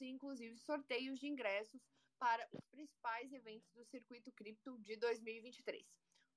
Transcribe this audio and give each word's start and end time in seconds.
e, 0.00 0.08
inclusive, 0.08 0.56
sorteios 0.58 1.18
de 1.18 1.26
ingressos 1.26 1.80
para 2.18 2.46
os 2.52 2.64
principais 2.66 3.32
eventos 3.32 3.70
do 3.72 3.84
Circuito 3.84 4.32
Cripto 4.32 4.78
de 4.80 4.96
2023. 4.96 5.84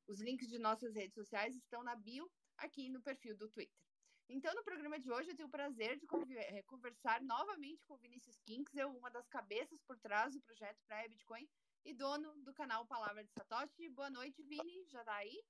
Os 0.08 0.20
links 0.22 0.48
de 0.48 0.60
nossas 0.60 0.94
redes 0.94 1.16
sociais 1.16 1.56
estão 1.56 1.84
na 1.84 1.96
bio 1.96 2.30
aqui 2.58 2.90
no 2.90 3.02
perfil 3.02 3.36
do 3.38 3.50
Twitter. 3.50 3.82
Então, 4.30 4.54
no 4.56 4.64
programa 4.64 5.00
de 5.00 5.12
hoje, 5.12 5.30
eu 5.30 5.36
tenho 5.36 5.48
o 5.48 5.52
prazer 5.52 5.98
de 5.98 6.06
eh, 6.38 6.64
conversar 6.64 7.22
novamente 7.22 7.84
com 7.86 7.98
Vinícius 7.98 8.40
Kinksel, 8.46 8.90
uma 8.90 9.10
das 9.10 9.28
cabeças 9.28 9.82
por 9.82 10.00
trás 10.00 10.34
do 10.34 10.42
projeto 10.42 10.80
Praia 10.88 11.10
Bitcoin 11.10 11.48
e 11.84 11.94
dono 11.94 12.34
do 12.44 12.54
canal 12.54 12.86
Palavra 12.86 13.24
de 13.24 13.32
Satoshi. 13.34 13.90
Boa 13.90 14.10
noite, 14.10 14.42
Vini. 14.44 14.86
Já 14.88 15.04
tá 15.04 15.16
aí? 15.16 15.44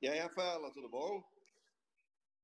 E 0.00 0.08
aí, 0.08 0.18
Rafaela, 0.18 0.72
tudo 0.72 0.88
bom? 0.88 1.22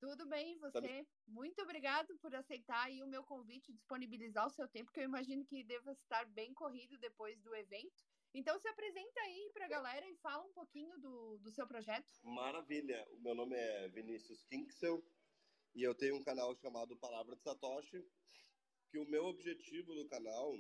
Tudo 0.01 0.27
bem, 0.27 0.57
você? 0.59 1.05
Tá 1.05 1.11
Muito 1.27 1.61
obrigado 1.61 2.17
por 2.21 2.35
aceitar 2.35 2.87
aí 2.87 3.03
o 3.03 3.07
meu 3.07 3.23
convite, 3.23 3.71
disponibilizar 3.71 4.47
o 4.47 4.51
seu 4.51 4.67
tempo, 4.67 4.91
que 4.91 5.01
eu 5.01 5.05
imagino 5.05 5.45
que 5.45 5.63
deva 5.63 5.93
estar 5.93 6.25
bem 6.25 6.55
corrido 6.55 6.97
depois 6.97 7.39
do 7.43 7.55
evento. 7.55 8.03
Então 8.33 8.59
se 8.59 8.67
apresenta 8.69 9.21
aí 9.21 9.51
para 9.53 9.67
a 9.67 9.69
galera 9.69 10.09
e 10.09 10.17
fala 10.17 10.43
um 10.43 10.53
pouquinho 10.53 10.99
do, 10.99 11.39
do 11.39 11.51
seu 11.51 11.67
projeto. 11.67 12.09
Maravilha! 12.23 13.07
O 13.11 13.21
meu 13.21 13.35
nome 13.35 13.55
é 13.55 13.89
Vinícius 13.89 14.43
Kinksel 14.45 15.05
e 15.75 15.83
eu 15.83 15.95
tenho 15.95 16.17
um 16.17 16.25
canal 16.25 16.57
chamado 16.57 16.97
Palavra 16.97 17.37
de 17.37 17.43
Satoshi, 17.43 18.03
que 18.91 18.99
o 18.99 19.09
meu 19.09 19.27
objetivo 19.27 19.95
do 19.95 20.09
canal 20.09 20.57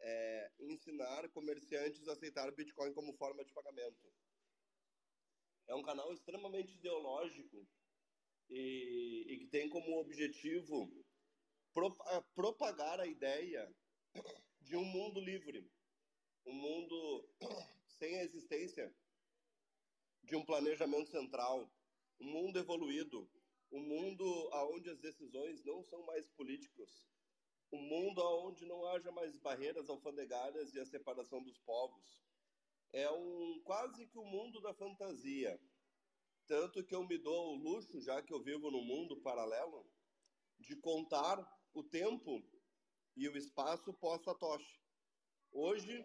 é 0.00 0.52
ensinar 0.60 1.26
comerciantes 1.30 2.06
a 2.08 2.12
aceitar 2.12 2.52
Bitcoin 2.52 2.92
como 2.92 3.16
forma 3.16 3.42
de 3.42 3.52
pagamento. 3.54 4.12
É 5.66 5.74
um 5.74 5.82
canal 5.82 6.12
extremamente 6.12 6.74
ideológico 6.74 7.66
e, 8.48 9.26
e 9.28 9.38
que 9.38 9.46
tem 9.46 9.68
como 9.68 9.98
objetivo 9.98 10.90
pro, 11.72 11.94
propagar 12.34 13.00
a 13.00 13.06
ideia 13.06 13.70
de 14.60 14.76
um 14.76 14.84
mundo 14.84 15.20
livre, 15.20 15.70
um 16.44 16.52
mundo 16.52 17.28
sem 17.98 18.18
a 18.18 18.24
existência 18.24 18.94
de 20.22 20.36
um 20.36 20.44
planejamento 20.44 21.10
central, 21.10 21.70
um 22.20 22.26
mundo 22.26 22.58
evoluído, 22.58 23.28
um 23.70 23.80
mundo 23.80 24.24
onde 24.72 24.90
as 24.90 24.98
decisões 24.98 25.64
não 25.64 25.82
são 25.82 26.02
mais 26.04 26.26
políticas, 26.30 27.04
um 27.72 27.80
mundo 27.80 28.22
onde 28.46 28.64
não 28.64 28.84
haja 28.86 29.10
mais 29.12 29.36
barreiras 29.36 29.88
alfandegárias 29.88 30.74
e 30.74 30.80
a 30.80 30.86
separação 30.86 31.42
dos 31.42 31.58
povos. 31.58 32.20
É 32.92 33.10
um 33.10 33.60
quase 33.64 34.06
que 34.06 34.18
o 34.18 34.22
um 34.22 34.30
mundo 34.30 34.60
da 34.60 34.72
fantasia. 34.72 35.60
Tanto 36.46 36.84
que 36.84 36.94
eu 36.94 37.04
me 37.06 37.18
dou 37.18 37.54
o 37.54 37.56
luxo, 37.56 38.00
já 38.00 38.22
que 38.22 38.32
eu 38.32 38.40
vivo 38.40 38.70
num 38.70 38.84
mundo 38.84 39.20
paralelo, 39.20 39.84
de 40.58 40.76
contar 40.76 41.38
o 41.74 41.82
tempo 41.82 42.42
e 43.16 43.28
o 43.28 43.36
espaço 43.36 43.92
pós-Satoshi. 43.94 44.80
Hoje, 45.50 46.04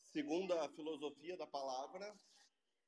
segundo 0.00 0.52
a 0.52 0.68
filosofia 0.68 1.36
da 1.36 1.46
palavra, 1.46 2.16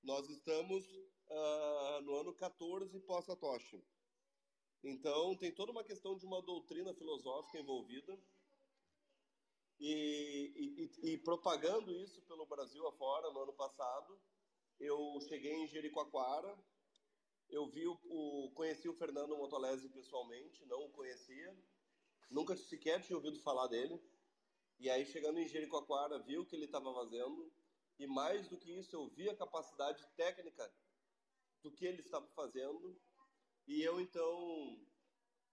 nós 0.03 0.29
estamos 0.29 0.87
uh, 0.87 2.01
no 2.03 2.15
ano 2.17 2.34
14 2.34 3.01
pós-Satoshi. 3.01 3.83
Então, 4.84 5.37
tem 5.37 5.53
toda 5.53 5.73
uma 5.73 5.83
questão 5.83 6.17
de 6.17 6.25
uma 6.25 6.41
doutrina 6.41 6.95
filosófica 6.95 7.59
envolvida. 7.59 8.19
E, 9.81 10.91
e, 11.03 11.12
e, 11.12 11.19
propagando 11.19 11.93
isso 11.93 12.21
pelo 12.23 12.47
Brasil 12.47 12.87
afora 12.89 13.31
no 13.31 13.43
ano 13.43 13.53
passado, 13.53 14.21
eu 14.79 15.19
cheguei 15.29 15.53
em 15.55 15.67
Jericoacoara, 15.67 16.57
eu 17.48 17.67
vi 17.69 17.87
o, 17.87 17.98
o, 18.05 18.51
conheci 18.53 18.89
o 18.89 18.95
Fernando 18.95 19.37
Motolese 19.37 19.89
pessoalmente, 19.89 20.65
não 20.67 20.84
o 20.84 20.91
conhecia, 20.91 21.57
nunca 22.31 22.57
sequer 22.57 23.03
tinha 23.03 23.17
ouvido 23.17 23.41
falar 23.41 23.67
dele. 23.69 24.01
E 24.79 24.89
aí, 24.89 25.05
chegando 25.06 25.39
em 25.39 25.49
Jericoacoara, 25.49 26.19
vi 26.21 26.39
o 26.39 26.47
que 26.47 26.55
ele 26.55 26.67
estava 26.67 26.93
fazendo, 26.95 27.51
e 27.99 28.06
mais 28.06 28.49
do 28.49 28.56
que 28.56 28.71
isso, 28.71 28.95
eu 28.95 29.09
vi 29.09 29.29
a 29.29 29.37
capacidade 29.37 30.06
técnica 30.17 30.73
do 31.62 31.72
que 31.72 31.84
ele 31.84 32.03
estava 32.03 32.28
fazendo. 32.28 32.97
E 33.66 33.83
eu 33.83 34.00
então 34.00 34.78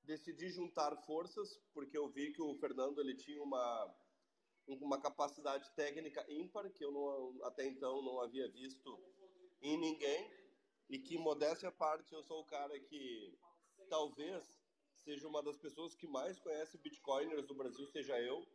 decidi 0.03 0.49
juntar 0.49 0.95
forças, 0.97 1.59
porque 1.73 1.97
eu 1.97 2.07
vi 2.09 2.31
que 2.31 2.41
o 2.41 2.55
Fernando 2.59 2.99
ele 2.99 3.15
tinha 3.15 3.41
uma 3.41 3.95
uma 4.67 4.99
capacidade 4.99 5.69
técnica 5.75 6.25
ímpar 6.27 6.71
que 6.71 6.83
eu 6.83 6.91
não, 6.91 7.45
até 7.45 7.67
então 7.67 8.01
não 8.01 8.19
havia 8.19 8.49
visto 8.49 8.99
em 9.67 9.77
ninguém. 9.77 10.31
E 10.89 10.99
que 10.99 11.17
modéstia 11.17 11.69
à 11.69 11.71
parte 11.71 12.13
eu 12.13 12.23
sou 12.23 12.41
o 12.41 12.45
cara 12.45 12.79
que 12.79 13.37
talvez 13.89 14.43
seja 15.03 15.27
uma 15.27 15.41
das 15.41 15.57
pessoas 15.57 15.95
que 15.95 16.07
mais 16.07 16.39
conhece 16.39 16.77
bitcoiners 16.77 17.45
do 17.47 17.55
Brasil 17.55 17.87
seja 17.87 18.19
eu 18.19 18.45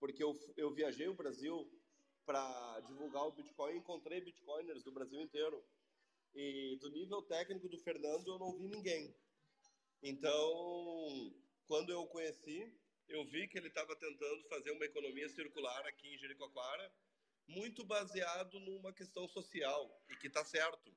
porque 0.00 0.24
eu, 0.24 0.36
eu 0.56 0.72
viajei 0.72 1.06
o 1.06 1.14
Brasil 1.14 1.70
para 2.24 2.80
divulgar 2.80 3.26
o 3.26 3.32
Bitcoin 3.32 3.74
e 3.74 3.78
encontrei 3.78 4.20
bitcoiners 4.20 4.82
do 4.82 4.90
Brasil 4.90 5.20
inteiro. 5.20 5.62
E 6.34 6.76
do 6.80 6.90
nível 6.90 7.22
técnico 7.22 7.68
do 7.68 7.78
Fernando 7.78 8.26
eu 8.28 8.38
não 8.38 8.56
vi 8.56 8.66
ninguém. 8.66 9.14
Então, 10.02 11.34
quando 11.66 11.90
eu 11.90 12.00
o 12.00 12.08
conheci, 12.08 12.72
eu 13.08 13.24
vi 13.26 13.46
que 13.46 13.58
ele 13.58 13.68
estava 13.68 13.94
tentando 13.96 14.48
fazer 14.48 14.70
uma 14.70 14.86
economia 14.86 15.28
circular 15.28 15.86
aqui 15.86 16.14
em 16.14 16.18
Jericoacoara, 16.18 16.92
muito 17.46 17.84
baseado 17.84 18.58
numa 18.60 18.92
questão 18.92 19.28
social, 19.28 20.02
e 20.08 20.16
que 20.16 20.28
está 20.28 20.44
certo. 20.44 20.96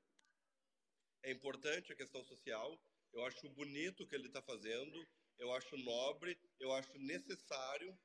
É 1.23 1.31
importante 1.31 1.91
a 1.91 1.95
questão 1.95 2.23
social, 2.23 2.79
eu 3.13 3.25
acho 3.25 3.49
bonito 3.49 4.03
o 4.03 4.07
que 4.07 4.15
ele 4.15 4.27
está 4.27 4.41
fazendo, 4.41 5.07
eu 5.37 5.51
acho 5.53 5.77
nobre, 5.77 6.39
eu 6.59 6.71
acho 6.73 6.97
necessário, 6.97 7.97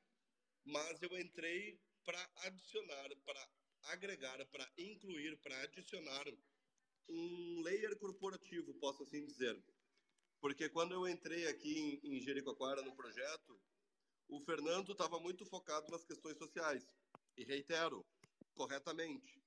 mas 0.64 1.00
eu 1.02 1.18
entrei 1.18 1.80
para 2.04 2.30
adicionar, 2.44 3.08
para 3.24 3.50
agregar, 3.84 4.44
para 4.46 4.70
incluir, 4.76 5.36
para 5.38 5.60
adicionar 5.62 6.24
um 7.08 7.62
layer 7.62 7.96
corporativo, 7.96 8.74
posso 8.74 9.02
assim 9.02 9.24
dizer. 9.24 9.62
Porque 10.40 10.68
quando 10.68 10.92
eu 10.92 11.08
entrei 11.08 11.48
aqui 11.48 12.00
em, 12.02 12.16
em 12.16 12.20
Jericoacoara 12.20 12.82
no 12.82 12.94
projeto, 12.94 13.60
o 14.28 14.40
Fernando 14.40 14.92
estava 14.92 15.18
muito 15.18 15.44
focado 15.46 15.90
nas 15.90 16.04
questões 16.04 16.36
sociais. 16.36 16.86
E 17.36 17.44
reitero, 17.44 18.06
corretamente. 18.58 19.40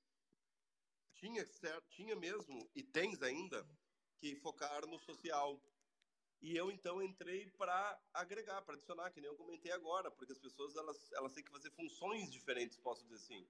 Tinha, 1.16 1.46
tinha 1.90 2.16
mesmo, 2.16 2.58
e 2.74 2.82
tens 2.82 3.22
ainda, 3.22 3.68
que 4.18 4.38
focar 4.38 4.88
no 4.88 4.98
social. 5.00 5.62
E 6.42 6.56
eu 6.56 6.72
então 6.72 7.04
entrei 7.04 7.52
para 7.52 8.02
agregar, 8.14 8.62
para 8.62 8.76
adicionar, 8.76 9.12
que 9.12 9.20
nem 9.20 9.30
eu 9.30 9.36
comentei 9.36 9.72
agora, 9.74 10.10
porque 10.10 10.32
as 10.32 10.40
pessoas 10.40 10.76
elas, 10.78 11.12
elas 11.12 11.34
têm 11.34 11.44
que 11.44 11.52
fazer 11.52 11.70
funções 11.72 12.32
diferentes, 12.32 12.78
posso 12.78 13.04
dizer 13.04 13.16
assim. 13.16 13.46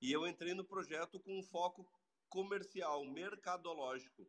E 0.00 0.12
eu 0.12 0.26
entrei 0.26 0.54
no 0.54 0.64
projeto 0.64 1.20
com 1.20 1.38
um 1.38 1.42
foco 1.42 1.88
comercial, 2.28 3.04
mercadológico. 3.06 4.28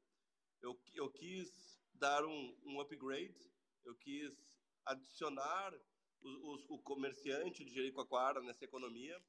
Eu, 0.62 0.80
eu 0.94 1.10
quis 1.10 1.82
dar 1.94 2.24
um, 2.24 2.58
um 2.64 2.80
upgrade, 2.80 3.52
eu 3.84 3.96
quis 3.96 4.32
adicionar 4.86 5.74
os, 6.22 6.66
o 6.70 6.78
comerciante 6.80 7.66
de 7.66 7.74
Jericoacoara 7.74 8.42
nessa 8.42 8.64
economia. 8.64 9.22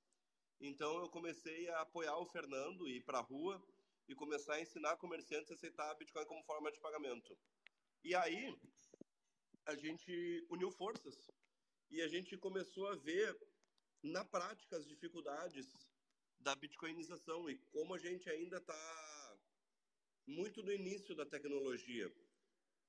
Então 0.60 0.98
eu 1.00 1.08
comecei 1.08 1.69
a 1.70 1.80
apoiar 1.80 2.19
o 2.19 2.26
Fernando 2.26 2.88
e 2.88 2.96
ir 2.96 3.04
para 3.04 3.19
a 3.19 3.22
rua 3.22 3.62
e 4.08 4.14
começar 4.14 4.54
a 4.54 4.60
ensinar 4.60 4.96
comerciantes 4.96 5.50
a 5.50 5.54
aceitar 5.54 5.94
Bitcoin 5.94 6.24
como 6.26 6.44
forma 6.44 6.72
de 6.72 6.80
pagamento. 6.80 7.38
E 8.02 8.14
aí 8.14 8.56
a 9.66 9.74
gente 9.76 10.46
uniu 10.48 10.70
forças 10.70 11.30
e 11.91 12.00
a 12.02 12.08
gente 12.08 12.36
começou 12.36 12.88
a 12.88 12.96
ver 12.96 13.36
na 14.02 14.24
prática 14.24 14.76
as 14.76 14.86
dificuldades 14.86 15.66
da 16.41 16.54
bitcoinização 16.54 17.48
e 17.50 17.58
como 17.72 17.94
a 17.94 17.98
gente 17.98 18.28
ainda 18.30 18.58
está 18.58 19.38
muito 20.26 20.62
no 20.62 20.72
início 20.72 21.14
da 21.14 21.25
tecnologia, 21.25 22.12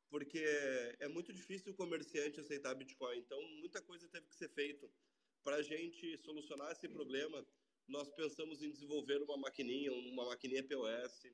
porque 0.09 0.43
é 0.99 1.07
muito 1.07 1.31
difícil 1.33 1.71
o 1.71 1.75
comerciante 1.75 2.39
aceitar 2.39 2.75
Bitcoin. 2.75 3.17
Então, 3.17 3.41
muita 3.59 3.81
coisa 3.81 4.07
teve 4.09 4.27
que 4.27 4.35
ser 4.35 4.49
feito. 4.49 4.91
Para 5.43 5.57
a 5.57 5.61
gente 5.61 6.17
solucionar 6.17 6.71
esse 6.71 6.87
problema, 6.87 7.45
nós 7.87 8.09
pensamos 8.11 8.61
em 8.61 8.69
desenvolver 8.69 9.21
uma 9.21 9.37
maquininha, 9.37 9.91
uma 9.91 10.25
maquininha 10.25 10.63
POS, 10.63 11.27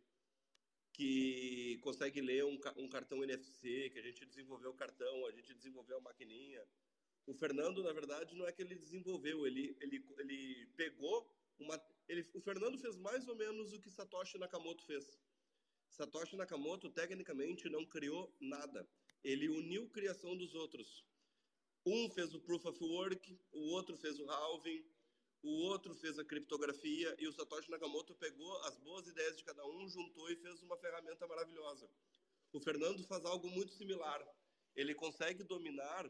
que 0.94 1.78
consegue 1.82 2.22
ler 2.22 2.46
um, 2.46 2.58
um 2.78 2.88
cartão 2.88 3.24
NFC, 3.24 3.90
que 3.90 4.00
a 4.00 4.02
gente 4.02 4.26
desenvolveu 4.26 4.72
o 4.72 4.76
cartão, 4.76 5.26
a 5.26 5.32
gente 5.32 5.54
desenvolveu 5.54 5.98
a 5.98 6.02
maquininha. 6.02 6.66
O 7.28 7.34
Fernando, 7.34 7.84
na 7.84 7.92
verdade, 7.92 8.36
não 8.36 8.48
é 8.48 8.52
que 8.52 8.62
ele 8.62 8.76
desenvolveu, 8.76 9.46
ele, 9.46 9.76
ele, 9.82 10.06
ele 10.20 10.68
pegou 10.78 11.30
uma, 11.60 11.82
ele, 12.08 12.30
o 12.34 12.40
Fernando 12.40 12.78
fez 12.78 12.96
mais 12.98 13.28
ou 13.28 13.36
menos 13.36 13.74
o 13.74 13.80
que 13.80 13.90
Satoshi 13.90 14.38
Nakamoto 14.38 14.86
fez. 14.86 15.06
Satoshi 15.90 16.36
Nakamoto, 16.36 16.90
tecnicamente, 16.90 17.70
não 17.70 17.86
criou 17.86 18.34
nada. 18.40 18.88
Ele 19.24 19.50
uniu 19.50 19.86
a 19.86 19.90
criação 19.90 20.38
dos 20.38 20.54
outros. 20.54 21.06
Um 21.86 22.10
fez 22.10 22.34
o 22.34 22.40
Proof 22.40 22.66
of 22.66 22.84
Work, 22.84 23.40
o 23.52 23.70
outro 23.74 23.96
fez 23.96 24.20
o 24.20 24.28
Halving, 24.28 24.84
o 25.44 25.50
outro 25.66 25.94
fez 25.94 26.18
a 26.18 26.26
criptografia, 26.26 27.16
e 27.20 27.28
o 27.28 27.32
Satoshi 27.32 27.70
Nakamoto 27.70 28.16
pegou 28.16 28.58
as 28.64 28.76
boas 28.80 29.06
ideias 29.08 29.38
de 29.38 29.44
cada 29.44 29.64
um, 29.68 29.88
juntou 29.88 30.28
e 30.32 30.36
fez 30.36 30.64
uma 30.64 30.76
ferramenta 30.78 31.28
maravilhosa. 31.28 31.88
O 32.52 32.60
Fernando 32.60 33.04
faz 33.04 33.24
algo 33.24 33.48
muito 33.52 33.72
similar. 33.74 34.20
Ele 34.76 34.96
consegue 34.96 35.44
dominar 35.44 36.10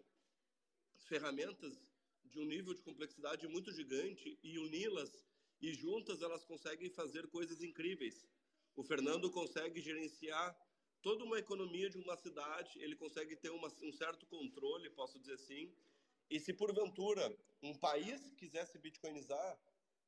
ferramentas 1.09 1.77
de 2.23 2.39
um 2.39 2.45
nível 2.45 2.73
de 2.73 2.81
complexidade 2.81 3.45
muito 3.47 3.69
gigante 3.73 4.39
e 4.41 4.57
uni-las 4.57 5.25
e 5.61 5.73
juntas 5.73 6.21
elas 6.21 6.45
conseguem 6.45 6.89
fazer 6.89 7.27
coisas 7.27 7.61
incríveis. 7.61 8.25
O 8.77 8.83
Fernando 8.83 9.29
consegue 9.29 9.81
gerenciar 9.81 10.55
toda 11.05 11.23
uma 11.23 11.37
economia 11.37 11.87
de 11.87 11.99
uma 11.99 12.17
cidade, 12.17 12.81
ele 12.81 12.95
consegue 12.95 13.35
ter 13.35 13.51
uma, 13.51 13.67
um 13.83 13.93
certo 13.93 14.25
controle, 14.25 14.89
posso 14.89 15.19
dizer 15.19 15.33
assim. 15.33 15.71
E 16.31 16.39
se 16.39 16.51
porventura 16.51 17.23
um 17.61 17.77
país 17.77 18.33
quisesse 18.33 18.79
bitcoinizar, 18.79 19.59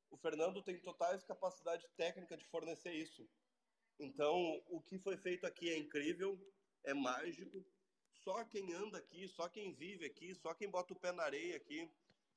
o 0.10 0.18
Fernando 0.18 0.60
tem 0.64 0.80
totais 0.80 1.24
capacidade 1.24 1.88
técnica 1.96 2.36
de 2.36 2.48
fornecer 2.48 2.94
isso. 2.94 3.30
Então, 4.00 4.60
o 4.66 4.82
que 4.82 4.98
foi 4.98 5.16
feito 5.18 5.46
aqui 5.46 5.70
é 5.70 5.78
incrível, 5.78 6.36
é 6.84 6.96
mágico. 6.96 7.64
Só 8.12 8.44
quem 8.46 8.74
anda 8.74 8.98
aqui, 8.98 9.28
só 9.28 9.48
quem 9.48 9.76
vive 9.76 10.04
aqui, 10.04 10.34
só 10.34 10.56
quem 10.56 10.68
bota 10.68 10.94
o 10.94 11.00
pé 11.00 11.12
na 11.12 11.22
areia 11.22 11.58
aqui 11.58 11.88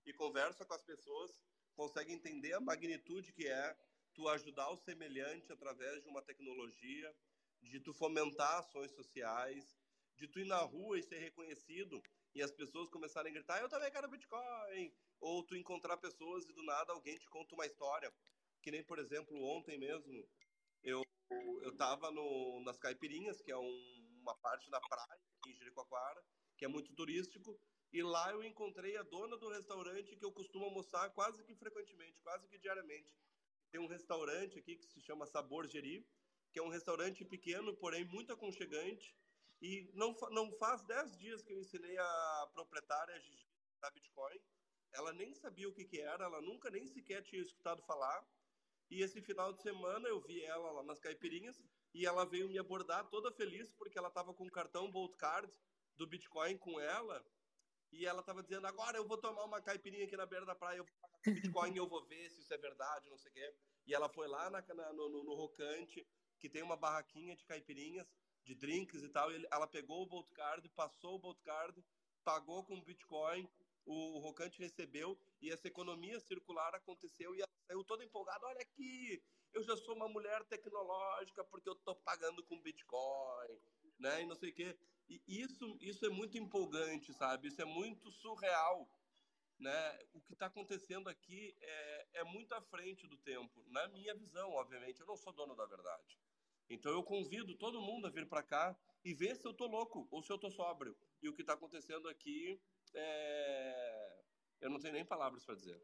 e 0.05 0.13
conversa 0.13 0.67
com 0.67 0.75
as 0.75 0.83
pessoas 0.83 1.31
consegue 1.75 2.13
entender 2.13 2.53
a 2.53 2.61
magnitude 2.61 3.33
que 3.33 3.47
é 3.47 3.75
tu 4.13 4.29
ajudar 4.29 4.69
o 4.69 4.77
semelhante 4.77 5.51
através 5.51 6.03
de 6.03 6.11
uma 6.11 6.21
tecnologia, 6.21 7.17
de 7.63 7.81
tu 7.81 7.93
fomentar 7.93 8.59
ações 8.59 8.91
sociais, 8.93 9.77
de 10.17 10.29
tu 10.29 10.41
ir 10.41 10.47
na 10.47 10.59
rua 10.59 10.99
e 10.99 11.03
ser 11.03 11.19
reconhecido 11.19 12.03
e 12.35 12.43
as 12.43 12.53
pessoas 12.53 12.89
começarem 12.89 13.31
a 13.31 13.35
gritar, 13.35 13.61
eu 13.61 13.69
também 13.69 13.91
quero 13.91 14.09
Bitcoin, 14.09 14.93
ou 15.21 15.45
tu 15.45 15.57
encontrar 15.57 15.97
pessoas 15.97 16.49
e 16.49 16.53
do 16.53 16.63
nada 16.63 16.93
alguém 16.93 17.17
te 17.19 17.29
conta 17.29 17.55
uma 17.55 17.67
história, 17.67 18.13
que 18.63 18.71
nem, 18.71 18.85
por 18.85 18.99
exemplo, 18.99 19.43
ontem 19.43 19.79
mesmo, 19.79 20.29
eu 20.83 21.03
eu 21.63 21.77
tava 21.77 22.11
no, 22.11 22.61
nas 22.65 22.79
Caipirinhas, 22.79 23.41
que 23.41 23.53
é 23.53 23.57
um, 23.57 24.19
uma 24.21 24.35
parte 24.39 24.69
da 24.71 24.81
praia 24.81 25.21
aqui 25.39 25.51
em 25.51 25.55
Jericoacoara, 25.55 26.25
que 26.57 26.65
é 26.65 26.69
muito 26.69 26.93
turístico, 26.95 27.59
e 27.93 28.03
lá 28.03 28.31
eu 28.33 28.43
encontrei 28.43 28.97
a 28.97 29.03
dona 29.03 29.37
do 29.37 29.49
restaurante 29.49 30.17
que 30.17 30.25
eu 30.25 30.33
costumo 30.33 30.65
almoçar 30.65 31.11
quase 31.11 31.43
que 31.45 31.55
frequentemente, 31.55 32.21
quase 32.21 32.49
que 32.49 32.59
diariamente. 32.59 33.17
Tem 33.71 33.81
um 33.81 33.87
restaurante 33.87 34.59
aqui 34.59 34.77
que 34.77 34.87
se 34.87 35.01
chama 35.01 35.27
Sabor 35.27 35.67
Geri, 35.67 36.07
que 36.53 36.59
é 36.59 36.63
um 36.63 36.69
restaurante 36.69 37.25
pequeno, 37.25 37.77
porém 37.77 38.05
muito 38.05 38.33
aconchegante. 38.33 39.17
E 39.61 39.91
não, 39.95 40.15
não 40.31 40.51
faz 40.53 40.83
10 40.85 41.19
dias 41.19 41.43
que 41.43 41.53
eu 41.53 41.59
ensinei 41.59 41.97
a 41.99 42.51
proprietária 42.55 43.15
da 43.81 43.91
Bitcoin. 43.91 44.41
Ela 44.93 45.13
nem 45.13 45.35
sabia 45.35 45.69
o 45.69 45.73
que, 45.73 45.85
que 45.85 46.01
era, 46.01 46.25
ela 46.25 46.41
nunca 46.41 46.71
nem 46.71 46.87
sequer 46.87 47.23
tinha 47.23 47.43
escutado 47.43 47.83
falar. 47.83 48.27
E 48.91 49.03
esse 49.03 49.21
final 49.23 49.53
de 49.53 49.63
semana 49.63 50.09
eu 50.09 50.21
vi 50.21 50.43
ela 50.43 50.73
lá 50.73 50.83
nas 50.83 50.99
caipirinhas 50.99 51.63
e 51.95 52.07
ela 52.07 52.25
veio 52.25 52.49
me 52.49 52.59
abordar 52.59 53.09
toda 53.09 53.31
feliz 53.31 53.73
porque 53.75 53.99
ela 53.99 54.09
estava 54.09 54.35
com 54.35 54.45
o 54.45 54.51
cartão 54.51 54.91
Bolt 54.91 55.17
Card 55.17 55.53
do 55.97 56.07
Bitcoin 56.07 56.57
com 56.59 56.81
ela. 56.81 57.25
E 57.93 58.07
ela 58.07 58.21
estava 58.21 58.43
dizendo: 58.43 58.67
agora 58.67 58.97
eu 58.97 59.07
vou 59.07 59.19
tomar 59.19 59.45
uma 59.45 59.61
caipirinha 59.61 60.05
aqui 60.05 60.17
na 60.17 60.27
beira 60.27 60.47
da 60.47 60.55
praia, 60.55 60.79
eu 60.79 60.85
vou 60.85 60.95
pagar 61.01 61.35
Bitcoin, 61.35 61.77
eu 61.77 61.89
vou 61.89 62.05
ver 62.07 62.31
se 62.31 62.41
isso 62.41 62.55
é 62.55 62.59
verdade, 62.59 63.09
não 63.11 63.19
sei 63.19 63.31
o 63.31 63.35
quê. 63.35 63.55
E 63.87 63.95
ela 63.95 64.09
foi 64.09 64.29
lá 64.29 64.51
na, 64.51 64.63
na, 64.75 64.93
no, 64.93 65.09
no, 65.09 65.35
Rocante, 65.35 66.07
que 66.41 66.49
tem 66.49 66.63
uma 66.63 66.77
barraquinha 66.77 67.37
de 67.37 67.45
caipirinhas, 67.45 68.07
de 68.45 68.55
drinks 68.55 69.03
e 69.03 69.09
tal. 69.09 69.31
E 69.31 69.47
ela 69.51 69.67
pegou 69.67 70.03
o 70.03 70.07
Bolt 70.07 70.31
Card, 70.33 70.69
passou 70.71 71.15
o 71.17 71.19
Bolt 71.19 71.41
Card, 71.43 71.85
pagou 72.25 72.65
com 72.65 72.81
Bitcoin, 72.83 73.49
o 73.85 74.19
Rocante 74.19 74.61
recebeu 74.61 75.19
e 75.41 75.51
essa 75.51 75.69
economia 75.69 76.21
circular 76.21 76.75
aconteceu 76.75 77.35
e 77.35 77.41
ela 77.41 77.51
saiu 77.67 77.85
toda 77.85 78.05
empolgada. 78.05 78.47
Olha 78.47 78.61
aqui, 78.61 79.23
eu 79.53 79.63
já 79.63 79.77
sou 79.77 79.95
uma 79.95 80.09
mulher 80.09 80.45
tecnológica 80.45 81.45
porque 81.45 81.69
eu 81.69 81.75
estou 81.75 81.97
pagando 81.97 82.45
com 82.45 82.61
Bitcoin, 82.61 83.61
né? 83.99 84.23
E 84.23 84.27
não 84.27 84.37
sei 84.37 84.51
o 84.51 84.55
quê. 84.55 84.79
E 85.09 85.23
isso, 85.27 85.77
isso 85.81 86.07
é 86.07 86.09
muito 86.09 86.39
empolgante, 86.39 87.13
sabe? 87.15 87.49
Isso 87.49 87.61
é 87.61 87.65
muito 87.65 88.11
surreal, 88.13 88.89
né? 89.59 89.99
O 90.13 90.21
que 90.21 90.35
está 90.35 90.47
acontecendo 90.47 91.09
aqui 91.09 91.57
é, 91.61 92.09
é 92.21 92.25
muito 92.25 92.55
à 92.55 92.63
frente 92.63 93.07
do 93.09 93.17
tempo, 93.19 93.65
na 93.69 93.89
minha 93.89 94.15
visão, 94.15 94.53
obviamente. 94.53 95.01
Eu 95.01 95.07
não 95.07 95.17
sou 95.17 95.33
dono 95.33 95.57
da 95.57 95.67
verdade. 95.67 96.19
Então 96.71 96.93
eu 96.93 97.03
convido 97.03 97.57
todo 97.57 97.83
mundo 97.83 98.07
a 98.07 98.11
vir 98.11 98.29
para 98.29 98.45
cá 98.45 98.79
e 99.05 99.13
ver 99.13 99.35
se 99.35 99.47
eu 99.47 99.53
tô 99.53 99.67
louco 99.67 100.07
ou 100.11 100.23
se 100.23 100.33
eu 100.33 100.39
tô 100.39 100.51
sóbrio. 100.51 100.97
E 101.21 101.29
o 101.29 101.35
que 101.35 101.43
está 101.43 101.55
acontecendo 101.55 102.09
aqui 102.09 102.63
é... 102.95 104.23
eu 104.61 104.71
não 104.71 104.79
tenho 104.79 104.95
nem 104.95 105.05
palavras 105.05 105.45
para 105.45 105.57
dizer. 105.57 105.83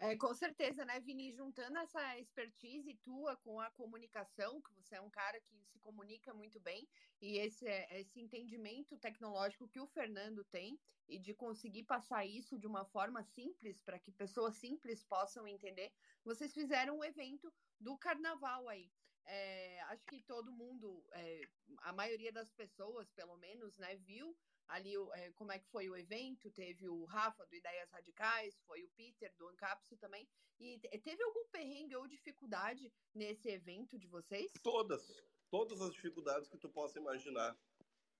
É, 0.00 0.16
com 0.16 0.34
certeza, 0.34 0.84
né, 0.84 0.98
Vini? 1.00 1.32
Juntando 1.32 1.78
essa 1.78 2.18
expertise 2.18 2.94
tua 2.96 3.36
com 3.36 3.60
a 3.60 3.70
comunicação, 3.70 4.60
que 4.60 4.72
você 4.74 4.96
é 4.96 5.00
um 5.00 5.08
cara 5.08 5.40
que 5.40 5.56
se 5.64 5.78
comunica 5.78 6.34
muito 6.34 6.58
bem, 6.60 6.86
e 7.22 7.38
esse, 7.38 7.66
esse 7.92 8.20
entendimento 8.20 8.98
tecnológico 8.98 9.68
que 9.68 9.80
o 9.80 9.86
Fernando 9.86 10.44
tem, 10.44 10.78
e 11.08 11.18
de 11.18 11.32
conseguir 11.32 11.84
passar 11.84 12.26
isso 12.26 12.58
de 12.58 12.66
uma 12.66 12.84
forma 12.84 13.22
simples, 13.22 13.80
para 13.80 13.98
que 13.98 14.10
pessoas 14.10 14.56
simples 14.56 15.04
possam 15.04 15.46
entender, 15.46 15.92
vocês 16.24 16.52
fizeram 16.52 16.98
um 16.98 17.04
evento 17.04 17.52
do 17.78 17.96
carnaval 17.96 18.68
aí. 18.68 18.90
É, 19.26 19.80
acho 19.82 20.04
que 20.06 20.20
todo 20.22 20.52
mundo, 20.52 21.04
é, 21.12 21.42
a 21.78 21.92
maioria 21.92 22.32
das 22.32 22.50
pessoas, 22.52 23.10
pelo 23.12 23.36
menos, 23.36 23.76
né, 23.78 23.96
viu 23.96 24.36
ali 24.68 24.94
é, 25.14 25.30
como 25.32 25.52
é 25.52 25.58
que 25.58 25.68
foi 25.68 25.88
o 25.88 25.96
evento, 25.96 26.50
teve 26.50 26.88
o 26.88 27.04
Rafa 27.04 27.44
do 27.46 27.54
Ideias 27.54 27.90
Radicais, 27.90 28.58
foi 28.66 28.82
o 28.82 28.88
Peter 28.90 29.34
do 29.36 29.48
Ancapsu 29.48 29.96
também, 29.96 30.28
e 30.58 30.78
teve 31.02 31.22
algum 31.22 31.46
perrengue 31.48 31.96
ou 31.96 32.06
dificuldade 32.06 32.92
nesse 33.14 33.48
evento 33.48 33.98
de 33.98 34.06
vocês? 34.06 34.52
Todas, 34.62 35.02
todas 35.50 35.80
as 35.80 35.92
dificuldades 35.92 36.48
que 36.48 36.58
tu 36.58 36.68
possa 36.68 36.98
imaginar. 36.98 37.56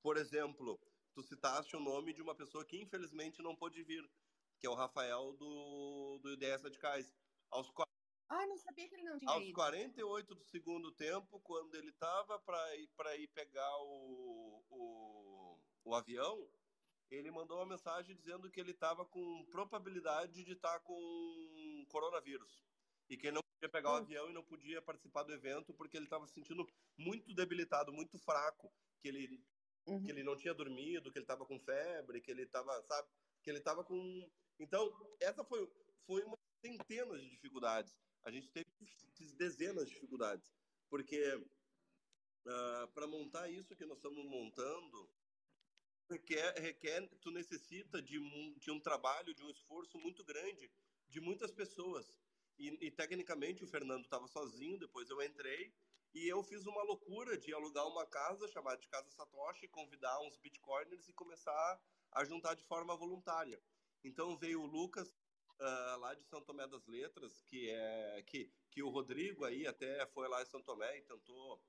Por 0.03 0.17
exemplo, 0.17 0.79
tu 1.15 1.23
citaste 1.23 1.77
o 1.77 1.81
nome 1.81 2.13
de 2.13 2.21
uma 2.21 2.35
pessoa 2.35 2.65
que 2.65 2.81
infelizmente 2.81 3.43
não 3.43 3.57
pôde 3.57 3.83
vir, 3.83 4.05
que 4.59 4.67
é 4.67 4.71
o 4.71 4.75
Rafael 4.75 5.33
do, 5.35 6.19
do 6.19 6.33
Ideias 6.33 6.63
Radicais. 6.63 7.15
Aos 7.51 7.71
ah, 8.29 8.47
não 8.47 8.57
sabia 8.57 8.89
que 8.89 8.95
ele 8.95 9.05
não 9.05 9.19
tinha 9.19 9.31
Aos 9.31 9.45
ido. 9.45 9.55
48 9.55 10.35
do 10.35 10.45
segundo 10.45 10.91
tempo, 10.93 11.41
quando 11.41 11.75
ele 11.75 11.91
estava 11.91 12.39
para 12.39 12.77
ir, 12.77 12.89
ir 13.21 13.29
pegar 13.29 13.77
o, 13.83 14.65
o, 14.71 15.61
o, 15.85 15.95
avião, 15.95 16.49
ele 17.11 17.31
mandou 17.31 17.59
uma 17.59 17.67
mensagem 17.67 18.17
dizendo 18.17 18.51
que 18.51 18.59
ele 18.59 18.71
estava 18.71 19.05
com 19.05 19.45
probabilidade 19.51 20.45
de 20.45 20.53
estar 20.53 20.79
tá 20.79 20.81
com 20.81 21.87
coronavírus. 21.89 22.65
E 23.11 23.17
que 23.17 23.27
ele 23.27 23.35
não 23.35 23.43
podia 23.43 23.69
pegar 23.69 23.93
o 23.93 23.97
avião 23.97 24.31
e 24.31 24.33
não 24.33 24.43
podia 24.43 24.81
participar 24.81 25.25
do 25.25 25.33
evento 25.33 25.75
porque 25.75 25.97
ele 25.97 26.07
estava 26.07 26.27
se 26.27 26.33
sentindo 26.33 26.67
muito 26.97 27.35
debilitado, 27.35 27.93
muito 27.93 28.19
fraco. 28.19 28.73
Que 29.03 29.09
ele, 29.09 29.45
uhum. 29.87 30.03
que 30.03 30.11
ele 30.11 30.23
não 30.23 30.35
tinha 30.35 30.55
dormido, 30.55 31.13
que 31.13 31.19
ele 31.19 31.25
estava 31.25 31.45
com 31.45 31.61
febre, 31.61 32.23
que 32.23 32.31
ele 32.31 32.45
estava, 32.45 32.83
sabe? 32.85 33.07
Que 33.43 33.51
ele 33.51 33.59
estava 33.59 33.85
com. 33.85 34.31
Então, 34.59 34.91
essa 35.21 35.45
foi, 35.45 35.71
foi 36.07 36.23
uma 36.25 36.39
centena 36.63 37.19
de 37.19 37.29
dificuldades 37.29 37.95
a 38.25 38.31
gente 38.31 38.51
teve 38.51 38.67
dezenas 39.37 39.87
de 39.87 39.95
dificuldades, 39.95 40.53
porque 40.89 41.35
uh, 41.35 41.49
ah, 42.47 42.89
para 42.95 43.07
montar 43.07 43.49
isso 43.51 43.77
que 43.77 43.85
nós 43.85 43.99
estamos 43.99 44.25
montando, 44.25 45.11
requer, 46.11 46.55
requer 46.61 47.09
tu 47.21 47.31
necessita 47.31 48.01
de 48.03 48.19
um, 48.19 48.55
de 48.59 48.71
um 48.71 48.81
trabalho, 48.81 49.35
de 49.35 49.43
um 49.43 49.51
esforço 49.51 49.99
muito 49.99 50.25
grande 50.25 50.71
de 51.09 51.21
muitas 51.21 51.51
pessoas. 51.51 52.19
E, 52.59 52.87
e 52.87 52.91
tecnicamente 52.91 53.65
o 53.65 53.67
Fernando 53.67 54.05
estava 54.05 54.27
sozinho, 54.29 54.79
depois 54.79 55.11
eu 55.11 55.21
entrei 55.23 55.75
e 56.15 56.29
eu 56.29 56.43
fiz 56.45 56.65
uma 56.65 56.83
loucura 56.85 57.37
de 57.37 57.53
alugar 57.53 57.87
uma 57.89 58.07
casa 58.07 58.47
chamada 58.49 58.81
de 58.81 58.89
Casa 58.89 59.11
Satoshi, 59.11 59.67
convidar 59.69 60.21
uns 60.21 60.37
bitcoiners 60.37 61.09
e 61.09 61.13
começar 61.13 61.83
a 62.13 62.25
juntar 62.25 62.55
de 62.55 62.65
forma 62.65 62.97
voluntária. 62.97 63.61
Então 64.05 64.37
veio 64.37 64.63
o 64.63 64.67
Lucas, 64.67 65.13
uh, 65.61 65.99
lá 65.99 66.15
de 66.15 66.25
São 66.25 66.41
Tomé 66.43 66.67
das 66.67 66.87
Letras, 66.87 67.43
que 67.43 67.71
é 67.71 68.23
que, 68.27 68.51
que 68.71 68.83
o 68.83 68.89
Rodrigo 68.89 69.45
aí 69.45 69.67
até 69.67 70.07
foi 70.09 70.29
lá 70.29 70.43
em 70.43 70.47
São 70.47 70.63
Tomé 70.63 70.99
e 70.99 71.03
tentou 71.03 71.63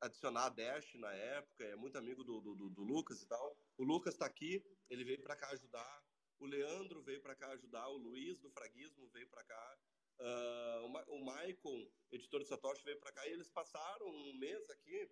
adicionar 0.00 0.46
a 0.46 0.48
Dash 0.48 0.94
na 0.94 1.12
época, 1.12 1.64
é 1.64 1.76
muito 1.76 1.96
amigo 1.96 2.24
do, 2.24 2.40
do, 2.40 2.70
do 2.70 2.82
Lucas 2.82 3.22
e 3.22 3.26
tal. 3.26 3.56
O 3.78 3.84
Lucas 3.84 4.14
está 4.14 4.26
aqui, 4.26 4.64
ele 4.90 5.04
veio 5.04 5.22
para 5.22 5.36
cá 5.36 5.48
ajudar. 5.50 6.04
O 6.40 6.46
Leandro 6.46 7.00
veio 7.02 7.22
para 7.22 7.36
cá 7.36 7.48
ajudar. 7.52 7.88
O 7.88 7.96
Luiz 7.96 8.40
do 8.40 8.50
Fraguismo 8.50 9.08
veio 9.10 9.28
para 9.28 9.44
cá. 9.44 9.78
Uh, 10.18 10.86
o, 11.08 11.18
Michael, 11.20 11.88
editor 12.10 12.42
de 12.42 12.48
Satoshi, 12.48 12.82
veio 12.84 12.98
para 12.98 13.12
cá 13.12 13.26
e 13.26 13.32
eles 13.32 13.48
passaram 13.48 14.06
um 14.06 14.34
mês 14.34 14.68
aqui 14.70 15.08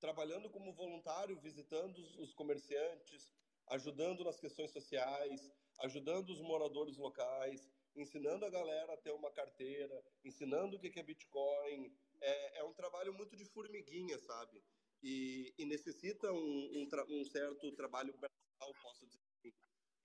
trabalhando 0.00 0.50
como 0.50 0.72
voluntário, 0.72 1.38
visitando 1.38 1.98
os 2.20 2.34
comerciantes, 2.34 3.32
ajudando 3.68 4.24
nas 4.24 4.40
questões 4.40 4.72
sociais, 4.72 5.52
ajudando 5.82 6.30
os 6.30 6.40
moradores 6.40 6.96
locais, 6.96 7.68
ensinando 7.94 8.44
a 8.44 8.50
galera 8.50 8.94
a 8.94 8.96
ter 8.96 9.12
uma 9.12 9.30
carteira, 9.30 10.02
ensinando 10.24 10.76
o 10.76 10.80
que 10.80 10.98
é 10.98 11.02
Bitcoin. 11.02 11.94
É, 12.20 12.60
é 12.60 12.64
um 12.64 12.72
trabalho 12.72 13.12
muito 13.12 13.36
de 13.36 13.44
formiguinha, 13.44 14.18
sabe? 14.18 14.62
E, 15.02 15.52
e 15.58 15.64
necessita 15.64 16.32
um, 16.32 16.38
um, 16.38 16.88
um, 17.10 17.24
certo 17.24 17.72
trabalho 17.72 18.16
braçal, 18.16 18.74
posso 18.80 19.06
dizer 19.06 19.20
assim. 19.36 19.52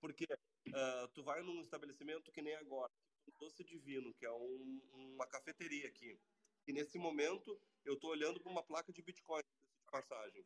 Porque 0.00 0.24
uh, 0.24 1.08
tu 1.14 1.22
vai 1.22 1.42
num 1.42 1.60
estabelecimento 1.60 2.32
que 2.32 2.42
nem 2.42 2.54
agora, 2.56 2.90
um 3.26 3.38
Doce 3.38 3.62
Divino, 3.64 4.12
que 4.14 4.26
é 4.26 4.32
um, 4.32 4.80
uma 5.14 5.26
cafeteria 5.26 5.88
aqui. 5.88 6.18
E 6.66 6.72
nesse 6.72 6.98
momento 6.98 7.60
eu 7.84 7.94
estou 7.94 8.10
olhando 8.10 8.40
para 8.40 8.50
uma 8.50 8.62
placa 8.62 8.92
de 8.92 9.00
Bitcoin, 9.00 9.40
de 9.40 9.90
passagem. 9.90 10.44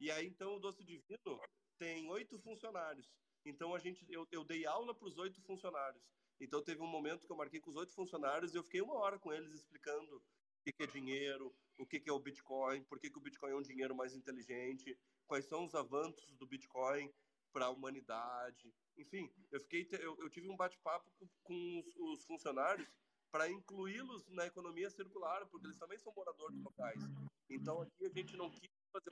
E 0.00 0.10
aí 0.12 0.26
então 0.26 0.54
o 0.54 0.60
Doce 0.60 0.84
Divino 0.84 1.40
tem 1.76 2.08
oito 2.08 2.38
funcionários. 2.38 3.12
Então 3.48 3.74
a 3.74 3.78
gente, 3.78 4.04
eu, 4.10 4.28
eu 4.30 4.44
dei 4.44 4.66
aula 4.66 4.94
para 4.94 5.08
os 5.08 5.16
oito 5.16 5.40
funcionários. 5.42 6.02
Então 6.40 6.62
teve 6.62 6.82
um 6.82 6.86
momento 6.86 7.26
que 7.26 7.32
eu 7.32 7.36
marquei 7.36 7.60
com 7.60 7.70
os 7.70 7.76
oito 7.76 7.92
funcionários 7.92 8.54
e 8.54 8.58
eu 8.58 8.62
fiquei 8.62 8.80
uma 8.82 8.94
hora 8.94 9.18
com 9.18 9.32
eles 9.32 9.52
explicando 9.52 10.16
o 10.16 10.22
que 10.62 10.74
é 10.82 10.86
dinheiro, 10.86 11.54
o 11.78 11.86
que 11.86 12.02
é 12.06 12.12
o 12.12 12.18
Bitcoin, 12.18 12.84
por 12.84 12.98
que, 12.98 13.10
que 13.10 13.18
o 13.18 13.22
Bitcoin 13.22 13.52
é 13.52 13.56
um 13.56 13.62
dinheiro 13.62 13.96
mais 13.96 14.14
inteligente, 14.14 14.96
quais 15.26 15.46
são 15.46 15.64
os 15.64 15.74
avanços 15.74 16.36
do 16.36 16.46
Bitcoin 16.46 17.10
para 17.50 17.66
a 17.66 17.70
humanidade. 17.70 18.72
Enfim, 18.98 19.32
eu 19.50 19.60
fiquei, 19.60 19.88
eu, 19.92 20.16
eu 20.18 20.28
tive 20.28 20.48
um 20.50 20.56
bate-papo 20.56 21.10
com, 21.18 21.26
com 21.42 21.80
os, 21.80 21.96
os 21.96 22.24
funcionários 22.26 22.86
para 23.30 23.50
incluí-los 23.50 24.28
na 24.28 24.46
economia 24.46 24.90
circular, 24.90 25.46
porque 25.46 25.66
eles 25.66 25.78
também 25.78 25.98
são 25.98 26.12
moradores 26.12 26.60
locais. 26.62 27.02
Então 27.48 27.80
aqui 27.80 28.04
a 28.04 28.10
gente 28.10 28.36
não 28.36 28.50
quis 28.50 28.68
fazer 28.92 29.10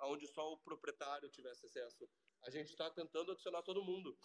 onde 0.00 0.26
só 0.28 0.52
o 0.52 0.58
proprietário 0.58 1.28
tivesse 1.28 1.66
acesso. 1.66 2.08
A 2.42 2.50
gente 2.50 2.70
está 2.70 2.90
tentando 2.90 3.32
adicionar 3.32 3.62
todo 3.62 3.84
mundo. 3.84 4.16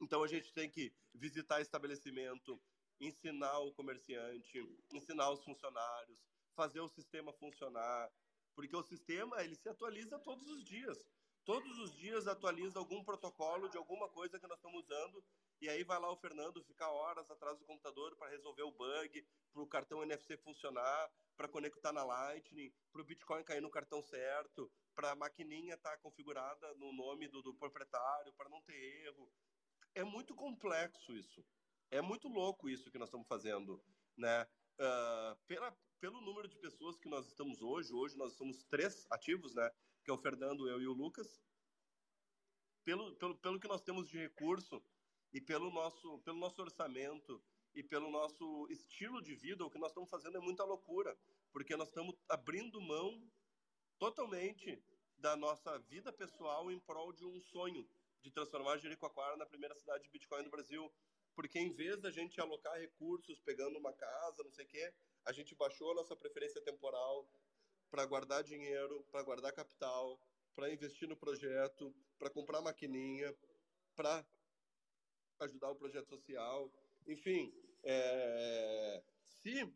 Então 0.00 0.22
a 0.22 0.28
gente 0.28 0.52
tem 0.52 0.70
que 0.70 0.92
visitar 1.14 1.60
estabelecimento, 1.60 2.60
ensinar 3.00 3.58
o 3.60 3.72
comerciante, 3.72 4.58
ensinar 4.92 5.30
os 5.30 5.42
funcionários, 5.44 6.18
fazer 6.54 6.80
o 6.80 6.88
sistema 6.88 7.32
funcionar, 7.32 8.10
porque 8.54 8.74
o 8.76 8.82
sistema 8.82 9.42
ele 9.42 9.54
se 9.54 9.68
atualiza 9.68 10.18
todos 10.18 10.48
os 10.48 10.64
dias. 10.64 10.98
Todos 11.44 11.78
os 11.78 11.96
dias 11.96 12.26
atualiza 12.26 12.78
algum 12.78 13.02
protocolo 13.02 13.68
de 13.68 13.78
alguma 13.78 14.08
coisa 14.08 14.38
que 14.38 14.46
nós 14.46 14.58
estamos 14.58 14.84
usando 14.84 15.24
e 15.60 15.68
aí 15.68 15.82
vai 15.82 15.98
lá 15.98 16.10
o 16.10 16.16
Fernando 16.16 16.62
ficar 16.62 16.90
horas 16.90 17.30
atrás 17.30 17.58
do 17.58 17.64
computador 17.64 18.14
para 18.16 18.30
resolver 18.30 18.62
o 18.62 18.72
bug, 18.72 19.26
para 19.52 19.62
o 19.62 19.66
cartão 19.66 20.02
NFC 20.02 20.36
funcionar, 20.36 21.10
para 21.36 21.48
conectar 21.48 21.92
na 21.92 22.04
Lightning, 22.04 22.72
para 22.92 23.02
o 23.02 23.04
Bitcoin 23.04 23.42
cair 23.44 23.60
no 23.60 23.70
cartão 23.70 24.02
certo, 24.02 24.70
para 24.94 25.12
a 25.12 25.16
maquininha 25.16 25.74
estar 25.74 25.90
tá 25.90 25.98
configurada 25.98 26.74
no 26.74 26.92
nome 26.92 27.28
do, 27.28 27.42
do 27.42 27.54
proprietário, 27.54 28.32
para 28.34 28.48
não 28.48 28.60
ter 28.62 29.06
erro. 29.06 29.32
É 29.94 30.04
muito 30.04 30.34
complexo 30.34 31.12
isso. 31.12 31.44
É 31.90 32.00
muito 32.00 32.28
louco 32.28 32.68
isso 32.68 32.90
que 32.90 32.98
nós 32.98 33.08
estamos 33.08 33.26
fazendo, 33.26 33.82
né? 34.16 34.46
Uh, 34.78 35.36
pela, 35.46 35.76
pelo 35.98 36.20
número 36.20 36.46
de 36.46 36.56
pessoas 36.56 36.96
que 36.98 37.08
nós 37.08 37.26
estamos 37.26 37.62
hoje, 37.62 37.92
hoje 37.92 38.16
nós 38.16 38.34
somos 38.34 38.62
três 38.64 39.06
ativos, 39.10 39.54
né? 39.54 39.70
Que 40.04 40.10
é 40.10 40.14
o 40.14 40.18
Fernando, 40.18 40.68
eu 40.68 40.80
e 40.80 40.86
o 40.86 40.92
Lucas. 40.92 41.40
Pelo, 42.84 43.16
pelo, 43.16 43.36
pelo 43.38 43.60
que 43.60 43.68
nós 43.68 43.82
temos 43.82 44.08
de 44.08 44.18
recurso, 44.18 44.82
e 45.32 45.40
pelo 45.40 45.70
nosso, 45.70 46.18
pelo 46.20 46.38
nosso 46.38 46.60
orçamento 46.62 47.42
e 47.74 47.82
pelo 47.82 48.10
nosso 48.10 48.66
estilo 48.70 49.22
de 49.22 49.34
vida, 49.34 49.64
o 49.64 49.70
que 49.70 49.78
nós 49.78 49.90
estamos 49.90 50.08
fazendo 50.08 50.38
é 50.38 50.40
muita 50.40 50.64
loucura, 50.64 51.16
porque 51.52 51.76
nós 51.76 51.88
estamos 51.88 52.14
abrindo 52.28 52.80
mão 52.80 53.22
totalmente 53.98 54.82
da 55.16 55.36
nossa 55.36 55.78
vida 55.80 56.12
pessoal 56.12 56.70
em 56.70 56.78
prol 56.78 57.12
de 57.12 57.24
um 57.24 57.40
sonho 57.40 57.88
de 58.22 58.30
transformar 58.30 58.78
Jericoacoara 58.78 59.36
na 59.36 59.46
primeira 59.46 59.74
cidade 59.74 60.04
de 60.04 60.10
Bitcoin 60.10 60.44
do 60.44 60.50
Brasil. 60.50 60.92
Porque 61.34 61.58
em 61.58 61.72
vez 61.72 62.00
da 62.00 62.10
gente 62.10 62.40
alocar 62.40 62.78
recursos 62.78 63.38
pegando 63.40 63.78
uma 63.78 63.92
casa, 63.92 64.42
não 64.42 64.50
sei 64.50 64.64
o 64.64 64.68
quê, 64.68 64.92
a 65.24 65.32
gente 65.32 65.54
baixou 65.54 65.92
a 65.92 65.94
nossa 65.94 66.16
preferência 66.16 66.60
temporal 66.62 67.28
para 67.90 68.04
guardar 68.06 68.42
dinheiro, 68.42 69.04
para 69.10 69.22
guardar 69.22 69.52
capital, 69.52 70.20
para 70.54 70.72
investir 70.72 71.08
no 71.08 71.16
projeto, 71.16 71.94
para 72.18 72.28
comprar 72.28 72.60
maquininha, 72.60 73.34
para 73.94 74.26
ajudar 75.44 75.70
o 75.70 75.76
projeto 75.76 76.08
social. 76.08 76.70
Enfim, 77.06 77.52
é, 77.82 79.02
se, 79.26 79.72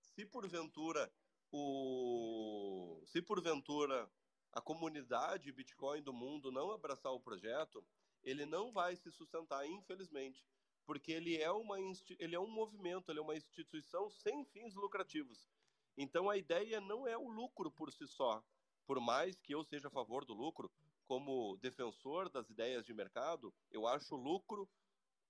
se 0.00 0.26
porventura 0.26 1.10
o, 1.50 3.00
se 3.06 3.22
porventura 3.22 4.10
a 4.52 4.60
comunidade 4.60 5.52
Bitcoin 5.52 6.02
do 6.02 6.12
mundo 6.12 6.50
não 6.50 6.70
abraçar 6.70 7.12
o 7.12 7.20
projeto, 7.20 7.84
ele 8.22 8.46
não 8.46 8.72
vai 8.72 8.96
se 8.96 9.10
sustentar, 9.10 9.66
infelizmente, 9.66 10.44
porque 10.84 11.12
ele 11.12 11.36
é, 11.36 11.50
uma, 11.50 11.76
ele 12.18 12.34
é 12.34 12.40
um 12.40 12.50
movimento, 12.50 13.10
ele 13.10 13.18
é 13.18 13.22
uma 13.22 13.36
instituição 13.36 14.08
sem 14.10 14.44
fins 14.46 14.74
lucrativos. 14.74 15.48
Então 15.96 16.28
a 16.28 16.36
ideia 16.36 16.80
não 16.80 17.06
é 17.06 17.16
o 17.16 17.28
lucro 17.28 17.70
por 17.70 17.92
si 17.92 18.06
só. 18.06 18.44
Por 18.86 19.00
mais 19.00 19.40
que 19.40 19.52
eu 19.52 19.64
seja 19.64 19.88
a 19.88 19.90
favor 19.90 20.24
do 20.24 20.34
lucro, 20.34 20.70
como 21.06 21.56
defensor 21.58 22.28
das 22.28 22.48
ideias 22.50 22.84
de 22.84 22.92
mercado, 22.92 23.52
eu 23.70 23.86
acho 23.86 24.14
lucro 24.14 24.68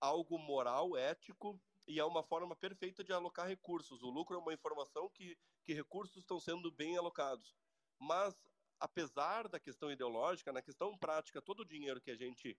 algo 0.00 0.38
moral, 0.38 0.96
ético 0.96 1.60
e 1.86 2.00
é 2.00 2.04
uma 2.04 2.22
forma 2.22 2.56
perfeita 2.56 3.04
de 3.04 3.12
alocar 3.12 3.46
recursos. 3.46 4.02
O 4.02 4.10
lucro 4.10 4.36
é 4.36 4.38
uma 4.38 4.52
informação 4.52 5.08
que, 5.08 5.38
que 5.64 5.72
recursos 5.72 6.16
estão 6.16 6.40
sendo 6.40 6.70
bem 6.70 6.96
alocados. 6.96 7.54
Mas, 7.98 8.34
apesar 8.80 9.48
da 9.48 9.60
questão 9.60 9.90
ideológica, 9.90 10.52
na 10.52 10.60
questão 10.60 10.96
prática, 10.98 11.40
todo 11.40 11.60
o 11.60 11.64
dinheiro 11.64 12.00
que 12.00 12.10
a 12.10 12.16
gente, 12.16 12.58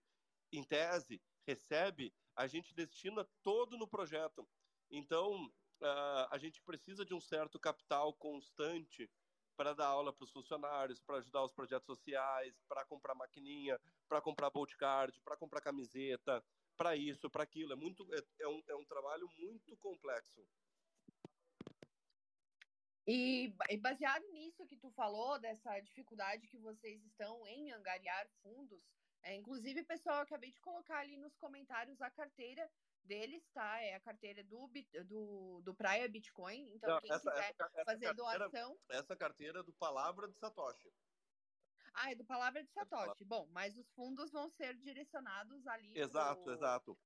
em 0.50 0.64
tese, 0.64 1.20
recebe, 1.46 2.12
a 2.34 2.46
gente 2.46 2.74
destina 2.74 3.24
todo 3.42 3.76
no 3.76 3.86
projeto. 3.86 4.48
Então, 4.90 5.44
uh, 5.44 6.28
a 6.30 6.38
gente 6.38 6.62
precisa 6.62 7.04
de 7.04 7.12
um 7.12 7.20
certo 7.20 7.58
capital 7.58 8.14
constante 8.14 9.10
para 9.56 9.74
dar 9.74 9.88
aula 9.88 10.12
para 10.12 10.24
os 10.24 10.30
funcionários, 10.30 11.00
para 11.00 11.16
ajudar 11.16 11.42
os 11.42 11.52
projetos 11.52 11.86
sociais, 11.86 12.54
para 12.68 12.84
comprar 12.84 13.14
maquininha, 13.14 13.78
para 14.08 14.20
comprar 14.20 14.50
bolt 14.50 14.74
card, 14.76 15.20
para 15.20 15.36
comprar 15.36 15.60
camiseta, 15.60 16.42
para 16.78 16.94
isso, 16.94 17.28
para 17.28 17.42
aquilo. 17.42 17.72
É, 17.72 17.76
muito, 17.76 18.08
é, 18.14 18.44
é, 18.44 18.48
um, 18.48 18.62
é 18.68 18.74
um 18.76 18.84
trabalho 18.84 19.28
muito 19.36 19.76
complexo. 19.78 20.46
E, 23.06 23.52
e, 23.70 23.76
baseado 23.78 24.24
nisso 24.32 24.66
que 24.66 24.76
tu 24.76 24.90
falou, 24.90 25.38
dessa 25.38 25.80
dificuldade 25.80 26.46
que 26.46 26.58
vocês 26.58 27.02
estão 27.06 27.46
em 27.48 27.72
angariar 27.72 28.28
fundos, 28.42 28.80
é, 29.22 29.34
inclusive, 29.34 29.82
pessoal, 29.82 30.20
acabei 30.20 30.52
de 30.52 30.60
colocar 30.60 31.00
ali 31.00 31.16
nos 31.16 31.34
comentários 31.36 32.00
a 32.00 32.10
carteira 32.10 32.70
deles, 33.02 33.42
tá? 33.52 33.82
É 33.82 33.94
a 33.94 34.00
carteira 34.00 34.44
do, 34.44 34.70
do, 35.06 35.62
do 35.62 35.74
Praia 35.74 36.08
Bitcoin. 36.08 36.70
Então, 36.74 36.90
Não, 36.90 37.00
quem 37.00 37.10
essa, 37.10 37.30
quiser 37.30 37.50
essa, 37.50 37.64
essa 37.64 37.84
fazer 37.84 38.06
carteira, 38.06 38.14
doação. 38.14 38.78
Essa 38.90 39.16
carteira 39.16 39.60
é 39.60 39.62
do 39.62 39.72
Palavra 39.72 40.28
de 40.28 40.38
Satoshi. 40.38 40.92
Ah, 42.00 42.12
é 42.12 42.14
do 42.14 42.24
Palavra 42.24 42.62
de 42.62 42.70
Satoshi. 42.70 43.24
Bom, 43.24 43.48
mas 43.50 43.76
os 43.76 43.90
fundos 43.90 44.30
vão 44.30 44.48
ser 44.50 44.76
direcionados 44.76 45.66
ali. 45.66 45.98
Exato, 45.98 46.42
pro, 46.42 46.52
exato. 46.52 46.98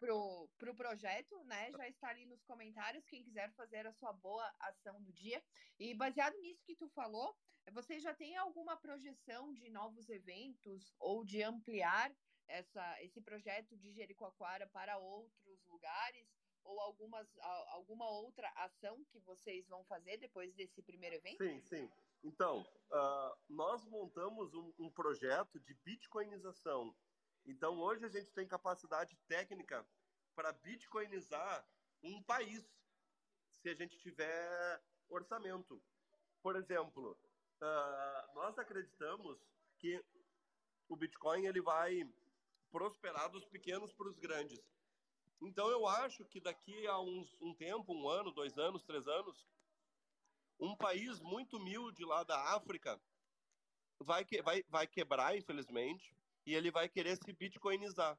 Pro, 0.00 0.50
pro 0.58 0.74
projeto, 0.74 1.44
né? 1.44 1.70
Já 1.70 1.88
está 1.88 2.08
ali 2.08 2.26
nos 2.26 2.42
comentários, 2.42 3.06
quem 3.06 3.22
quiser 3.22 3.52
fazer 3.54 3.86
a 3.86 3.92
sua 3.92 4.12
boa 4.12 4.52
ação 4.58 5.00
do 5.02 5.12
dia. 5.12 5.40
E 5.78 5.94
baseado 5.94 6.36
nisso 6.40 6.64
que 6.64 6.74
tu 6.74 6.88
falou, 6.88 7.36
você 7.72 8.00
já 8.00 8.12
tem 8.12 8.36
alguma 8.36 8.76
projeção 8.76 9.52
de 9.52 9.70
novos 9.70 10.08
eventos 10.08 10.92
ou 10.98 11.24
de 11.24 11.42
ampliar 11.42 12.12
essa, 12.48 13.02
esse 13.02 13.20
projeto 13.20 13.76
de 13.76 13.92
Jericoacoara 13.92 14.66
para 14.68 14.98
outros 14.98 15.64
lugares? 15.66 16.26
Ou 16.64 16.78
algumas, 16.80 17.26
alguma 17.68 18.08
outra 18.10 18.50
ação 18.56 19.02
que 19.06 19.18
vocês 19.20 19.66
vão 19.68 19.84
fazer 19.84 20.18
depois 20.18 20.52
desse 20.54 20.82
primeiro 20.82 21.16
evento? 21.16 21.42
Sim, 21.42 21.60
sim. 21.62 21.90
Então, 22.22 22.60
uh, 22.60 23.36
nós 23.48 23.84
montamos 23.86 24.52
um, 24.54 24.72
um, 24.78 24.90
projeto 24.90 25.58
de 25.60 25.74
bitcoinização. 25.84 26.94
Então, 27.46 27.78
hoje 27.78 28.04
a 28.04 28.08
gente 28.08 28.30
tem 28.32 28.46
capacidade 28.46 29.16
técnica 29.26 29.86
para 30.34 30.52
bitcoinizar 30.52 31.66
um 32.02 32.22
país, 32.22 32.64
se 33.62 33.68
a 33.70 33.74
gente 33.74 33.98
tiver 33.98 34.82
orçamento. 35.08 35.82
Por 36.42 36.56
exemplo, 36.56 37.18
uh, 37.60 38.34
nós 38.34 38.58
acreditamos 38.58 39.38
que 39.78 40.02
o 40.88 40.96
Bitcoin 40.96 41.46
ele 41.46 41.60
vai 41.60 42.08
prosperar 42.70 43.30
dos 43.30 43.44
pequenos 43.46 43.92
para 43.92 44.08
os 44.08 44.18
grandes. 44.18 44.60
Então, 45.40 45.68
eu 45.70 45.86
acho 45.86 46.24
que 46.26 46.40
daqui 46.40 46.86
a 46.86 46.98
uns, 47.00 47.34
um 47.40 47.54
tempo, 47.54 47.94
um 47.94 48.08
ano, 48.08 48.30
dois 48.30 48.58
anos, 48.58 48.84
três 48.84 49.06
anos, 49.08 49.46
um 50.60 50.76
país 50.76 51.18
muito 51.20 51.56
humilde 51.56 52.04
lá 52.04 52.22
da 52.22 52.54
África 52.54 53.00
vai, 54.00 54.24
que, 54.24 54.42
vai, 54.42 54.62
vai 54.68 54.86
quebrar, 54.86 55.36
infelizmente, 55.36 56.14
e 56.46 56.54
ele 56.54 56.70
vai 56.70 56.88
querer 56.88 57.16
se 57.16 57.32
bitcoinizar. 57.32 58.18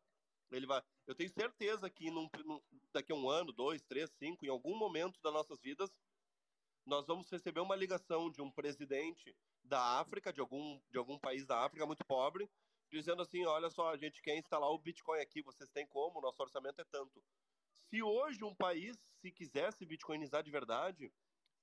Ele 0.51 0.65
vai, 0.65 0.81
eu 1.07 1.15
tenho 1.15 1.29
certeza 1.29 1.89
que 1.89 2.12
num, 2.12 2.27
num, 2.43 2.62
daqui 2.91 3.12
a 3.12 3.15
um 3.15 3.29
ano, 3.29 3.53
dois, 3.53 3.81
três, 3.83 4.10
cinco, 4.17 4.45
em 4.45 4.50
algum 4.50 4.77
momento 4.77 5.19
das 5.21 5.33
nossas 5.33 5.62
vidas, 5.62 5.89
nós 6.86 7.05
vamos 7.05 7.29
receber 7.29 7.62
uma 7.62 7.75
ligação 7.75 8.29
de 8.29 8.41
um 8.41 8.51
presidente 8.51 9.36
da 9.63 10.00
África, 10.00 10.33
de 10.33 10.41
algum, 10.41 10.81
de 10.89 10.98
algum 10.98 11.17
país 11.17 11.45
da 11.45 11.63
África 11.63 11.86
muito 11.86 12.03
pobre, 12.05 12.50
dizendo 12.91 13.21
assim: 13.21 13.45
olha 13.45 13.69
só, 13.69 13.89
a 13.89 13.98
gente 13.98 14.21
quer 14.21 14.36
instalar 14.38 14.69
o 14.69 14.79
Bitcoin 14.79 15.21
aqui, 15.21 15.41
vocês 15.41 15.69
têm 15.69 15.88
como? 15.88 16.19
Nosso 16.19 16.41
orçamento 16.41 16.81
é 16.81 16.86
tanto. 16.86 17.24
Se 17.89 18.01
hoje 18.01 18.43
um 18.43 18.55
país 18.55 18.98
se 19.21 19.31
quisesse 19.31 19.86
bitcoinizar 19.86 20.43
de 20.43 20.51
verdade, 20.51 21.13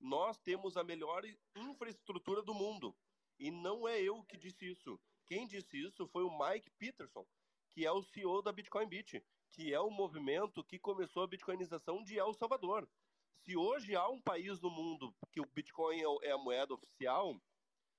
nós 0.00 0.38
temos 0.38 0.76
a 0.76 0.84
melhor 0.84 1.24
infraestrutura 1.54 2.42
do 2.42 2.54
mundo. 2.54 2.94
E 3.38 3.50
não 3.50 3.86
é 3.86 4.00
eu 4.00 4.22
que 4.24 4.36
disse 4.36 4.70
isso. 4.70 4.98
Quem 5.26 5.46
disse 5.46 5.76
isso 5.76 6.06
foi 6.08 6.24
o 6.24 6.38
Mike 6.38 6.70
Peterson, 6.78 7.26
que 7.70 7.84
é 7.84 7.92
o 7.92 8.02
CEO 8.02 8.42
da 8.42 8.52
Bitcoin 8.52 8.88
Beach, 8.88 9.22
que 9.52 9.72
é 9.72 9.80
o 9.80 9.90
movimento 9.90 10.64
que 10.64 10.78
começou 10.78 11.22
a 11.22 11.26
bitcoinização 11.26 12.02
de 12.02 12.18
El 12.18 12.32
Salvador. 12.34 12.88
Se 13.44 13.56
hoje 13.56 13.94
há 13.94 14.08
um 14.08 14.20
país 14.20 14.60
no 14.60 14.70
mundo 14.70 15.14
que 15.30 15.40
o 15.40 15.46
Bitcoin 15.46 16.00
é, 16.00 16.28
é 16.28 16.32
a 16.32 16.38
moeda 16.38 16.74
oficial, 16.74 17.40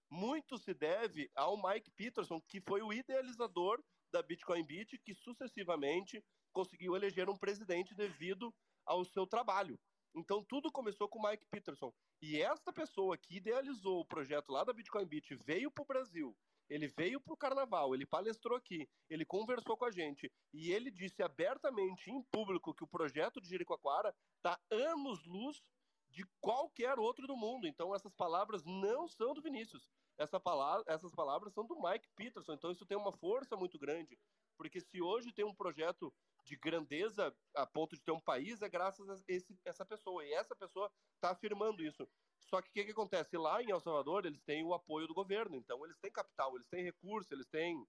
muito 0.09 0.57
se 0.57 0.73
deve 0.73 1.29
ao 1.35 1.61
Mike 1.61 1.91
Peterson, 1.91 2.41
que 2.41 2.59
foi 2.61 2.81
o 2.81 2.91
idealizador 2.91 3.81
da 4.11 4.21
Bitcoin 4.21 4.63
Beat, 4.63 4.97
que 5.03 5.13
sucessivamente 5.13 6.23
conseguiu 6.51 6.95
eleger 6.95 7.29
um 7.29 7.37
presidente 7.37 7.93
devido 7.93 8.53
ao 8.85 9.05
seu 9.05 9.25
trabalho. 9.27 9.79
Então 10.15 10.43
tudo 10.43 10.71
começou 10.71 11.07
com 11.07 11.19
o 11.19 11.29
Mike 11.29 11.45
Peterson. 11.47 11.93
E 12.21 12.41
esta 12.41 12.73
pessoa 12.73 13.17
que 13.17 13.37
idealizou 13.37 14.01
o 14.01 14.05
projeto 14.05 14.51
lá 14.51 14.63
da 14.63 14.73
Bitcoin 14.73 15.05
Beat 15.05 15.29
veio 15.45 15.71
para 15.71 15.83
o 15.83 15.87
Brasil. 15.87 16.35
Ele 16.69 16.87
veio 16.87 17.19
para 17.19 17.33
o 17.33 17.37
carnaval, 17.37 17.95
ele 17.95 18.05
palestrou 18.05 18.55
aqui, 18.55 18.87
ele 19.09 19.25
conversou 19.25 19.75
com 19.75 19.85
a 19.85 19.91
gente 19.91 20.31
e 20.53 20.71
ele 20.71 20.91
disse 20.91 21.23
abertamente 21.23 22.11
em 22.11 22.21
público 22.31 22.75
que 22.75 22.83
o 22.83 22.87
projeto 22.87 23.41
de 23.41 23.49
Jericoacoara 23.49 24.13
está 24.37 24.59
anos-luz 24.69 25.63
de 26.11 26.23
qualquer 26.39 26.99
outro 26.99 27.25
do 27.25 27.35
mundo. 27.35 27.67
Então 27.67 27.93
essas 27.95 28.13
palavras 28.13 28.63
não 28.65 29.07
são 29.07 29.33
do 29.33 29.41
Vinícius. 29.41 29.89
Essa 30.17 30.39
palavra, 30.39 30.83
essas 30.87 31.11
palavras 31.13 31.53
são 31.53 31.65
do 31.65 31.81
Mike 31.81 32.09
Peterson. 32.15 32.53
Então 32.53 32.71
isso 32.71 32.85
tem 32.85 32.97
uma 32.97 33.13
força 33.13 33.55
muito 33.55 33.79
grande, 33.79 34.19
porque 34.57 34.79
se 34.79 35.01
hoje 35.01 35.31
tem 35.31 35.45
um 35.45 35.55
projeto 35.55 36.13
de 36.49 36.57
grandeza 36.57 37.35
a 37.55 37.65
ponto 37.65 37.95
de 37.95 38.01
ter 38.01 38.11
um 38.11 38.19
país 38.19 38.61
é 38.63 38.67
graças 38.67 39.07
a 39.07 39.15
esse, 39.27 39.55
essa 39.63 39.85
pessoa. 39.85 40.25
E 40.25 40.33
essa 40.33 40.55
pessoa 40.55 40.91
está 41.15 41.29
afirmando 41.29 41.83
isso. 41.83 42.09
Só 42.41 42.61
que 42.61 42.69
o 42.69 42.73
que, 42.73 42.85
que, 42.85 42.91
acontece? 42.91 43.37
Lá 43.37 43.61
em 43.61 43.69
El 43.69 43.79
Salvador, 43.79 44.25
eles 44.25 44.41
têm 44.41 44.63
o 44.63 44.73
apoio 44.73 45.07
do 45.07 45.13
governo. 45.13 45.55
Então, 45.55 45.85
eles 45.85 45.97
têm 45.99 46.11
capital, 46.11 46.55
eles 46.55 46.67
têm 46.67 46.83
recurso, 46.83 47.31
eles 47.33 47.47
têm. 47.47 47.87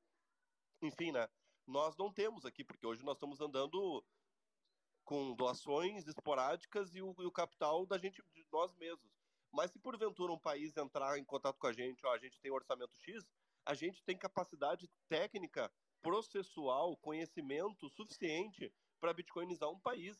Enfim, 0.82 1.12
né? 1.12 1.26
Nós 1.66 1.96
não 1.96 2.12
temos 2.12 2.44
aqui, 2.44 2.62
porque 2.62 2.86
hoje 2.86 3.02
nós 3.02 3.16
estamos 3.16 3.40
andando 3.40 4.04
com 5.04 5.34
doações 5.34 6.06
esporádicas 6.06 6.94
e 6.94 7.00
o, 7.00 7.14
e 7.18 7.24
o 7.24 7.32
capital 7.32 7.86
da 7.86 7.96
gente, 7.96 8.22
de 8.34 8.46
nós 8.52 8.74
mesmos. 8.76 9.10
Mas 9.50 9.70
se 9.70 9.78
porventura 9.78 10.32
um 10.32 10.38
país 10.38 10.76
entrar 10.76 11.18
em 11.18 11.24
contato 11.24 11.58
com 11.58 11.66
a 11.66 11.72
gente, 11.72 12.04
ó, 12.04 12.12
a 12.12 12.18
gente 12.18 12.38
tem 12.40 12.50
orçamento 12.50 12.96
X, 12.98 13.26
a 13.64 13.74
gente 13.74 14.02
tem 14.04 14.16
capacidade 14.16 14.88
técnica 15.08 15.72
processual, 16.02 16.96
conhecimento 16.96 17.88
suficiente 17.90 18.72
para 19.00 19.12
bitcoinizar 19.12 19.70
um 19.70 19.80
país, 19.80 20.18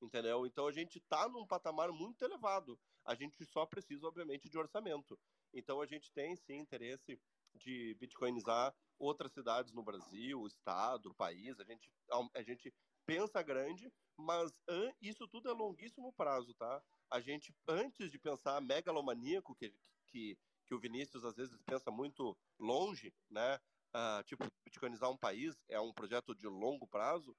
entendeu? 0.00 0.46
Então 0.46 0.66
a 0.66 0.72
gente 0.72 0.98
está 0.98 1.28
num 1.28 1.46
patamar 1.46 1.90
muito 1.92 2.24
elevado. 2.24 2.78
A 3.04 3.14
gente 3.14 3.44
só 3.44 3.66
precisa, 3.66 4.06
obviamente, 4.06 4.48
de 4.48 4.58
orçamento. 4.58 5.18
Então 5.52 5.80
a 5.80 5.86
gente 5.86 6.12
tem 6.12 6.36
sim 6.36 6.58
interesse 6.58 7.20
de 7.54 7.94
bitcoinizar 7.98 8.74
outras 8.98 9.32
cidades 9.32 9.72
no 9.72 9.82
Brasil, 9.82 10.46
estado, 10.46 11.14
país. 11.14 11.58
A 11.58 11.64
gente, 11.64 11.90
a 12.34 12.42
gente 12.42 12.72
pensa 13.06 13.42
grande, 13.42 13.92
mas 14.16 14.52
isso 15.00 15.26
tudo 15.26 15.48
é 15.48 15.52
longuíssimo 15.52 16.12
prazo, 16.12 16.54
tá? 16.54 16.82
A 17.10 17.20
gente, 17.20 17.54
antes 17.66 18.10
de 18.10 18.18
pensar 18.18 18.60
megalomaníaco, 18.60 19.54
que, 19.56 19.74
que, 20.06 20.38
que 20.66 20.74
o 20.74 20.78
Vinícius 20.78 21.24
às 21.24 21.34
vezes 21.34 21.60
pensa 21.62 21.90
muito 21.90 22.36
longe, 22.58 23.12
né? 23.28 23.58
Uh, 23.94 24.22
tipo, 24.24 24.44
bitcoinizar 24.64 25.10
um 25.10 25.16
país 25.16 25.56
é 25.68 25.80
um 25.80 25.92
projeto 25.92 26.34
de 26.34 26.46
longo 26.46 26.86
prazo, 26.86 27.36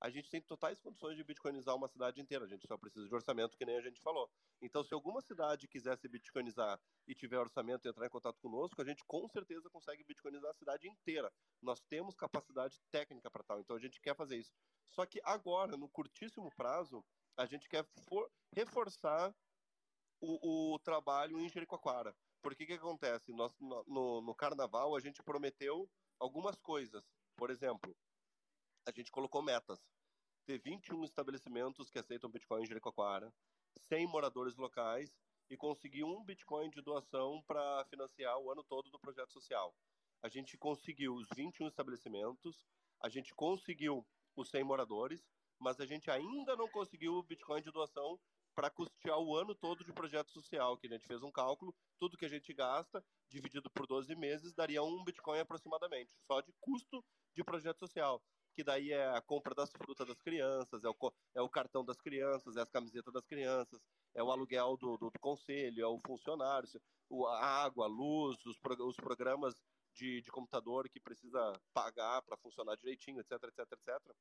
a 0.00 0.10
gente 0.10 0.30
tem 0.30 0.40
totais 0.40 0.80
condições 0.80 1.16
de 1.16 1.24
bitcoinizar 1.24 1.74
uma 1.74 1.88
cidade 1.88 2.20
inteira. 2.20 2.44
A 2.44 2.48
gente 2.48 2.66
só 2.66 2.76
precisa 2.78 3.08
de 3.08 3.14
orçamento, 3.14 3.56
que 3.56 3.64
nem 3.64 3.76
a 3.76 3.80
gente 3.80 4.00
falou. 4.00 4.30
Então, 4.62 4.84
se 4.84 4.94
alguma 4.94 5.20
cidade 5.20 5.66
quiser 5.66 5.98
se 5.98 6.08
bitcoinizar 6.08 6.80
e 7.06 7.14
tiver 7.14 7.38
orçamento 7.38 7.86
e 7.86 7.90
entrar 7.90 8.06
em 8.06 8.10
contato 8.10 8.38
conosco, 8.40 8.80
a 8.80 8.84
gente 8.84 9.02
com 9.04 9.28
certeza 9.28 9.68
consegue 9.70 10.04
bitcoinizar 10.04 10.50
a 10.50 10.54
cidade 10.54 10.88
inteira. 10.88 11.32
Nós 11.60 11.80
temos 11.88 12.14
capacidade 12.14 12.80
técnica 12.92 13.30
para 13.30 13.42
tal, 13.42 13.60
então 13.60 13.76
a 13.76 13.80
gente 13.80 14.00
quer 14.00 14.14
fazer 14.14 14.36
isso. 14.36 14.52
Só 14.88 15.04
que 15.04 15.20
agora, 15.24 15.76
no 15.76 15.88
curtíssimo 15.88 16.48
prazo, 16.54 17.04
a 17.36 17.44
gente 17.44 17.68
quer 17.68 17.84
reforçar 18.54 19.34
o, 20.20 20.74
o 20.74 20.78
trabalho 20.78 21.40
em 21.40 21.48
Jericoacoara. 21.48 22.14
Porque 22.42 22.66
que 22.66 22.74
acontece? 22.74 23.32
Nós, 23.32 23.52
no, 23.58 24.20
no, 24.20 24.34
carnaval, 24.34 24.96
a 24.96 25.00
gente 25.00 25.22
prometeu 25.22 25.90
algumas 26.18 26.56
coisas. 26.60 27.04
Por 27.36 27.50
exemplo, 27.50 27.96
a 28.86 28.90
gente 28.90 29.10
colocou 29.10 29.42
metas. 29.42 29.80
Ter 30.46 30.58
21 30.58 31.04
estabelecimentos 31.04 31.90
que 31.90 31.98
aceitam 31.98 32.30
Bitcoin 32.30 32.62
em 32.62 32.66
Jericoacoara, 32.66 33.32
100 33.88 34.06
moradores 34.06 34.56
locais 34.56 35.14
e 35.50 35.56
conseguir 35.56 36.04
um 36.04 36.24
Bitcoin 36.24 36.70
de 36.70 36.80
doação 36.80 37.42
para 37.46 37.84
financiar 37.86 38.38
o 38.38 38.50
ano 38.50 38.64
todo 38.64 38.90
do 38.90 38.98
projeto 38.98 39.32
social. 39.32 39.74
A 40.22 40.28
gente 40.28 40.56
conseguiu 40.56 41.14
os 41.14 41.28
21 41.34 41.68
estabelecimentos, 41.68 42.66
a 43.00 43.08
gente 43.08 43.34
conseguiu 43.34 44.06
os 44.36 44.48
100 44.50 44.64
moradores, 44.64 45.28
mas 45.58 45.80
a 45.80 45.86
gente 45.86 46.10
ainda 46.10 46.56
não 46.56 46.68
conseguiu 46.68 47.14
o 47.14 47.22
Bitcoin 47.22 47.62
de 47.62 47.70
doação 47.70 48.18
para 48.58 48.70
custear 48.70 49.16
o 49.20 49.36
ano 49.36 49.54
todo 49.54 49.84
de 49.84 49.92
projeto 49.92 50.32
social, 50.32 50.76
que 50.76 50.88
a 50.88 50.90
gente 50.90 51.06
fez 51.06 51.22
um 51.22 51.30
cálculo, 51.30 51.72
tudo 51.96 52.16
que 52.16 52.24
a 52.24 52.28
gente 52.28 52.52
gasta, 52.52 53.00
dividido 53.28 53.70
por 53.70 53.86
12 53.86 54.16
meses, 54.16 54.52
daria 54.52 54.82
um 54.82 55.04
Bitcoin 55.04 55.38
aproximadamente, 55.38 56.12
só 56.26 56.40
de 56.40 56.52
custo 56.60 57.04
de 57.36 57.44
projeto 57.44 57.78
social. 57.78 58.20
Que 58.56 58.64
daí 58.64 58.90
é 58.90 59.10
a 59.10 59.22
compra 59.22 59.54
das 59.54 59.70
frutas 59.70 60.08
das 60.08 60.20
crianças, 60.20 60.82
é 60.82 60.88
o, 60.88 60.96
é 61.36 61.40
o 61.40 61.48
cartão 61.48 61.84
das 61.84 62.00
crianças, 62.00 62.56
é 62.56 62.60
as 62.60 62.68
camisetas 62.68 63.14
das 63.14 63.24
crianças, 63.24 63.80
é 64.12 64.24
o 64.24 64.32
aluguel 64.32 64.76
do, 64.76 64.96
do, 64.96 65.08
do 65.08 65.20
conselho, 65.20 65.80
é 65.80 65.86
o 65.86 66.00
funcionário, 66.04 66.68
a 67.28 67.62
água, 67.62 67.84
a 67.84 67.88
luz, 67.88 68.44
os, 68.44 68.56
os 68.80 68.96
programas 68.96 69.54
de, 69.94 70.20
de 70.20 70.32
computador 70.32 70.88
que 70.88 70.98
precisa 70.98 71.60
pagar 71.72 72.22
para 72.22 72.36
funcionar 72.38 72.76
direitinho, 72.76 73.20
etc, 73.20 73.34
etc, 73.34 73.72
etc. 73.72 74.16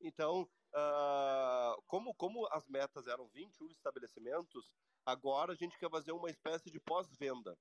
Então, 0.00 0.42
uh, 0.42 1.82
como, 1.86 2.14
como 2.14 2.46
as 2.52 2.66
metas 2.68 3.06
eram 3.06 3.28
21 3.28 3.70
estabelecimentos, 3.70 4.72
agora 5.04 5.52
a 5.52 5.56
gente 5.56 5.78
quer 5.78 5.90
fazer 5.90 6.12
uma 6.12 6.30
espécie 6.30 6.70
de 6.70 6.80
pós-venda. 6.80 7.56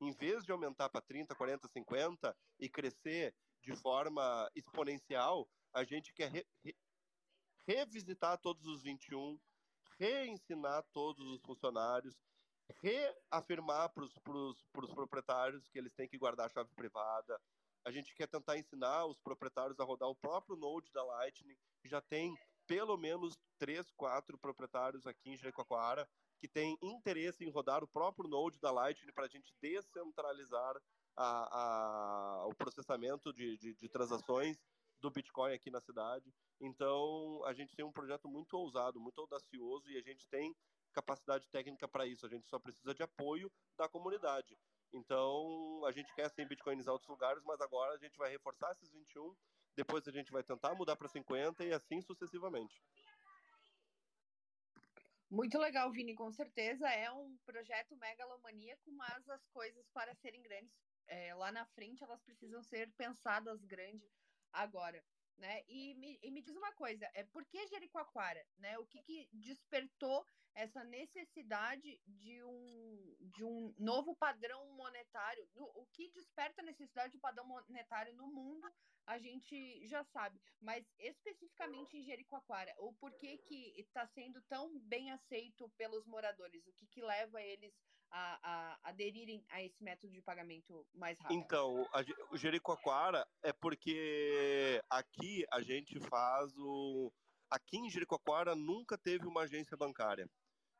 Em 0.00 0.12
vez 0.12 0.44
de 0.44 0.52
aumentar 0.52 0.88
para 0.88 1.02
30, 1.02 1.34
40, 1.34 1.68
50 1.68 2.36
e 2.60 2.68
crescer 2.68 3.34
de 3.62 3.74
forma 3.76 4.48
exponencial, 4.54 5.48
a 5.72 5.84
gente 5.84 6.12
quer 6.12 6.30
re, 6.30 6.46
re, 6.64 6.76
revisitar 7.66 8.38
todos 8.38 8.64
os 8.66 8.82
21, 8.82 9.38
reensinar 9.98 10.84
todos 10.92 11.26
os 11.26 11.42
funcionários, 11.42 12.16
reafirmar 12.80 13.92
para 13.92 14.04
os 14.04 14.92
proprietários 14.94 15.68
que 15.68 15.78
eles 15.78 15.92
têm 15.94 16.08
que 16.08 16.18
guardar 16.18 16.46
a 16.46 16.48
chave 16.50 16.70
privada, 16.74 17.40
a 17.88 17.90
gente 17.90 18.14
quer 18.14 18.28
tentar 18.28 18.58
ensinar 18.58 19.06
os 19.06 19.18
proprietários 19.18 19.80
a 19.80 19.84
rodar 19.84 20.10
o 20.10 20.14
próprio 20.14 20.56
Node 20.56 20.92
da 20.92 21.02
Lightning, 21.02 21.56
já 21.84 22.02
tem 22.02 22.36
pelo 22.66 22.98
menos 22.98 23.32
três, 23.58 23.90
quatro 23.92 24.36
proprietários 24.38 25.06
aqui 25.06 25.30
em 25.30 25.38
Jericoacoara 25.38 26.06
que 26.38 26.46
têm 26.46 26.76
interesse 26.82 27.42
em 27.42 27.50
rodar 27.50 27.82
o 27.82 27.88
próprio 27.88 28.28
Node 28.28 28.60
da 28.60 28.70
Lightning 28.70 29.12
para 29.12 29.24
a 29.24 29.28
gente 29.28 29.54
descentralizar 29.60 30.76
a, 31.16 32.42
a, 32.42 32.46
o 32.46 32.54
processamento 32.54 33.32
de, 33.32 33.56
de, 33.56 33.74
de 33.74 33.88
transações 33.88 34.58
do 35.00 35.10
Bitcoin 35.10 35.54
aqui 35.54 35.70
na 35.70 35.80
cidade. 35.80 36.30
Então, 36.60 37.42
a 37.46 37.54
gente 37.54 37.74
tem 37.74 37.86
um 37.86 37.92
projeto 37.92 38.28
muito 38.28 38.52
ousado, 38.54 39.00
muito 39.00 39.18
audacioso 39.18 39.88
e 39.90 39.96
a 39.96 40.02
gente 40.02 40.28
tem 40.28 40.54
capacidade 40.92 41.48
técnica 41.48 41.88
para 41.88 42.06
isso. 42.06 42.26
A 42.26 42.28
gente 42.28 42.46
só 42.46 42.58
precisa 42.58 42.94
de 42.94 43.02
apoio 43.02 43.50
da 43.78 43.88
comunidade. 43.88 44.56
Então, 44.92 45.84
a 45.84 45.92
gente 45.92 46.14
quer 46.14 46.30
sim 46.30 46.46
bitcoinizar 46.46 46.92
outros 46.92 47.10
lugares, 47.10 47.42
mas 47.44 47.60
agora 47.60 47.94
a 47.94 47.98
gente 47.98 48.16
vai 48.16 48.30
reforçar 48.30 48.72
esses 48.72 48.90
21, 48.90 49.36
depois 49.76 50.06
a 50.08 50.10
gente 50.10 50.32
vai 50.32 50.42
tentar 50.42 50.74
mudar 50.74 50.96
para 50.96 51.08
50 51.08 51.64
e 51.64 51.72
assim 51.72 52.00
sucessivamente. 52.00 52.82
Muito 55.30 55.58
legal, 55.58 55.92
Vini, 55.92 56.14
com 56.14 56.32
certeza 56.32 56.88
é 56.88 57.10
um 57.10 57.36
projeto 57.44 57.94
megalomaníaco, 57.96 58.90
mas 58.92 59.28
as 59.28 59.46
coisas 59.48 59.86
para 59.90 60.14
serem 60.14 60.40
grandes 60.40 60.74
é, 61.06 61.34
lá 61.34 61.52
na 61.52 61.66
frente 61.66 62.02
elas 62.02 62.22
precisam 62.22 62.62
ser 62.62 62.90
pensadas 62.92 63.62
grande 63.64 64.10
agora, 64.52 65.04
né? 65.38 65.62
E 65.68 65.94
me, 65.94 66.18
e 66.22 66.30
me 66.30 66.42
diz 66.42 66.54
uma 66.56 66.72
coisa, 66.72 67.08
é 67.14 67.24
por 67.24 67.44
que 67.46 67.66
Jericoacoara, 67.68 68.44
né? 68.58 68.78
O 68.78 68.86
que, 68.86 69.02
que 69.02 69.28
despertou 69.32 70.26
essa 70.54 70.82
necessidade 70.82 72.00
de 72.04 72.42
um, 72.42 73.16
de 73.20 73.44
um 73.44 73.72
novo 73.78 74.16
padrão 74.16 74.66
monetário. 74.72 75.48
O 75.54 75.86
que 75.92 76.10
desperta 76.10 76.60
a 76.60 76.64
necessidade 76.64 77.12
de 77.12 77.18
padrão 77.18 77.46
monetário 77.46 78.12
no 78.14 78.26
mundo, 78.26 78.68
a 79.06 79.18
gente 79.18 79.86
já 79.86 80.02
sabe. 80.04 80.40
Mas 80.60 80.84
especificamente 80.98 81.96
em 81.96 82.02
Jericoacoara, 82.02 82.74
o 82.78 82.92
porquê 82.94 83.38
que 83.38 83.72
está 83.78 84.04
sendo 84.08 84.42
tão 84.48 84.78
bem 84.80 85.12
aceito 85.12 85.68
pelos 85.76 86.04
moradores? 86.06 86.66
O 86.66 86.72
que, 86.72 86.86
que 86.88 87.02
leva 87.02 87.40
eles 87.40 87.72
a, 88.10 88.38
a, 88.42 88.88
aderirem 88.90 89.44
a 89.48 89.62
esse 89.62 89.82
método 89.82 90.12
de 90.12 90.22
pagamento 90.22 90.86
mais 90.94 91.18
rápido? 91.18 91.38
Então, 91.38 91.86
a, 91.92 92.04
o 92.32 92.36
Jericoacoara 92.36 93.26
é 93.42 93.52
porque 93.52 94.82
aqui 94.90 95.44
a 95.52 95.60
gente 95.62 95.98
faz 96.00 96.56
o... 96.56 97.12
Aqui 97.50 97.78
em 97.78 97.90
Jericoacoara 97.90 98.54
nunca 98.54 98.98
teve 98.98 99.26
uma 99.26 99.42
agência 99.42 99.76
bancária. 99.76 100.28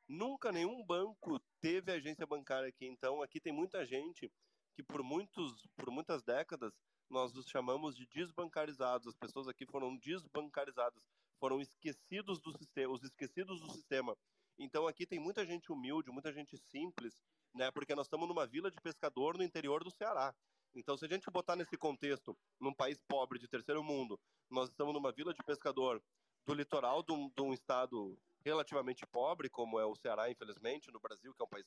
Nunca 0.08 0.52
nenhum 0.52 0.84
banco 0.84 1.38
teve 1.60 1.92
agência 1.92 2.26
bancária 2.26 2.68
aqui. 2.68 2.86
Então, 2.86 3.22
aqui 3.22 3.40
tem 3.40 3.52
muita 3.52 3.84
gente 3.84 4.30
que 4.74 4.82
por, 4.82 5.02
muitos, 5.02 5.66
por 5.76 5.90
muitas 5.90 6.22
décadas 6.22 6.72
nós 7.10 7.34
os 7.34 7.46
chamamos 7.46 7.96
de 7.96 8.06
desbancarizados. 8.06 9.08
As 9.08 9.16
pessoas 9.16 9.48
aqui 9.48 9.66
foram 9.66 9.96
desbancarizadas, 9.96 11.02
foram 11.40 11.60
esquecidos 11.60 12.40
do 12.40 12.56
sistema, 12.56 12.92
os 12.92 13.02
esquecidos 13.02 13.60
do 13.60 13.70
sistema. 13.72 14.16
Então 14.58 14.86
aqui 14.86 15.06
tem 15.06 15.18
muita 15.18 15.46
gente 15.46 15.70
humilde, 15.72 16.10
muita 16.10 16.32
gente 16.32 16.56
simples 16.56 17.22
né? 17.54 17.70
Porque 17.70 17.94
nós 17.94 18.06
estamos 18.06 18.28
numa 18.28 18.46
vila 18.46 18.70
de 18.70 18.80
pescador 18.80 19.36
no 19.36 19.42
interior 19.42 19.82
do 19.82 19.90
Ceará. 19.90 20.34
Então, 20.74 20.96
se 20.96 21.04
a 21.04 21.08
gente 21.08 21.30
botar 21.30 21.56
nesse 21.56 21.76
contexto, 21.76 22.36
num 22.60 22.74
país 22.74 23.00
pobre 23.08 23.38
de 23.38 23.48
terceiro 23.48 23.82
mundo, 23.82 24.20
nós 24.50 24.68
estamos 24.68 24.94
numa 24.94 25.10
vila 25.12 25.32
de 25.32 25.42
pescador 25.42 26.02
do 26.46 26.54
litoral 26.54 27.02
de 27.02 27.12
um, 27.12 27.28
de 27.28 27.42
um 27.42 27.52
estado 27.52 28.16
relativamente 28.44 29.06
pobre, 29.06 29.48
como 29.48 29.78
é 29.80 29.84
o 29.84 29.96
Ceará, 29.96 30.30
infelizmente, 30.30 30.90
no 30.92 31.00
Brasil, 31.00 31.34
que 31.34 31.42
é 31.42 31.44
um 31.44 31.48
país 31.48 31.66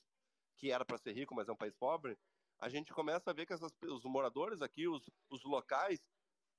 que 0.58 0.72
era 0.72 0.86
para 0.86 0.98
ser 0.98 1.14
rico, 1.14 1.36
mas 1.36 1.50
é 1.50 1.52
um 1.52 1.58
país 1.58 1.76
pobre, 1.76 2.18
a 2.60 2.70
gente 2.70 2.94
começa 2.94 3.32
a 3.32 3.34
ver 3.34 3.48
que 3.48 3.54
essas, 3.54 3.72
os 3.82 4.04
moradores 4.06 4.62
aqui, 4.62 4.88
os, 4.88 5.04
os 5.30 5.44
locais, 5.44 6.00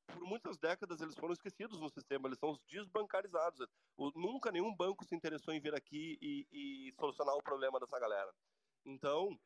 por 0.07 0.21
muitas 0.21 0.57
décadas 0.59 1.01
eles 1.01 1.15
foram 1.15 1.33
esquecidos 1.33 1.81
no 1.81 1.89
sistema, 1.89 2.29
eles 2.29 2.39
são 2.39 2.51
os 2.51 2.61
desbancarizados. 2.65 3.67
O, 3.97 4.11
nunca 4.19 4.51
nenhum 4.51 4.75
banco 4.75 5.05
se 5.05 5.15
interessou 5.15 5.55
em 5.55 5.61
vir 5.61 5.75
aqui 5.75 6.19
e, 6.21 6.47
e 6.51 6.93
solucionar 6.99 7.35
o 7.35 7.43
problema 7.43 7.79
dessa 7.81 7.99
galera. 7.99 8.33
Então, 8.85 9.39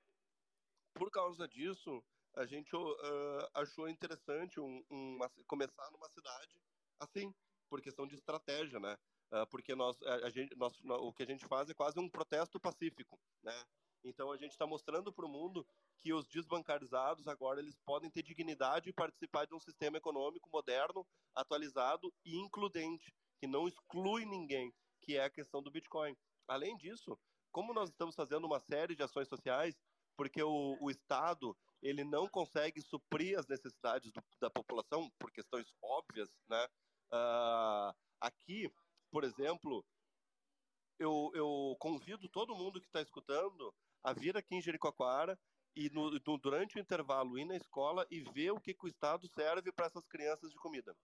por 0.94 1.10
causa 1.10 1.46
disso, 1.46 2.02
a 2.34 2.44
gente 2.46 2.74
uh, 2.74 3.48
achou 3.54 3.88
interessante 3.88 4.60
um, 4.60 4.84
um, 4.90 5.18
começar 5.46 5.90
numa 5.90 6.08
cidade 6.08 6.60
assim, 7.00 7.34
por 7.68 7.80
questão 7.80 8.06
de 8.06 8.14
estratégia, 8.14 8.78
né? 8.80 8.96
Uh, 9.32 9.46
porque 9.48 9.74
nós, 9.74 10.00
a, 10.02 10.26
a 10.26 10.30
gente, 10.30 10.54
nós, 10.56 10.72
o 10.84 11.12
que 11.12 11.22
a 11.22 11.26
gente 11.26 11.46
faz 11.46 11.68
é 11.68 11.74
quase 11.74 11.98
um 11.98 12.08
protesto 12.08 12.60
pacífico, 12.60 13.18
né? 13.42 13.64
Então 14.04 14.30
a 14.30 14.36
gente 14.36 14.52
está 14.52 14.66
mostrando 14.66 15.12
para 15.12 15.26
o 15.26 15.28
mundo 15.28 15.66
que 16.02 16.12
os 16.12 16.26
desbancarizados 16.28 17.26
agora 17.26 17.60
eles 17.60 17.76
podem 17.84 18.10
ter 18.10 18.22
dignidade 18.22 18.90
e 18.90 18.92
participar 18.92 19.46
de 19.46 19.54
um 19.54 19.60
sistema 19.60 19.96
econômico 19.96 20.48
moderno, 20.52 21.06
atualizado 21.34 22.12
e 22.24 22.36
includente, 22.36 23.12
que 23.38 23.46
não 23.46 23.66
exclui 23.66 24.24
ninguém, 24.24 24.72
que 25.02 25.16
é 25.16 25.24
a 25.24 25.30
questão 25.30 25.62
do 25.62 25.70
Bitcoin. 25.70 26.16
Além 26.48 26.76
disso, 26.76 27.18
como 27.52 27.74
nós 27.74 27.90
estamos 27.90 28.14
fazendo 28.14 28.46
uma 28.46 28.60
série 28.60 28.94
de 28.94 29.02
ações 29.02 29.28
sociais, 29.28 29.74
porque 30.16 30.42
o, 30.42 30.78
o 30.80 30.90
Estado 30.90 31.56
ele 31.82 32.04
não 32.04 32.28
consegue 32.28 32.80
suprir 32.80 33.38
as 33.38 33.46
necessidades 33.46 34.12
do, 34.12 34.22
da 34.40 34.50
população 34.50 35.10
por 35.18 35.30
questões 35.30 35.66
óbvias, 35.82 36.28
né? 36.48 36.66
Uh, 37.12 37.94
aqui, 38.20 38.70
por 39.10 39.24
exemplo, 39.24 39.84
eu, 40.98 41.30
eu 41.34 41.76
convido 41.78 42.28
todo 42.28 42.56
mundo 42.56 42.80
que 42.80 42.86
está 42.86 43.00
escutando 43.00 43.72
a 44.02 44.12
vir 44.12 44.36
aqui 44.36 44.54
em 44.56 44.62
Jericoacoara 44.62 45.38
e 45.76 45.90
no, 45.90 46.10
no, 46.10 46.38
durante 46.38 46.76
o 46.76 46.80
intervalo 46.80 47.38
ir 47.38 47.44
na 47.44 47.54
escola 47.54 48.06
e 48.10 48.20
ver 48.32 48.50
o 48.50 48.60
que, 48.60 48.72
que 48.72 48.86
o 48.86 48.88
Estado 48.88 49.28
serve 49.28 49.70
para 49.70 49.86
essas 49.86 50.06
crianças 50.06 50.50
de 50.50 50.56
comida. 50.56 50.96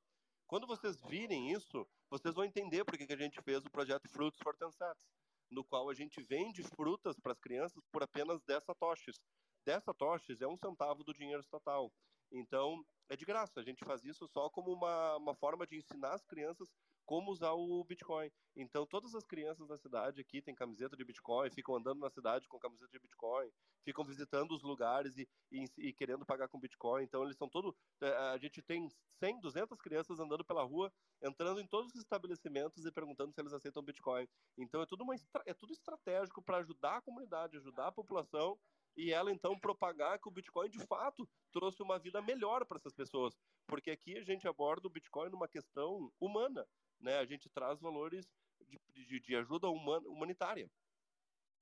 Quando 0.47 0.67
vocês 0.67 1.01
virem 1.03 1.53
isso, 1.53 1.87
vocês 2.11 2.35
vão 2.35 2.45
entender 2.45 2.85
por 2.85 2.97
que, 2.97 3.07
que 3.07 3.13
a 3.13 3.19
gente 3.19 3.41
fez 3.43 3.65
o 3.65 3.71
projeto 3.71 4.09
Fruits 4.09 4.41
for 4.43 4.57
Tansets, 4.57 5.03
no 5.51 5.63
qual 5.63 5.91
a 5.91 5.95
gente 5.95 6.23
vende 6.23 6.63
frutas 6.63 7.21
para 7.21 7.33
as 7.33 7.39
crianças 7.39 7.83
por 7.93 8.03
apenas 8.03 8.43
10 8.45 8.65
satoshis. 8.65 9.21
10 9.67 9.85
satoshis 9.85 10.41
é 10.41 10.47
um 10.47 10.57
centavo 10.57 11.05
do 11.05 11.13
dinheiro 11.13 11.41
estatal. 11.41 11.93
Então, 12.31 12.83
é 13.11 13.17
de 13.17 13.27
graça. 13.27 13.61
A 13.61 13.63
gente 13.63 13.85
faz 13.85 14.03
isso 14.05 14.27
só 14.29 14.49
como 14.49 14.73
uma, 14.73 15.17
uma 15.17 15.35
forma 15.35 15.67
de 15.67 15.77
ensinar 15.77 16.15
as 16.15 16.25
crianças 16.25 16.69
como 17.05 17.31
usar 17.31 17.53
o 17.53 17.85
Bitcoin. 17.85 18.31
Então, 18.55 18.87
todas 18.87 19.15
as 19.15 19.25
crianças 19.25 19.67
da 19.67 19.79
cidade 19.79 20.21
aqui 20.21 20.43
têm 20.43 20.55
camiseta 20.55 20.97
de 20.97 21.05
Bitcoin, 21.05 21.51
ficam 21.51 21.77
andando 21.77 22.01
na 22.01 22.11
cidade 22.11 22.47
com 22.49 22.59
camiseta 22.59 22.91
de 22.91 22.99
Bitcoin, 22.99 23.51
ficam 23.85 24.05
visitando 24.05 24.53
os 24.53 24.63
lugares 24.63 25.17
e, 25.17 25.29
e, 25.51 25.65
e 25.79 25.93
querendo 25.93 26.27
pagar 26.27 26.49
com 26.49 26.61
Bitcoin. 26.61 27.03
Então, 27.05 27.25
eles 27.25 27.37
são 27.37 27.49
todo. 27.49 27.75
É, 28.01 28.09
a 28.09 28.39
gente 28.39 28.61
tem 28.63 28.89
100, 29.21 29.41
200 29.41 29.81
crianças 29.81 30.21
andando 30.21 30.45
pela 30.45 30.63
rua, 30.63 30.93
entrando 31.23 31.61
em 31.61 31.67
todos 31.67 31.93
os 31.95 32.01
estabelecimentos 32.01 32.85
e 32.85 32.93
perguntando 32.93 33.33
se 33.33 33.41
eles 33.41 33.53
aceitam 33.53 33.83
Bitcoin. 33.83 34.29
Então, 34.59 34.83
é 34.83 34.87
tudo, 34.87 35.03
uma, 35.03 35.15
é 35.47 35.55
tudo 35.55 35.73
estratégico 35.73 36.43
para 36.43 36.59
ajudar 36.59 36.99
a 36.99 37.03
comunidade, 37.03 37.57
ajudar 37.57 37.89
a 37.89 37.93
população 37.93 38.59
e 38.97 39.13
ela 39.13 39.33
então 39.33 39.59
propagar 39.59 40.19
que 40.19 40.29
o 40.29 40.33
Bitcoin 40.33 40.69
de 40.69 40.85
fato 40.87 41.29
trouxe 41.51 41.83
uma 41.83 41.99
vida 41.99 42.21
melhor 42.21 42.65
para 42.67 42.77
essas 42.77 42.95
pessoas, 42.95 43.35
porque 43.67 43.91
aqui 43.91 44.19
a 44.19 44.23
gente 44.23 44.47
aborda 44.47 44.87
o 44.87 44.91
Bitcoin 44.91 45.31
numa 45.31 45.49
questão 45.49 46.13
humana, 46.21 46.67
né? 47.03 47.19
A 47.19 47.25
gente 47.25 47.51
traz 47.51 47.81
valores 47.81 48.27
de, 48.61 49.07
de, 49.07 49.21
de 49.21 49.37
ajuda 49.37 49.69
humanitária. 49.69 50.71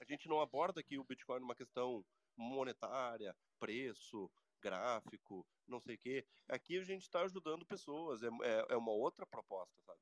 A 0.01 0.05
gente 0.05 0.29
não 0.29 0.41
aborda 0.41 0.81
aqui 0.81 0.99
o 0.99 1.05
Bitcoin 1.05 1.41
numa 1.41 1.55
questão 1.55 2.05
monetária, 2.37 3.37
preço, 3.59 4.31
gráfico, 4.61 5.47
não 5.67 5.81
sei 5.81 5.97
o 5.97 5.99
quê. 5.99 6.27
Aqui 6.49 6.79
a 6.79 6.85
gente 6.85 7.03
está 7.03 7.23
ajudando 7.23 7.67
pessoas, 7.67 8.23
é, 8.23 8.29
é, 8.29 8.67
é 8.71 8.77
uma 8.77 8.93
outra 8.93 9.27
proposta, 9.27 9.81
sabe? 9.83 10.01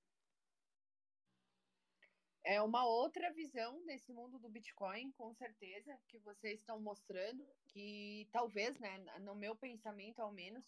É 2.44 2.62
uma 2.62 2.86
outra 2.86 3.30
visão 3.32 3.84
desse 3.84 4.10
mundo 4.12 4.38
do 4.38 4.48
Bitcoin, 4.48 5.12
com 5.12 5.34
certeza, 5.34 5.98
que 6.08 6.18
vocês 6.20 6.60
estão 6.60 6.80
mostrando, 6.80 7.46
que 7.66 8.26
talvez, 8.32 8.78
né, 8.78 8.98
no 9.20 9.34
meu 9.34 9.54
pensamento 9.54 10.20
ao 10.20 10.32
menos, 10.32 10.64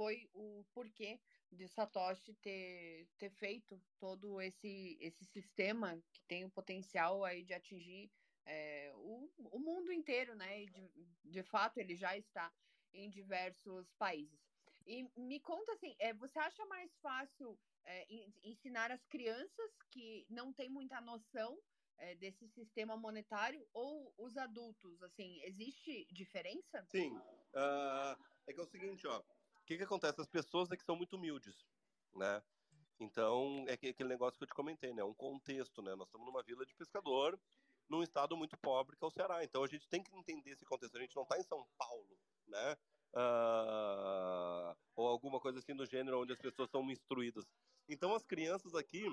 foi 0.00 0.30
o 0.32 0.64
porquê 0.72 1.20
de 1.52 1.68
Satoshi 1.68 2.32
ter, 2.36 3.06
ter 3.18 3.28
feito 3.32 3.78
todo 3.98 4.40
esse, 4.40 4.96
esse 4.98 5.26
sistema 5.26 6.02
que 6.10 6.22
tem 6.22 6.42
o 6.42 6.50
potencial 6.50 7.22
aí 7.22 7.44
de 7.44 7.52
atingir 7.52 8.10
é, 8.46 8.90
o, 8.94 9.30
o 9.36 9.58
mundo 9.58 9.92
inteiro, 9.92 10.34
né? 10.34 10.62
E 10.62 10.66
de, 10.70 10.90
de 11.22 11.42
fato 11.42 11.76
ele 11.76 11.94
já 11.94 12.16
está 12.16 12.50
em 12.94 13.10
diversos 13.10 13.92
países. 13.98 14.40
E 14.86 15.06
me 15.18 15.38
conta 15.38 15.70
assim, 15.72 15.94
é, 15.98 16.14
você 16.14 16.38
acha 16.38 16.64
mais 16.64 16.96
fácil 17.02 17.58
é, 17.84 18.06
ensinar 18.42 18.90
as 18.90 19.04
crianças 19.04 19.82
que 19.90 20.24
não 20.30 20.50
têm 20.50 20.70
muita 20.70 20.98
noção 21.02 21.60
é, 21.98 22.14
desse 22.14 22.48
sistema 22.48 22.96
monetário 22.96 23.68
ou 23.74 24.14
os 24.16 24.38
adultos? 24.38 25.02
Assim, 25.02 25.42
existe 25.42 26.06
diferença? 26.10 26.86
Sim. 26.90 27.14
Uh, 27.52 28.16
é 28.46 28.54
que 28.54 28.60
é 28.60 28.62
o 28.62 28.66
seguinte, 28.66 29.06
ó. 29.06 29.22
Que, 29.70 29.76
que 29.76 29.84
acontece? 29.84 30.20
As 30.20 30.26
pessoas 30.26 30.68
é 30.72 30.76
que 30.76 30.82
são 30.84 30.96
muito 30.96 31.14
humildes, 31.14 31.64
né? 32.16 32.42
Então, 32.98 33.64
é 33.68 33.74
aquele 33.74 34.08
negócio 34.08 34.36
que 34.36 34.42
eu 34.42 34.48
te 34.48 34.52
comentei, 34.52 34.92
né? 34.92 35.04
Um 35.04 35.14
contexto, 35.14 35.80
né? 35.80 35.94
Nós 35.94 36.08
estamos 36.08 36.26
numa 36.26 36.42
vila 36.42 36.66
de 36.66 36.74
pescador, 36.74 37.38
num 37.88 38.02
estado 38.02 38.36
muito 38.36 38.56
pobre 38.56 38.96
que 38.96 39.04
é 39.04 39.06
o 39.06 39.12
Ceará. 39.12 39.44
Então, 39.44 39.62
a 39.62 39.68
gente 39.68 39.88
tem 39.88 40.02
que 40.02 40.12
entender 40.16 40.50
esse 40.50 40.64
contexto. 40.64 40.96
A 40.96 41.00
gente 41.00 41.14
não 41.14 41.22
está 41.22 41.38
em 41.38 41.44
São 41.44 41.64
Paulo, 41.78 42.18
né? 42.48 42.76
Uh, 43.14 44.76
ou 44.96 45.06
alguma 45.06 45.38
coisa 45.38 45.60
assim 45.60 45.76
do 45.76 45.86
gênero 45.86 46.20
onde 46.20 46.32
as 46.32 46.40
pessoas 46.40 46.68
são 46.68 46.82
instruídas. 46.90 47.44
Então 47.88 48.12
as 48.12 48.24
crianças 48.24 48.74
aqui 48.74 49.04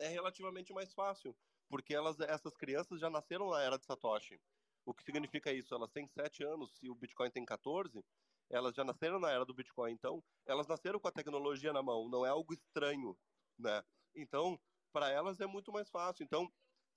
é 0.00 0.08
relativamente 0.08 0.72
mais 0.72 0.92
fácil, 0.92 1.32
porque 1.68 1.94
elas, 1.94 2.18
essas 2.18 2.56
crianças 2.56 2.98
já 2.98 3.08
nasceram 3.08 3.50
na 3.50 3.62
era 3.62 3.78
de 3.78 3.84
Satoshi. 3.84 4.40
O 4.84 4.92
que 4.92 5.04
significa 5.04 5.52
isso? 5.52 5.72
Elas 5.72 5.92
têm 5.92 6.08
7 6.08 6.42
anos, 6.42 6.72
se 6.76 6.90
o 6.90 6.94
Bitcoin 6.96 7.30
tem 7.30 7.44
14, 7.44 8.04
elas 8.50 8.74
já 8.74 8.84
nasceram 8.84 9.18
na 9.18 9.30
era 9.30 9.44
do 9.44 9.54
Bitcoin. 9.54 9.92
Então, 9.92 10.22
elas 10.44 10.66
nasceram 10.66 10.98
com 10.98 11.08
a 11.08 11.12
tecnologia 11.12 11.72
na 11.72 11.82
mão, 11.82 12.08
não 12.08 12.26
é 12.26 12.28
algo 12.28 12.52
estranho, 12.52 13.16
né? 13.58 13.82
Então, 14.14 14.58
para 14.92 15.08
elas 15.08 15.40
é 15.40 15.46
muito 15.46 15.72
mais 15.72 15.88
fácil. 15.88 16.24
Então, 16.24 16.52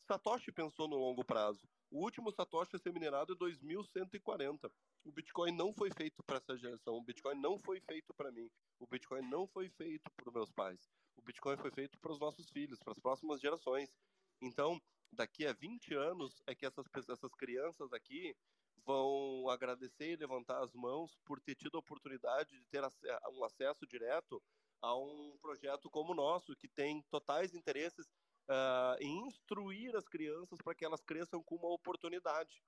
Satoshi 0.07 0.51
pensou 0.51 0.87
no 0.87 0.97
longo 0.97 1.23
prazo. 1.23 1.61
O 1.89 1.99
último 1.99 2.31
Satoshi 2.31 2.75
a 2.75 2.79
ser 2.79 2.91
minerado 2.91 3.33
é 3.33 3.35
2140. 3.35 4.71
O 5.05 5.11
Bitcoin 5.11 5.51
não 5.51 5.71
foi 5.71 5.91
feito 5.91 6.23
para 6.23 6.37
essa 6.37 6.57
geração. 6.57 6.95
O 6.95 7.03
Bitcoin 7.03 7.35
não 7.35 7.57
foi 7.57 7.79
feito 7.79 8.13
para 8.15 8.31
mim. 8.31 8.49
O 8.79 8.87
Bitcoin 8.87 9.21
não 9.21 9.47
foi 9.47 9.69
feito 9.69 10.11
para 10.15 10.31
meus 10.31 10.51
pais. 10.51 10.89
O 11.15 11.21
Bitcoin 11.21 11.55
foi 11.57 11.71
feito 11.71 11.97
para 11.99 12.11
os 12.11 12.19
nossos 12.19 12.49
filhos, 12.49 12.79
para 12.79 12.93
as 12.93 12.99
próximas 12.99 13.39
gerações. 13.39 13.93
Então, 14.41 14.81
daqui 15.11 15.45
a 15.45 15.53
20 15.53 15.93
anos 15.93 16.41
é 16.47 16.55
que 16.55 16.65
essas, 16.65 16.85
essas 17.07 17.33
crianças 17.35 17.93
aqui 17.93 18.35
vão 18.85 19.49
agradecer 19.49 20.11
e 20.11 20.15
levantar 20.15 20.63
as 20.63 20.73
mãos 20.73 21.17
por 21.25 21.39
ter 21.39 21.55
tido 21.55 21.75
a 21.75 21.79
oportunidade 21.79 22.49
de 22.51 22.65
ter 22.65 22.83
um 23.31 23.43
acesso 23.43 23.85
direto 23.87 24.41
a 24.81 24.95
um 24.95 25.37
projeto 25.41 25.89
como 25.89 26.11
o 26.11 26.15
nosso, 26.15 26.55
que 26.55 26.67
tem 26.67 27.01
totais 27.09 27.53
interesses 27.53 28.05
uh, 28.49 28.97
em 28.99 29.27
instruir 29.27 29.95
as 29.95 30.07
crianças 30.07 30.59
para 30.61 30.75
que 30.75 30.83
elas 30.83 31.01
cresçam 31.01 31.41
com 31.41 31.55
uma 31.55 31.69
oportunidade. 31.69 32.61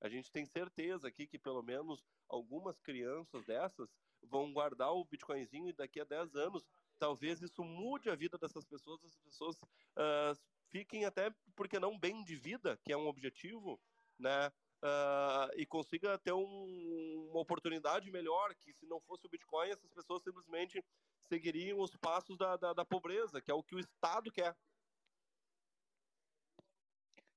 A 0.00 0.08
gente 0.08 0.30
tem 0.30 0.44
certeza 0.44 1.08
aqui 1.08 1.26
que 1.26 1.38
pelo 1.38 1.62
menos 1.62 2.04
algumas 2.28 2.78
crianças 2.78 3.44
dessas 3.44 3.88
vão 4.22 4.52
guardar 4.52 4.92
o 4.92 5.04
Bitcoinzinho 5.04 5.68
e 5.68 5.72
daqui 5.72 6.00
a 6.00 6.04
10 6.04 6.34
anos 6.36 6.64
talvez 6.98 7.42
isso 7.42 7.64
mude 7.64 8.10
a 8.10 8.14
vida 8.14 8.38
dessas 8.38 8.64
pessoas, 8.64 9.02
essas 9.02 9.18
pessoas 9.18 9.56
uh, 9.62 10.38
fiquem 10.70 11.04
até, 11.04 11.34
porque 11.54 11.78
não 11.78 11.98
bem 11.98 12.24
de 12.24 12.36
vida, 12.36 12.78
que 12.84 12.92
é 12.92 12.96
um 12.96 13.06
objetivo, 13.06 13.80
né? 14.18 14.52
Uh, 14.82 15.50
e 15.56 15.64
consiga 15.64 16.18
ter 16.18 16.32
um, 16.32 17.28
uma 17.30 17.40
oportunidade 17.40 18.10
melhor, 18.10 18.54
que 18.54 18.72
se 18.74 18.86
não 18.86 19.00
fosse 19.00 19.26
o 19.26 19.30
Bitcoin, 19.30 19.70
essas 19.70 19.90
pessoas 19.90 20.22
simplesmente 20.22 20.84
seguiriam 21.28 21.80
os 21.80 21.96
passos 21.96 22.36
da, 22.36 22.56
da, 22.56 22.72
da 22.72 22.84
pobreza, 22.84 23.40
que 23.40 23.50
é 23.50 23.54
o 23.54 23.62
que 23.62 23.74
o 23.74 23.80
Estado 23.80 24.30
quer. 24.30 24.54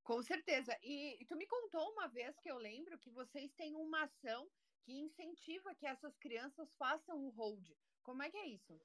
Com 0.04 0.22
certeza. 0.24 0.76
E, 0.82 1.22
e, 1.22 1.26
tu 1.26 1.36
me 1.36 1.46
contou 1.46 1.92
uma 1.92 2.08
vez 2.08 2.38
que 2.40 2.50
eu 2.50 2.58
lembro 2.58 2.98
que 2.98 3.12
vocês 3.12 3.54
têm 3.54 3.76
uma 3.76 4.04
ação 4.04 4.50
que 4.82 4.92
incentiva 4.92 5.76
que 5.76 5.86
essas 5.86 6.18
crianças 6.18 6.68
façam 6.78 7.24
o 7.24 7.30
hold. 7.30 7.70
Como 8.02 8.24
é 8.24 8.30
que 8.30 8.38
é 8.38 8.48
isso? 8.48 8.80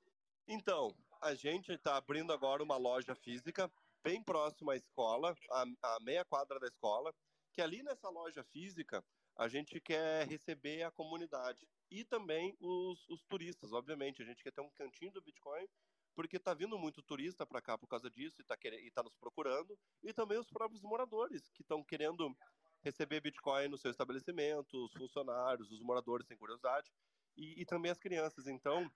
Então, 0.47 0.95
a 1.23 1.35
gente 1.35 1.73
está 1.73 1.97
abrindo 1.97 2.31
agora 2.31 2.63
uma 2.63 2.77
loja 2.77 3.15
física 3.15 3.73
bem 4.03 4.23
próxima 4.23 4.75
à 4.75 4.77
escola, 4.77 5.35
a, 5.51 5.63
a 5.63 6.01
meia 6.01 6.27
quadra 6.27 6.61
da 6.61 6.67
escola, 6.67 7.15
que 7.55 7.63
ali 7.63 7.83
nessa 7.83 8.09
loja 8.09 8.43
física 8.43 9.03
a 9.37 9.49
gente 9.49 9.81
quer 9.81 10.27
receber 10.27 10.83
a 10.83 10.91
comunidade 10.91 11.67
e 11.91 12.05
também 12.05 12.57
os, 12.61 13.09
os 13.09 13.23
turistas, 13.25 13.73
obviamente. 13.73 14.21
A 14.21 14.25
gente 14.25 14.43
quer 14.43 14.53
ter 14.53 14.61
um 14.61 14.71
cantinho 14.71 15.13
do 15.13 15.23
Bitcoin, 15.23 15.67
porque 16.15 16.37
está 16.37 16.53
vindo 16.53 16.79
muito 16.79 17.03
turista 17.03 17.47
para 17.47 17.63
cá 17.63 17.79
por 17.79 17.87
causa 17.87 18.11
disso 18.11 18.41
e 18.41 18.43
está 18.43 18.57
tá 18.57 19.03
nos 19.03 19.17
procurando, 19.17 19.79
e 20.03 20.13
também 20.13 20.39
os 20.39 20.51
próprios 20.51 20.83
moradores 20.83 21.49
que 21.51 21.63
estão 21.63 21.83
querendo 21.83 22.37
receber 22.83 23.21
Bitcoin 23.21 23.69
no 23.69 23.79
seu 23.79 23.91
estabelecimento, 23.91 24.85
os 24.85 24.93
funcionários, 24.93 25.71
os 25.71 25.81
moradores 25.81 26.27
têm 26.27 26.37
curiosidade, 26.37 26.93
e, 27.37 27.63
e 27.63 27.65
também 27.65 27.91
as 27.91 27.99
crianças. 27.99 28.47
Então, 28.47 28.91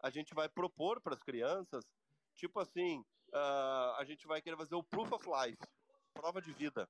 a 0.00 0.10
gente 0.10 0.34
vai 0.34 0.48
propor 0.48 1.00
para 1.00 1.14
as 1.14 1.22
crianças, 1.22 1.84
tipo 2.34 2.60
assim, 2.60 3.00
uh, 3.28 3.94
a 3.96 4.04
gente 4.04 4.26
vai 4.26 4.40
querer 4.42 4.56
fazer 4.56 4.74
o 4.74 4.82
Proof 4.82 5.12
of 5.12 5.26
Life, 5.26 5.62
prova 6.12 6.40
de 6.40 6.52
vida 6.52 6.88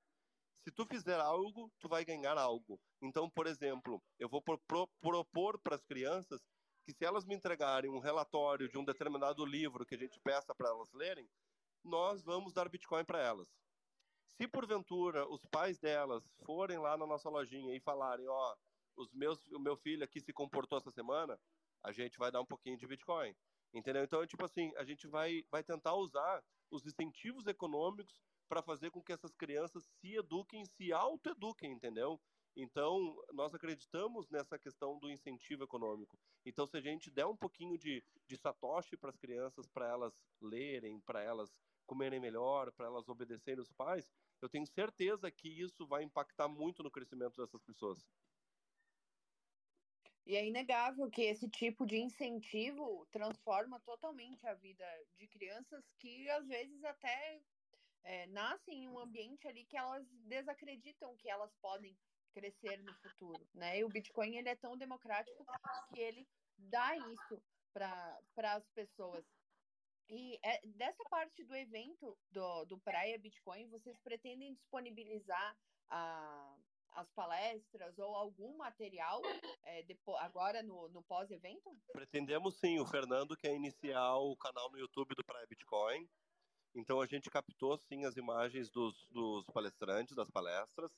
se 0.63 0.71
tu 0.71 0.85
fizer 0.87 1.19
algo, 1.19 1.71
tu 1.79 1.89
vai 1.89 2.05
ganhar 2.05 2.37
algo. 2.37 2.79
Então, 3.03 3.31
por 3.31 3.47
exemplo, 3.47 4.03
eu 4.19 4.29
vou 4.29 4.43
pro, 4.43 4.59
pro, 4.67 4.89
propor 5.01 5.59
para 5.59 5.75
as 5.75 5.85
crianças 5.85 6.41
que 6.85 6.93
se 6.93 7.05
elas 7.05 7.25
me 7.25 7.35
entregarem 7.35 7.91
um 7.91 7.99
relatório 7.99 8.69
de 8.69 8.79
um 8.79 8.85
determinado 8.85 9.45
livro 9.45 9.87
que 9.87 9.95
a 9.95 9.99
gente 9.99 10.21
peça 10.21 10.55
para 10.55 10.69
elas 10.69 10.93
lerem, 10.93 11.29
nós 11.85 12.23
vamos 12.23 12.53
dar 12.53 12.69
Bitcoin 12.69 13.05
para 13.05 13.21
elas. 13.21 13.49
Se 14.37 14.47
porventura 14.49 15.27
os 15.29 15.45
pais 15.47 15.79
delas 15.79 16.25
forem 16.45 16.79
lá 16.79 16.97
na 16.97 17.07
nossa 17.07 17.29
lojinha 17.29 17.75
e 17.75 17.81
falarem, 17.81 18.27
ó, 18.29 18.53
oh, 18.53 19.03
os 19.03 19.13
meus, 19.13 19.47
o 19.49 19.59
meu 19.59 19.77
filho 19.77 20.05
aqui 20.05 20.21
se 20.21 20.33
comportou 20.33 20.79
essa 20.79 20.91
semana, 20.91 21.39
a 21.83 21.93
gente 21.93 22.19
vai 22.19 22.31
dar 22.31 22.41
um 22.41 22.47
pouquinho 22.47 22.77
de 22.77 22.87
Bitcoin. 22.87 23.35
Entendeu? 23.73 24.03
Então, 24.03 24.27
tipo 24.27 24.45
assim, 24.45 24.73
a 24.77 24.85
gente 24.85 25.07
vai, 25.07 25.45
vai 25.51 25.63
tentar 25.63 25.95
usar 25.95 26.43
os 26.71 26.85
incentivos 26.87 27.47
econômicos 27.47 28.21
para 28.51 28.63
fazer 28.65 28.91
com 28.91 29.01
que 29.01 29.13
essas 29.13 29.33
crianças 29.33 29.85
se 30.01 30.17
eduquem, 30.17 30.65
se 30.65 30.93
autoeduquem, 30.93 31.71
entendeu? 31.71 32.21
Então, 32.57 33.17
nós 33.33 33.55
acreditamos 33.55 34.29
nessa 34.29 34.59
questão 34.59 34.99
do 34.99 35.09
incentivo 35.09 35.63
econômico. 35.63 36.19
Então, 36.45 36.67
se 36.67 36.77
a 36.77 36.81
gente 36.81 37.13
der 37.13 37.27
um 37.27 37.37
pouquinho 37.37 37.79
de, 37.79 38.05
de 38.27 38.37
satoshi 38.37 38.97
para 38.97 39.11
as 39.11 39.17
crianças, 39.17 39.69
para 39.69 39.87
elas 39.87 40.21
lerem, 40.43 41.01
para 41.03 41.23
elas 41.23 41.57
comerem 41.87 42.19
melhor, 42.19 42.73
para 42.73 42.87
elas 42.87 43.09
obedecerem 43.09 43.63
os 43.63 43.71
pais, 43.71 44.11
eu 44.43 44.49
tenho 44.49 44.67
certeza 44.67 45.31
que 45.31 45.49
isso 45.49 45.87
vai 45.87 46.03
impactar 46.03 46.49
muito 46.49 46.83
no 46.83 46.91
crescimento 46.91 47.41
dessas 47.41 47.63
pessoas. 47.63 48.05
E 50.27 50.35
é 50.35 50.45
inegável 50.45 51.09
que 51.09 51.23
esse 51.23 51.49
tipo 51.49 51.87
de 51.87 51.99
incentivo 51.99 53.07
transforma 53.13 53.79
totalmente 53.81 54.45
a 54.47 54.55
vida 54.55 54.85
de 55.17 55.29
crianças 55.29 55.85
que 55.99 56.29
às 56.31 56.47
vezes 56.49 56.83
até 56.85 57.41
é, 58.05 58.27
nascem 58.29 58.85
em 58.85 58.89
um 58.89 58.99
ambiente 58.99 59.47
ali 59.47 59.65
que 59.65 59.77
elas 59.77 60.07
desacreditam 60.27 61.17
que 61.17 61.29
elas 61.29 61.53
podem 61.61 61.97
crescer 62.33 62.83
no 62.83 62.95
futuro, 62.95 63.49
né? 63.55 63.79
E 63.79 63.85
o 63.85 63.89
Bitcoin 63.89 64.37
ele 64.37 64.49
é 64.49 64.57
tão 64.57 64.77
democrático 64.77 65.45
que 65.93 66.01
ele 66.01 66.27
dá 66.57 66.97
isso 66.97 67.43
para 67.73 68.55
as 68.55 68.69
pessoas. 68.71 69.25
E 70.09 70.39
é, 70.43 70.61
dessa 70.67 71.05
parte 71.09 71.45
do 71.45 71.55
evento 71.55 72.19
do, 72.31 72.65
do 72.65 72.79
Praia 72.79 73.19
Bitcoin, 73.19 73.69
vocês 73.69 73.97
pretendem 74.01 74.55
disponibilizar 74.55 75.57
a, 75.89 76.57
as 76.93 77.09
palestras 77.13 77.97
ou 77.99 78.15
algum 78.17 78.57
material 78.57 79.21
é, 79.63 79.83
depois, 79.85 80.21
agora 80.23 80.63
no, 80.63 80.89
no 80.89 81.03
pós-evento? 81.05 81.71
Pretendemos 81.93 82.59
sim. 82.59 82.81
O 82.81 82.87
Fernando 82.87 83.37
quer 83.37 83.55
iniciar 83.55 84.17
o 84.17 84.37
canal 84.37 84.71
no 84.71 84.79
YouTube 84.79 85.15
do 85.15 85.25
Praia 85.25 85.47
Bitcoin. 85.49 86.09
Então 86.75 87.01
a 87.01 87.07
gente 87.07 87.31
captou 87.31 87.77
sim 87.77 88.05
as 88.05 88.17
imagens 88.17 88.71
dos, 88.71 89.07
dos 89.11 89.45
palestrantes, 89.47 90.15
das 90.15 90.31
palestras, 90.31 90.91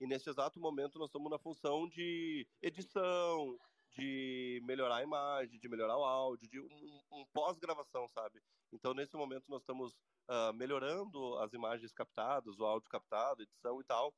e 0.00 0.06
nesse 0.06 0.28
exato 0.28 0.58
momento 0.58 0.98
nós 0.98 1.08
estamos 1.08 1.30
na 1.30 1.38
função 1.38 1.88
de 1.88 2.46
edição, 2.60 3.56
de 3.90 4.60
melhorar 4.64 4.96
a 4.96 5.02
imagem, 5.02 5.60
de 5.60 5.68
melhorar 5.68 5.96
o 5.96 6.04
áudio, 6.04 6.48
de 6.48 6.60
um, 6.60 7.00
um 7.12 7.26
pós-gravação, 7.32 8.08
sabe? 8.08 8.42
Então 8.72 8.94
nesse 8.94 9.16
momento 9.16 9.44
nós 9.48 9.62
estamos 9.62 9.92
uh, 10.28 10.52
melhorando 10.54 11.38
as 11.38 11.52
imagens 11.52 11.92
captadas, 11.92 12.58
o 12.58 12.64
áudio 12.64 12.88
captado, 12.88 13.42
edição 13.42 13.80
e 13.80 13.84
tal, 13.84 14.12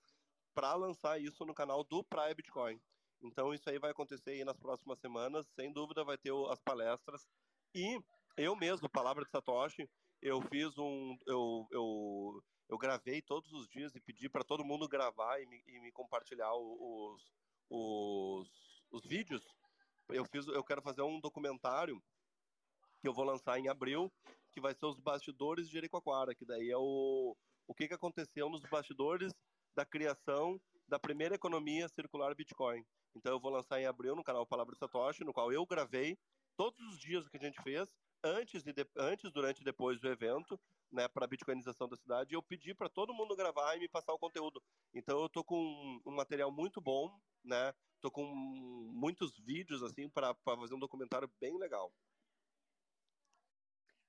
para 0.55 0.75
lançar 0.75 1.21
isso 1.21 1.45
no 1.45 1.55
canal 1.55 1.85
do 1.85 2.03
Praia 2.05 2.35
Bitcoin. 2.35 2.81
Então 3.21 3.53
isso 3.53 3.69
aí 3.69 3.79
vai 3.79 3.91
acontecer 3.91 4.31
aí 4.31 4.45
nas 4.45 4.59
próximas 4.59 4.99
semanas, 5.01 5.47
sem 5.55 5.73
dúvida 5.73 6.05
vai 6.05 6.17
ter 6.17 6.33
as 6.51 6.61
palestras 6.61 7.27
e 7.75 8.01
eu 8.37 8.55
mesmo, 8.57 8.89
Palavra 8.89 9.25
de 9.25 9.31
Satoshi, 9.31 9.89
eu 10.25 10.41
fiz 10.41 10.77
um. 10.79 11.17
Eu, 11.27 11.69
eu, 11.71 12.43
eu 12.71 12.79
gravei 12.79 13.21
todos 13.21 13.53
os 13.53 13.69
dias 13.69 13.95
e 13.95 14.01
pedi 14.01 14.27
para 14.27 14.43
todo 14.43 14.65
mundo 14.65 14.89
gravar 14.89 15.39
e 15.41 15.47
me, 15.47 15.63
e 15.67 15.79
me 15.81 15.93
compartilhar 15.93 16.53
os, 16.55 17.23
os, 17.69 18.49
os 18.91 19.05
vídeos. 19.05 19.47
Eu, 20.09 20.25
fiz, 20.25 20.47
eu 20.49 20.65
quero 20.65 20.81
fazer 20.81 21.03
um 21.03 21.21
documentário 21.21 22.03
que 23.03 23.07
eu 23.07 23.13
vou 23.13 23.25
lançar 23.25 23.59
em 23.59 23.69
abril, 23.69 24.11
que 24.51 24.63
vai 24.63 24.75
ser 24.75 24.87
os 24.87 24.99
bastidores 24.99 25.67
de 25.67 25.75
Jericoacoara, 25.75 26.35
que 26.35 26.47
daí 26.47 26.71
é 26.71 26.77
o, 26.77 27.37
o 27.69 27.75
que, 27.75 27.87
que 27.87 27.95
aconteceu 27.95 28.49
nos 28.49 28.63
bastidores 28.63 29.31
da 29.77 29.85
criação 29.85 30.59
da 30.89 30.99
primeira 30.99 31.35
economia 31.35 31.87
circular 31.89 32.35
Bitcoin. 32.35 32.83
Então 33.15 33.33
eu 33.33 33.41
vou 33.41 33.51
lançar 33.51 33.79
em 33.79 33.87
abril 33.87 34.17
no 34.17 34.25
canal 34.25 34.47
Palavra 34.47 34.75
Satoshi, 34.75 35.23
no 35.23 35.35
qual 35.35 35.53
eu 35.53 35.67
gravei 35.67 36.17
todos 36.57 36.81
os 36.87 36.99
dias 36.99 37.27
o 37.27 37.31
que 37.31 37.37
a 37.37 37.41
gente 37.41 37.61
fez 37.63 37.91
antes, 38.25 38.63
de, 38.63 38.73
antes, 38.97 39.31
durante 39.31 39.61
e 39.61 39.65
depois 39.65 40.01
do 40.01 40.09
evento, 40.09 40.59
né, 40.91 41.07
para 41.09 41.27
a 41.27 41.29
bitcoinização 41.29 41.89
da 41.89 41.97
cidade, 41.97 42.35
eu 42.35 42.43
pedi 42.43 42.75
para 42.75 42.89
todo 42.89 43.15
mundo 43.15 43.37
gravar 43.37 43.77
e 43.77 43.81
me 43.81 43.89
passar 43.89 44.15
o 44.15 44.19
conteúdo. 44.19 44.63
Então 44.95 45.21
eu 45.21 45.29
tô 45.29 45.45
com 45.45 45.61
um, 45.61 46.03
um 46.07 46.15
material 46.15 46.51
muito 46.51 46.81
bom, 46.81 47.21
né? 47.45 47.75
Tô 48.01 48.11
com 48.11 48.25
muitos 48.25 49.39
vídeos 49.39 49.83
assim 49.83 50.09
para 50.09 50.35
fazer 50.45 50.75
um 50.75 50.79
documentário 50.79 51.31
bem 51.41 51.59
legal. 51.59 51.93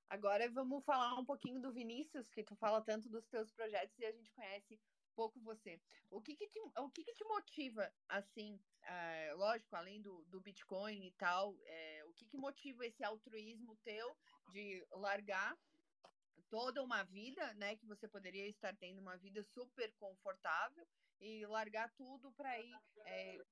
Agora 0.09 0.49
vamos 0.49 0.85
falar 0.85 1.15
um 1.15 1.25
pouquinho 1.25 1.59
do 1.59 1.73
Vinícius, 1.73 2.29
que 2.29 2.43
tu 2.43 2.55
fala 2.55 2.81
tanto 2.81 3.09
dos 3.09 3.25
teus 3.27 3.51
projetos 3.51 3.97
e 3.99 4.05
a 4.05 4.11
gente 4.11 4.31
conhece 4.31 4.79
pouco 5.15 5.39
você. 5.39 5.79
O 6.11 6.21
que 6.21 6.35
que 6.35 6.47
te, 6.47 6.59
o 6.59 6.89
que 6.89 7.03
que 7.03 7.13
te 7.13 7.23
motiva, 7.23 7.91
assim, 8.07 8.59
é, 8.83 9.33
lógico, 9.33 9.75
além 9.75 10.01
do, 10.01 10.23
do 10.25 10.41
Bitcoin 10.41 11.07
e 11.07 11.11
tal, 11.13 11.57
é, 11.63 11.94
que 12.15 12.25
que 12.25 12.37
motiva 12.37 12.85
esse 12.85 13.03
altruísmo 13.03 13.75
teu 13.83 14.17
de 14.51 14.85
largar 14.91 15.57
toda 16.49 16.83
uma 16.83 17.03
vida, 17.03 17.53
né, 17.55 17.75
que 17.75 17.85
você 17.85 18.07
poderia 18.07 18.47
estar 18.47 18.75
tendo 18.77 18.99
uma 18.99 19.17
vida 19.17 19.43
super 19.43 19.91
confortável 19.93 20.87
e 21.19 21.45
largar 21.45 21.91
tudo 21.95 22.31
para 22.33 22.59
ir 22.59 22.75
é, 23.05 23.45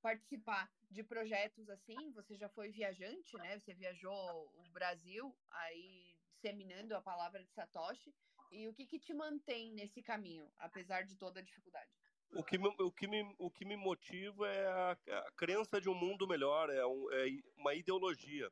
participar 0.00 0.70
de 0.90 1.02
projetos 1.02 1.68
assim? 1.68 2.12
Você 2.12 2.36
já 2.36 2.48
foi 2.48 2.70
viajante, 2.70 3.36
né? 3.38 3.58
Você 3.58 3.74
viajou 3.74 4.50
o 4.54 4.70
Brasil 4.72 5.34
aí 5.50 6.16
disseminando 6.34 6.94
a 6.94 7.00
palavra 7.00 7.42
de 7.42 7.50
Satoshi. 7.52 8.14
E 8.50 8.68
o 8.68 8.74
que, 8.74 8.86
que 8.86 8.98
te 8.98 9.14
mantém 9.14 9.72
nesse 9.72 10.02
caminho, 10.02 10.52
apesar 10.58 11.02
de 11.02 11.16
toda 11.16 11.40
a 11.40 11.42
dificuldade? 11.42 11.90
O 12.36 12.42
que, 12.42 12.58
me, 12.58 12.68
o, 12.68 12.90
que 12.90 13.06
me, 13.06 13.34
o 13.38 13.50
que 13.50 13.64
me 13.64 13.76
motiva 13.76 14.48
é 14.48 14.66
a, 14.66 14.90
a 14.92 15.32
crença 15.32 15.80
de 15.80 15.88
um 15.88 15.94
mundo 15.94 16.26
melhor, 16.26 16.68
é, 16.68 16.84
um, 16.84 17.12
é 17.12 17.26
uma 17.56 17.74
ideologia, 17.74 18.50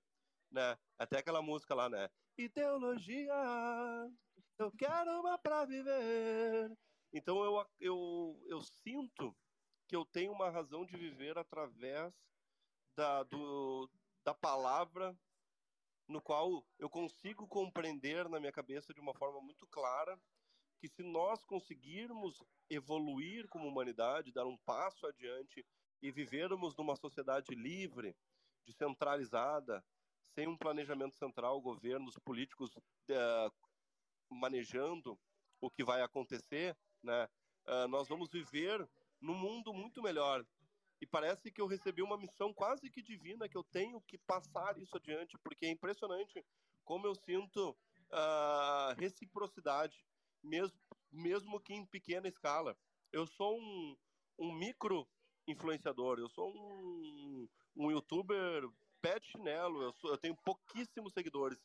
né? 0.51 0.79
Até 0.99 1.19
aquela 1.19 1.43
música 1.43 1.75
lá, 1.75 1.89
né? 1.89 2.09
Ideologia, 2.39 3.35
eu 4.59 4.71
quero 4.73 5.21
uma 5.21 5.37
para 5.37 5.65
viver. 5.65 6.71
Então 7.13 7.45
eu, 7.45 7.67
eu, 7.81 8.43
eu 8.47 8.61
sinto 8.63 9.37
que 9.89 9.97
eu 9.97 10.05
tenho 10.05 10.33
uma 10.33 10.49
razão 10.49 10.87
de 10.87 10.97
viver 10.97 11.37
através 11.37 12.15
da, 12.97 13.23
do, 13.25 13.91
da 14.25 14.33
palavra 14.33 15.17
no 16.09 16.21
qual 16.21 16.65
eu 16.79 16.89
consigo 16.89 17.47
compreender 17.49 18.29
na 18.29 18.39
minha 18.39 18.53
cabeça 18.53 18.95
de 18.95 19.01
uma 19.01 19.15
forma 19.15 19.41
muito 19.41 19.67
clara 19.67 20.19
que 20.83 20.89
se 20.89 21.05
nós 21.05 21.45
conseguirmos 21.45 22.43
evoluir 22.69 23.47
como 23.47 23.69
humanidade, 23.69 24.33
dar 24.33 24.47
um 24.47 24.57
passo 24.67 25.07
adiante 25.07 25.65
e 26.03 26.11
vivermos 26.11 26.75
numa 26.75 26.97
sociedade 26.97 27.55
livre, 27.55 28.17
descentralizada, 28.67 29.85
sem 30.35 30.49
um 30.49 30.57
planejamento 30.57 31.17
central, 31.17 31.61
governos 31.61 32.19
políticos 32.19 32.75
uh, 32.77 33.53
manejando 34.29 35.17
o 35.61 35.71
que 35.71 35.85
vai 35.85 36.03
acontecer, 36.03 36.77
né? 37.01 37.29
Uh, 37.65 37.87
nós 37.87 38.09
vamos 38.09 38.33
viver 38.33 38.85
num 39.21 39.37
mundo 39.37 39.73
muito 39.73 40.03
melhor. 40.03 40.45
E 41.01 41.07
parece 41.07 41.53
que 41.53 41.61
eu 41.61 41.69
recebi 41.69 42.03
uma 42.03 42.19
missão 42.19 42.53
quase 42.53 42.91
que 42.91 43.01
divina, 43.01 43.49
que 43.49 43.57
eu 43.57 43.63
tenho 43.63 44.01
que 44.01 44.19
passar 44.19 44.77
isso 44.79 44.97
adiante, 44.97 45.39
porque 45.45 45.67
é 45.67 45.71
impressionante 45.71 46.45
como 46.85 47.07
eu 47.07 47.15
sinto 47.15 47.71
uh, 47.71 48.99
reciprocidade, 48.99 50.05
mesmo, 50.43 50.79
mesmo 51.11 51.61
que 51.61 51.75
em 51.75 51.87
pequena 51.87 52.29
escala. 52.29 52.77
Eu 53.13 53.27
sou 53.27 53.59
um, 53.59 53.97
um 54.39 54.53
micro 54.53 55.09
influenciador, 55.47 56.19
eu 56.19 56.29
sou 56.29 56.53
um, 56.55 57.49
um 57.77 57.91
youtuber 57.91 58.69
de 59.03 59.27
chinelo, 59.27 59.83
eu, 59.83 59.93
sou, 59.95 60.11
eu 60.13 60.19
tenho 60.19 60.37
pouquíssimos 60.37 61.13
seguidores, 61.13 61.59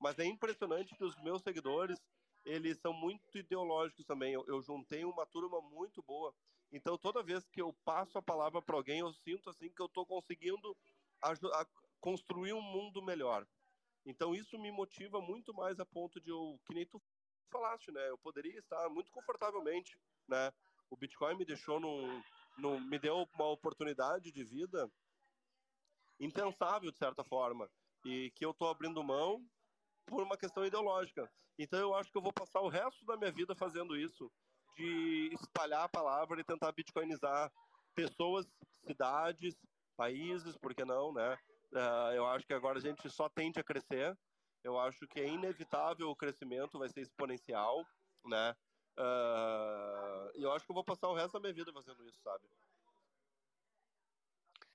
mas 0.00 0.18
é 0.18 0.24
impressionante 0.24 0.94
que 0.96 1.04
os 1.04 1.16
meus 1.22 1.42
seguidores, 1.42 1.98
eles 2.44 2.78
são 2.78 2.92
muito 2.92 3.36
ideológicos 3.36 4.06
também. 4.06 4.32
Eu, 4.34 4.44
eu 4.46 4.62
juntei 4.62 5.04
uma 5.04 5.26
turma 5.26 5.60
muito 5.60 6.02
boa 6.02 6.34
Então, 6.72 6.98
toda 6.98 7.22
vez 7.22 7.48
que 7.48 7.60
eu 7.62 7.72
passo 7.84 8.18
a 8.18 8.22
palavra 8.22 8.62
para 8.62 8.76
alguém, 8.76 9.00
eu 9.00 9.12
sinto 9.12 9.50
assim 9.50 9.70
que 9.72 9.82
eu 9.82 9.86
estou 9.86 10.06
conseguindo 10.06 10.76
construir 12.00 12.52
um 12.52 12.62
mundo 12.62 13.02
melhor. 13.02 13.46
Então, 14.06 14.34
isso 14.34 14.58
me 14.58 14.70
motiva 14.70 15.20
muito 15.20 15.54
mais 15.54 15.80
a 15.80 15.86
ponto 15.86 16.20
de 16.20 16.30
eu, 16.30 16.60
que 16.66 16.74
nem 16.74 16.86
tu 16.86 17.02
falaste, 17.54 17.92
né? 17.92 18.10
Eu 18.10 18.18
poderia 18.18 18.58
estar 18.58 18.88
muito 18.88 19.12
confortavelmente, 19.12 19.96
né? 20.28 20.52
O 20.90 20.96
Bitcoin 20.96 21.36
me 21.36 21.44
deixou 21.44 21.78
num, 21.78 22.22
num 22.58 22.80
me 22.80 22.98
deu 22.98 23.28
uma 23.34 23.48
oportunidade 23.50 24.32
de 24.32 24.44
vida 24.44 24.90
impensável 26.18 26.90
de 26.90 26.98
certa 26.98 27.22
forma 27.24 27.70
e 28.04 28.30
que 28.32 28.44
eu 28.44 28.50
estou 28.50 28.68
abrindo 28.68 29.02
mão 29.02 29.44
por 30.06 30.22
uma 30.22 30.36
questão 30.36 30.64
ideológica. 30.64 31.30
Então 31.58 31.78
eu 31.78 31.94
acho 31.94 32.10
que 32.10 32.18
eu 32.18 32.22
vou 32.22 32.32
passar 32.32 32.60
o 32.60 32.68
resto 32.68 33.04
da 33.06 33.16
minha 33.16 33.30
vida 33.30 33.54
fazendo 33.54 33.96
isso, 33.96 34.30
de 34.76 35.30
espalhar 35.32 35.84
a 35.84 35.88
palavra 35.88 36.40
e 36.40 36.44
tentar 36.44 36.72
bitcoinizar 36.72 37.50
pessoas, 37.94 38.46
cidades, 38.84 39.54
países, 39.96 40.56
por 40.58 40.74
que 40.74 40.84
não, 40.84 41.12
né? 41.12 41.38
Uh, 41.72 42.12
eu 42.14 42.26
acho 42.26 42.46
que 42.46 42.52
agora 42.52 42.78
a 42.78 42.82
gente 42.82 43.08
só 43.08 43.28
tende 43.28 43.60
a 43.60 43.64
crescer. 43.64 44.16
Eu 44.64 44.78
acho 44.80 45.06
que 45.06 45.20
é 45.20 45.28
inevitável 45.28 46.08
o 46.08 46.16
crescimento, 46.16 46.78
vai 46.78 46.88
ser 46.88 47.02
exponencial, 47.02 47.86
né? 48.24 48.56
Uh, 48.98 50.30
e 50.36 50.42
eu 50.42 50.52
acho 50.52 50.64
que 50.64 50.70
eu 50.70 50.74
vou 50.74 50.84
passar 50.84 51.08
o 51.08 51.14
resto 51.14 51.34
da 51.34 51.40
minha 51.40 51.52
vida 51.52 51.70
fazendo 51.70 52.02
isso, 52.08 52.18
sabe? 52.22 52.48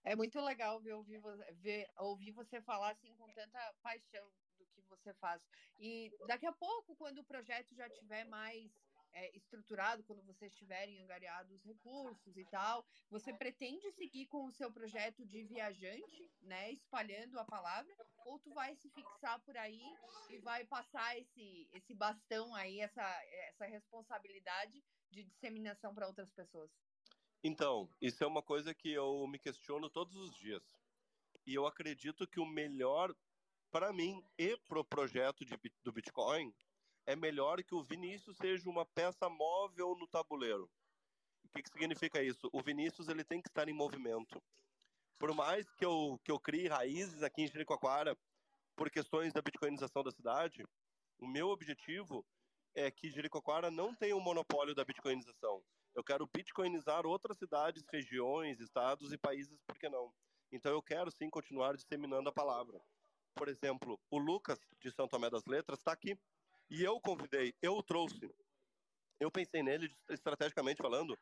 É 0.03 0.15
muito 0.15 0.39
legal 0.41 0.79
ver, 0.79 0.93
ouvir, 0.93 1.19
ver, 1.53 1.89
ouvir 1.97 2.31
você 2.31 2.61
falar 2.61 2.91
assim 2.91 3.13
com 3.15 3.27
tanta 3.33 3.73
paixão 3.81 4.29
do 4.57 4.65
que 4.67 4.81
você 4.89 5.13
faz. 5.15 5.41
E 5.79 6.11
daqui 6.27 6.45
a 6.45 6.53
pouco, 6.53 6.95
quando 6.95 7.19
o 7.19 7.23
projeto 7.23 7.75
já 7.75 7.89
tiver 7.89 8.25
mais 8.25 8.71
é, 9.13 9.35
estruturado, 9.35 10.03
quando 10.03 10.23
vocês 10.23 10.53
tiverem 10.55 10.99
angariado 11.01 11.53
os 11.53 11.63
recursos 11.63 12.37
e 12.37 12.45
tal, 12.45 12.85
você 13.09 13.33
pretende 13.33 13.91
seguir 13.91 14.27
com 14.27 14.45
o 14.45 14.51
seu 14.51 14.71
projeto 14.71 15.25
de 15.25 15.43
viajante, 15.43 16.29
né, 16.41 16.71
espalhando 16.71 17.39
a 17.39 17.45
palavra, 17.45 17.93
ou 18.25 18.39
tu 18.39 18.53
vai 18.53 18.75
se 18.75 18.89
fixar 18.89 19.39
por 19.41 19.57
aí 19.57 19.81
e 20.29 20.37
vai 20.39 20.65
passar 20.65 21.17
esse, 21.17 21.67
esse 21.73 21.93
bastão 21.93 22.53
aí, 22.55 22.79
essa, 22.79 23.03
essa 23.49 23.65
responsabilidade 23.65 24.83
de 25.09 25.23
disseminação 25.23 25.93
para 25.93 26.07
outras 26.07 26.31
pessoas? 26.31 26.69
Então, 27.43 27.89
isso 28.01 28.23
é 28.23 28.27
uma 28.27 28.43
coisa 28.43 28.73
que 28.73 28.91
eu 28.91 29.25
me 29.27 29.39
questiono 29.39 29.89
todos 29.89 30.15
os 30.15 30.35
dias. 30.35 30.61
E 31.45 31.55
eu 31.55 31.65
acredito 31.65 32.27
que 32.27 32.39
o 32.39 32.45
melhor 32.45 33.15
para 33.71 33.93
mim 33.93 34.23
e 34.37 34.57
pro 34.67 34.83
projeto 34.83 35.45
de, 35.45 35.57
do 35.83 35.91
Bitcoin 35.91 36.53
é 37.09 37.15
melhor 37.15 37.63
que 37.63 37.73
o 37.73 37.81
Vinícius 37.81 38.37
seja 38.37 38.69
uma 38.69 38.85
peça 38.85 39.27
móvel 39.27 39.95
no 39.95 40.07
tabuleiro. 40.07 40.69
O 41.43 41.49
que, 41.49 41.63
que 41.63 41.69
significa 41.71 42.21
isso? 42.21 42.47
O 42.53 42.61
Vinícius 42.61 43.09
ele 43.09 43.23
tem 43.23 43.41
que 43.41 43.49
estar 43.49 43.67
em 43.67 43.73
movimento. 43.73 44.39
Por 45.17 45.33
mais 45.33 45.67
que 45.73 45.83
eu, 45.83 46.19
que 46.23 46.31
eu 46.31 46.39
crie 46.39 46.67
raízes 46.67 47.23
aqui 47.23 47.41
em 47.41 47.47
Jericoacoara 47.47 48.15
por 48.75 48.91
questões 48.91 49.33
da 49.33 49.41
bitcoinização 49.41 50.03
da 50.03 50.11
cidade, 50.11 50.63
o 51.17 51.25
meu 51.25 51.47
objetivo 51.49 52.23
é 52.75 52.91
que 52.91 53.09
Jericoacoara 53.09 53.71
não 53.71 53.95
tenha 53.95 54.15
um 54.15 54.21
monopólio 54.21 54.75
da 54.75 54.85
bitcoinização. 54.85 55.63
Eu 55.95 56.03
quero 56.03 56.29
bitcoinizar 56.31 57.07
outras 57.07 57.39
cidades, 57.39 57.87
regiões, 57.91 58.59
estados 58.59 59.11
e 59.11 59.17
países, 59.17 59.59
por 59.65 59.79
que 59.79 59.89
não? 59.89 60.13
Então 60.51 60.71
eu 60.71 60.81
quero 60.83 61.09
sim 61.09 61.27
continuar 61.27 61.75
disseminando 61.75 62.29
a 62.29 62.31
palavra. 62.31 62.79
Por 63.33 63.47
exemplo, 63.47 63.99
o 64.11 64.19
Lucas 64.19 64.59
de 64.79 64.91
São 64.91 65.07
Tomé 65.07 65.27
das 65.31 65.45
Letras 65.45 65.79
está 65.79 65.91
aqui 65.91 66.15
e 66.69 66.83
eu 66.83 66.99
convidei, 66.99 67.53
eu 67.61 67.73
o 67.73 67.83
trouxe. 67.83 68.33
Eu 69.19 69.29
pensei 69.31 69.61
nele 69.61 69.93
estrategicamente 70.09 70.81
falando 70.81 71.17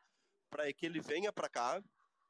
para 0.50 0.72
que 0.72 0.86
ele 0.86 1.00
venha 1.00 1.32
para 1.32 1.48
cá, 1.48 1.82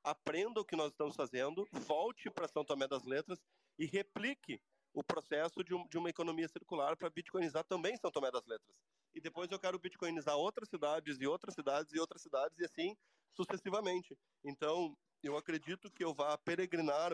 aprenda 0.03 0.61
o 0.61 0.65
que 0.65 0.77
nós 0.77 0.93
estamos 0.93 1.15
fazendo, 1.15 1.67
volte 1.73 2.31
para 2.31 2.49
São 2.49 2.65
Tomé 2.65 2.89
das 2.89 3.05
Letras 3.05 3.39
e 3.79 3.87
replique 3.87 4.61
o 4.93 5.05
processo 5.05 5.63
de, 5.63 5.75
um, 5.75 5.87
de 5.89 5.99
uma 5.99 6.11
economia 6.11 6.49
circular 6.49 6.97
para 6.97 7.11
bitcoinizar 7.11 7.65
também 7.65 7.97
São 7.97 8.11
Tomé 8.11 8.31
das 8.31 8.47
Letras 8.47 8.75
e 9.15 9.21
depois 9.21 9.51
eu 9.51 9.59
quero 9.59 9.79
bitcoinizar 9.79 10.37
outras 10.37 10.69
cidades 10.69 11.19
e 11.21 11.27
outras 11.27 11.55
cidades 11.55 11.93
e 11.93 11.99
outras 11.99 12.23
cidades 12.23 12.57
e 12.59 12.65
assim 12.65 12.97
sucessivamente. 13.33 14.17
Então, 14.45 14.97
eu 15.23 15.37
acredito 15.37 15.91
que 15.91 16.05
eu 16.05 16.15
vá 16.15 16.37
peregrinar 16.39 17.13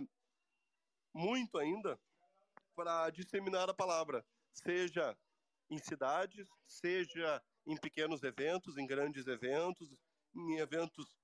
muito 1.15 1.59
ainda 1.59 1.99
para 2.75 3.11
disseminar 3.11 3.69
a 3.71 3.75
palavra, 3.75 4.25
seja 4.53 5.17
em 5.75 5.79
cidades, 5.79 6.47
seja 6.67 7.43
em 7.67 7.77
pequenos 7.77 8.23
eventos, 8.23 8.77
em 8.77 8.87
grandes 8.87 9.27
eventos, 9.27 9.95
em 10.35 10.59
eventos 10.59 11.17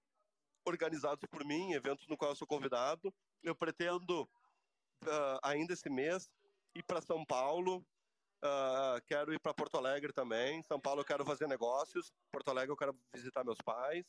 organizados 0.66 1.24
por 1.30 1.44
mim, 1.44 1.72
eventos 1.72 2.06
no 2.08 2.16
qual 2.16 2.32
eu 2.32 2.36
sou 2.36 2.46
convidado. 2.46 3.12
Eu 3.42 3.54
pretendo 3.54 4.22
uh, 5.04 5.38
ainda 5.42 5.72
esse 5.72 5.88
mês 5.88 6.28
ir 6.74 6.82
para 6.82 7.00
São 7.00 7.24
Paulo 7.24 7.84
Uh, 8.42 8.96
quero 9.06 9.34
ir 9.34 9.38
para 9.38 9.52
Porto 9.52 9.76
Alegre 9.76 10.12
também. 10.12 10.62
São 10.62 10.80
Paulo 10.80 11.02
eu 11.02 11.04
quero 11.04 11.24
fazer 11.24 11.46
negócios. 11.46 12.10
Porto 12.32 12.48
Alegre 12.48 12.72
eu 12.72 12.76
quero 12.76 12.98
visitar 13.14 13.44
meus 13.44 13.60
pais. 13.62 14.04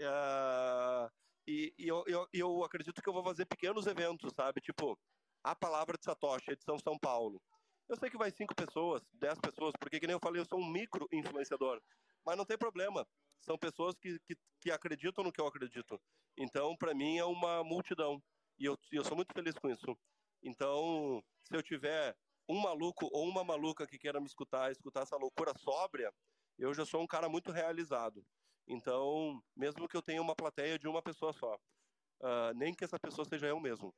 Uh, 0.00 1.10
e, 1.46 1.74
e 1.78 1.86
eu, 1.86 2.02
eu, 2.06 2.26
eu, 2.32 2.64
acredito 2.64 3.02
que 3.02 3.08
eu 3.08 3.12
vou 3.12 3.22
fazer 3.22 3.44
pequenos 3.44 3.86
eventos, 3.86 4.32
sabe? 4.34 4.60
Tipo, 4.60 4.98
a 5.44 5.54
palavra 5.54 5.96
de 5.98 6.04
Satoshi, 6.04 6.50
edição 6.50 6.78
São 6.78 6.98
Paulo. 6.98 7.40
Eu 7.88 7.96
sei 7.96 8.10
que 8.10 8.18
vai 8.18 8.30
cinco 8.30 8.54
pessoas, 8.54 9.02
dez 9.12 9.38
pessoas, 9.38 9.72
porque, 9.78 10.00
que 10.00 10.06
nem 10.06 10.14
eu 10.14 10.20
falei, 10.20 10.40
eu 10.40 10.46
sou 10.46 10.58
um 10.58 10.66
micro 10.66 11.06
influenciador. 11.12 11.80
Mas 12.24 12.36
não 12.36 12.44
tem 12.44 12.58
problema. 12.58 13.06
São 13.40 13.56
pessoas 13.56 13.94
que, 13.96 14.18
que, 14.20 14.36
que 14.60 14.70
acreditam 14.72 15.22
no 15.22 15.32
que 15.32 15.40
eu 15.40 15.46
acredito. 15.46 16.00
Então, 16.36 16.76
para 16.76 16.94
mim, 16.94 17.18
é 17.18 17.24
uma 17.24 17.62
multidão. 17.62 18.20
E 18.58 18.64
eu, 18.64 18.76
eu 18.90 19.04
sou 19.04 19.16
muito 19.16 19.32
feliz 19.32 19.54
com 19.54 19.70
isso. 19.70 19.96
Então, 20.42 21.22
se 21.44 21.56
eu 21.56 21.62
tiver 21.62 22.16
um 22.48 22.60
maluco 22.60 23.08
ou 23.12 23.28
uma 23.28 23.44
maluca 23.44 23.86
que 23.86 23.98
queira 23.98 24.20
me 24.20 24.26
escutar, 24.26 24.72
escutar 24.72 25.02
essa 25.02 25.16
loucura 25.16 25.52
sóbria, 25.56 26.12
eu 26.58 26.74
já 26.74 26.84
sou 26.84 27.02
um 27.02 27.06
cara 27.06 27.28
muito 27.28 27.52
realizado. 27.52 28.24
Então, 28.66 29.40
mesmo 29.54 29.88
que 29.88 29.96
eu 29.96 30.02
tenha 30.02 30.20
uma 30.20 30.34
plateia 30.34 30.78
de 30.78 30.88
uma 30.88 31.02
pessoa 31.02 31.32
só, 31.32 31.54
uh, 31.54 32.52
nem 32.56 32.74
que 32.74 32.84
essa 32.84 32.98
pessoa 32.98 33.24
seja 33.24 33.46
eu 33.46 33.60
mesmo. 33.60 33.94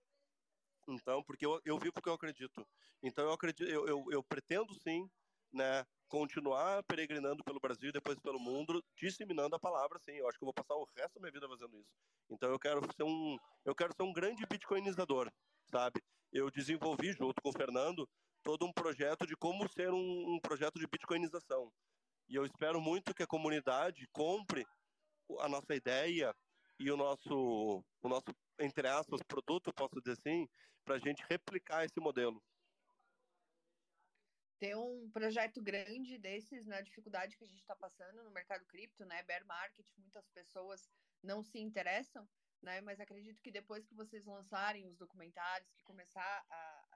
Então, 0.88 1.22
porque 1.22 1.44
eu, 1.44 1.60
eu 1.64 1.78
vivo 1.78 1.92
porque 1.92 2.08
eu 2.08 2.14
acredito. 2.14 2.66
Então, 3.02 3.24
eu 3.26 3.32
acredito, 3.32 3.68
eu, 3.68 3.86
eu, 3.86 4.04
eu 4.10 4.22
pretendo 4.22 4.74
sim, 4.74 5.08
né, 5.52 5.84
continuar 6.08 6.82
peregrinando 6.84 7.44
pelo 7.44 7.60
Brasil 7.60 7.90
e 7.90 7.92
depois 7.92 8.18
pelo 8.18 8.40
mundo, 8.40 8.82
disseminando 8.96 9.54
a 9.54 9.60
palavra, 9.60 9.98
sim. 9.98 10.12
Eu 10.12 10.28
acho 10.28 10.38
que 10.38 10.44
eu 10.44 10.46
vou 10.46 10.54
passar 10.54 10.74
o 10.74 10.88
resto 10.96 11.14
da 11.14 11.20
minha 11.20 11.32
vida 11.32 11.46
fazendo 11.46 11.78
isso. 11.78 11.90
Então, 12.30 12.50
eu 12.50 12.58
quero 12.58 12.80
ser 12.96 13.02
um, 13.02 13.36
eu 13.64 13.74
quero 13.74 13.94
ser 13.94 14.02
um 14.02 14.12
grande 14.12 14.46
bitcoinizador, 14.46 15.30
sabe? 15.70 16.02
Eu 16.32 16.50
desenvolvi 16.50 17.12
junto 17.12 17.40
com 17.42 17.50
o 17.50 17.52
Fernando 17.52 18.08
todo 18.42 18.64
um 18.64 18.72
projeto 18.72 19.26
de 19.26 19.36
como 19.36 19.68
ser 19.68 19.90
um, 19.92 20.34
um 20.34 20.40
projeto 20.40 20.78
de 20.78 20.86
bitcoinização. 20.86 21.70
E 22.28 22.34
eu 22.34 22.44
espero 22.44 22.80
muito 22.80 23.14
que 23.14 23.22
a 23.22 23.26
comunidade 23.26 24.06
compre 24.12 24.66
a 25.40 25.48
nossa 25.48 25.74
ideia 25.74 26.34
e 26.78 26.90
o 26.90 26.96
nosso, 26.96 27.84
o 28.02 28.08
nosso 28.08 28.34
entre 28.58 28.86
aspas, 28.88 29.22
produto, 29.22 29.72
posso 29.72 30.00
dizer 30.00 30.12
assim, 30.12 30.48
para 30.84 30.96
a 30.96 30.98
gente 30.98 31.24
replicar 31.28 31.84
esse 31.84 32.00
modelo. 32.00 32.42
Ter 34.58 34.76
um 34.76 35.08
projeto 35.10 35.62
grande 35.62 36.18
desses 36.18 36.66
na 36.66 36.80
dificuldade 36.80 37.36
que 37.36 37.44
a 37.44 37.46
gente 37.46 37.60
está 37.60 37.76
passando 37.76 38.24
no 38.24 38.30
mercado 38.30 38.64
cripto, 38.66 39.04
né? 39.04 39.22
Bear 39.22 39.44
market, 39.46 39.86
muitas 39.96 40.28
pessoas 40.30 40.90
não 41.22 41.44
se 41.44 41.60
interessam, 41.60 42.28
né? 42.60 42.80
Mas 42.80 42.98
acredito 42.98 43.40
que 43.40 43.52
depois 43.52 43.86
que 43.86 43.94
vocês 43.94 44.24
lançarem 44.24 44.86
os 44.88 44.96
documentários, 44.96 45.70
que 45.74 45.84
começar 45.84 46.44
a, 46.50 46.88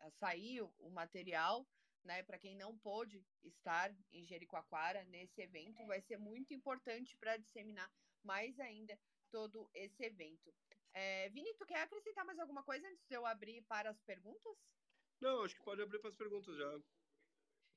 a 0.00 0.10
sair 0.10 0.60
o 0.60 0.90
material, 0.90 1.66
né, 2.04 2.22
para 2.22 2.38
quem 2.38 2.56
não 2.56 2.78
pôde 2.78 3.24
estar 3.42 3.94
em 4.12 4.24
Jericoacoara 4.26 5.04
nesse 5.04 5.40
evento, 5.40 5.84
vai 5.86 6.00
ser 6.00 6.18
muito 6.18 6.54
importante 6.54 7.16
para 7.16 7.36
disseminar 7.36 7.90
mais 8.22 8.58
ainda 8.60 8.98
todo 9.30 9.68
esse 9.74 10.04
evento. 10.04 10.54
É, 10.92 11.28
Vini, 11.30 11.54
tu 11.54 11.66
quer 11.66 11.82
acrescentar 11.82 12.24
mais 12.24 12.38
alguma 12.38 12.62
coisa 12.62 12.86
antes 12.88 13.06
de 13.06 13.14
eu 13.14 13.24
abrir 13.26 13.62
para 13.62 13.90
as 13.90 14.00
perguntas? 14.02 14.56
Não, 15.20 15.42
acho 15.44 15.54
que 15.54 15.62
pode 15.62 15.82
abrir 15.82 15.98
para 15.98 16.10
as 16.10 16.16
perguntas 16.16 16.56
já. 16.56 16.80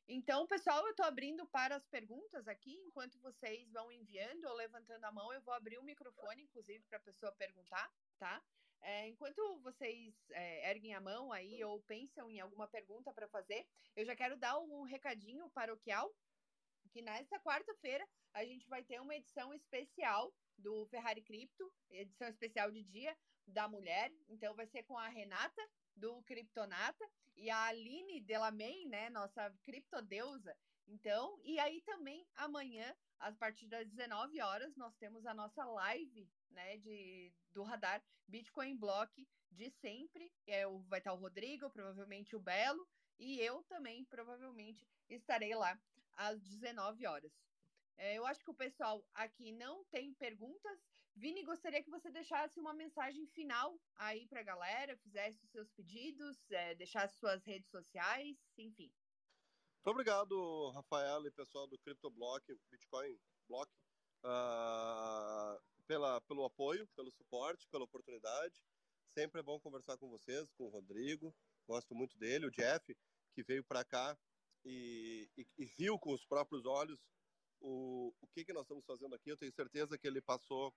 Então, 0.07 0.45
pessoal, 0.47 0.83
eu 0.85 0.91
estou 0.91 1.05
abrindo 1.05 1.45
para 1.47 1.75
as 1.75 1.87
perguntas 1.87 2.47
aqui. 2.47 2.75
Enquanto 2.85 3.19
vocês 3.19 3.71
vão 3.71 3.91
enviando 3.91 4.45
ou 4.45 4.55
levantando 4.55 5.03
a 5.05 5.11
mão, 5.11 5.31
eu 5.33 5.41
vou 5.41 5.53
abrir 5.53 5.77
o 5.77 5.83
microfone, 5.83 6.43
inclusive, 6.43 6.83
para 6.89 6.97
a 6.97 7.01
pessoa 7.01 7.31
perguntar, 7.31 7.91
tá? 8.17 8.43
É, 8.81 9.07
enquanto 9.07 9.59
vocês 9.59 10.13
é, 10.31 10.71
erguem 10.71 10.95
a 10.95 10.99
mão 10.99 11.31
aí 11.31 11.63
ou 11.63 11.81
pensam 11.83 12.29
em 12.29 12.39
alguma 12.39 12.67
pergunta 12.67 13.13
para 13.13 13.27
fazer, 13.27 13.67
eu 13.95 14.03
já 14.03 14.15
quero 14.15 14.35
dar 14.37 14.57
um 14.59 14.81
recadinho 14.83 15.49
paroquial 15.51 16.11
que 16.91 17.01
nesta 17.01 17.39
quarta-feira 17.39 18.05
a 18.33 18.43
gente 18.43 18.67
vai 18.67 18.83
ter 18.83 18.99
uma 18.99 19.15
edição 19.15 19.53
especial 19.53 20.33
do 20.61 20.85
Ferrari 20.87 21.21
Cripto, 21.21 21.71
edição 21.89 22.27
especial 22.27 22.71
de 22.71 22.83
dia 22.83 23.15
da 23.47 23.67
mulher. 23.67 24.11
Então 24.29 24.55
vai 24.55 24.67
ser 24.67 24.83
com 24.83 24.97
a 24.97 25.07
Renata 25.07 25.61
do 25.95 26.21
Criptonata 26.23 27.05
e 27.35 27.49
a 27.49 27.65
Aline 27.65 28.21
Delamay, 28.21 28.85
né, 28.85 29.09
nossa 29.09 29.49
criptodeusa. 29.63 30.55
Então, 30.87 31.39
e 31.43 31.59
aí 31.59 31.81
também 31.81 32.25
amanhã, 32.35 32.95
a 33.19 33.31
partir 33.31 33.67
das 33.67 33.87
19 33.87 34.41
horas, 34.41 34.75
nós 34.75 34.95
temos 34.97 35.25
a 35.25 35.33
nossa 35.33 35.63
live, 35.63 36.29
né, 36.49 36.77
de, 36.77 37.31
do 37.51 37.63
Radar 37.63 38.03
Bitcoin 38.27 38.75
Block 38.75 39.27
de 39.51 39.69
sempre. 39.81 40.31
É, 40.47 40.65
vai 40.87 40.99
estar 40.99 41.13
o 41.13 41.17
Rodrigo, 41.17 41.69
provavelmente 41.69 42.35
o 42.35 42.39
Belo, 42.39 42.87
e 43.17 43.39
eu 43.39 43.63
também, 43.63 44.03
provavelmente, 44.05 44.87
estarei 45.09 45.53
lá 45.55 45.79
às 46.15 46.41
19 46.41 47.05
horas. 47.05 47.31
É, 47.97 48.17
eu 48.17 48.25
acho 48.25 48.43
que 48.43 48.51
o 48.51 48.55
pessoal 48.55 49.05
aqui 49.13 49.51
não 49.51 49.83
tem 49.85 50.13
perguntas. 50.15 50.79
Vini, 51.15 51.43
gostaria 51.43 51.83
que 51.83 51.89
você 51.89 52.09
deixasse 52.09 52.59
uma 52.59 52.73
mensagem 52.73 53.27
final 53.27 53.77
aí 53.95 54.25
para 54.27 54.39
a 54.39 54.43
galera, 54.43 54.97
fizesse 54.97 55.43
os 55.43 55.51
seus 55.51 55.69
pedidos, 55.71 56.37
é, 56.51 56.73
deixasse 56.75 57.17
suas 57.17 57.43
redes 57.45 57.69
sociais, 57.69 58.37
enfim. 58.57 58.91
Muito 59.83 59.95
obrigado, 59.95 60.69
Rafael 60.71 61.25
e 61.25 61.31
pessoal 61.31 61.67
do 61.67 61.77
CryptoBlock, 61.79 62.55
Bitcoin 62.69 63.19
Block, 63.47 63.71
uh, 64.23 65.59
pela, 65.87 66.21
pelo 66.21 66.45
apoio, 66.45 66.87
pelo 66.95 67.11
suporte, 67.11 67.67
pela 67.67 67.83
oportunidade. 67.83 68.63
Sempre 69.13 69.41
é 69.41 69.43
bom 69.43 69.59
conversar 69.59 69.97
com 69.97 70.07
vocês, 70.07 70.49
com 70.53 70.65
o 70.65 70.69
Rodrigo, 70.69 71.35
gosto 71.67 71.93
muito 71.93 72.17
dele, 72.17 72.45
o 72.45 72.51
Jeff, 72.51 72.95
que 73.33 73.43
veio 73.43 73.63
para 73.63 73.83
cá 73.83 74.17
e, 74.63 75.29
e, 75.35 75.47
e, 75.57 75.65
viu 75.65 75.97
com 75.97 76.13
os 76.13 76.23
próprios 76.25 76.65
olhos 76.65 76.99
o, 77.61 78.13
o 78.21 78.27
que, 78.27 78.43
que 78.43 78.53
nós 78.53 78.63
estamos 78.63 78.85
fazendo 78.85 79.15
aqui. 79.15 79.31
Eu 79.31 79.37
tenho 79.37 79.53
certeza 79.53 79.97
que 79.97 80.07
ele 80.07 80.21
passou 80.21 80.73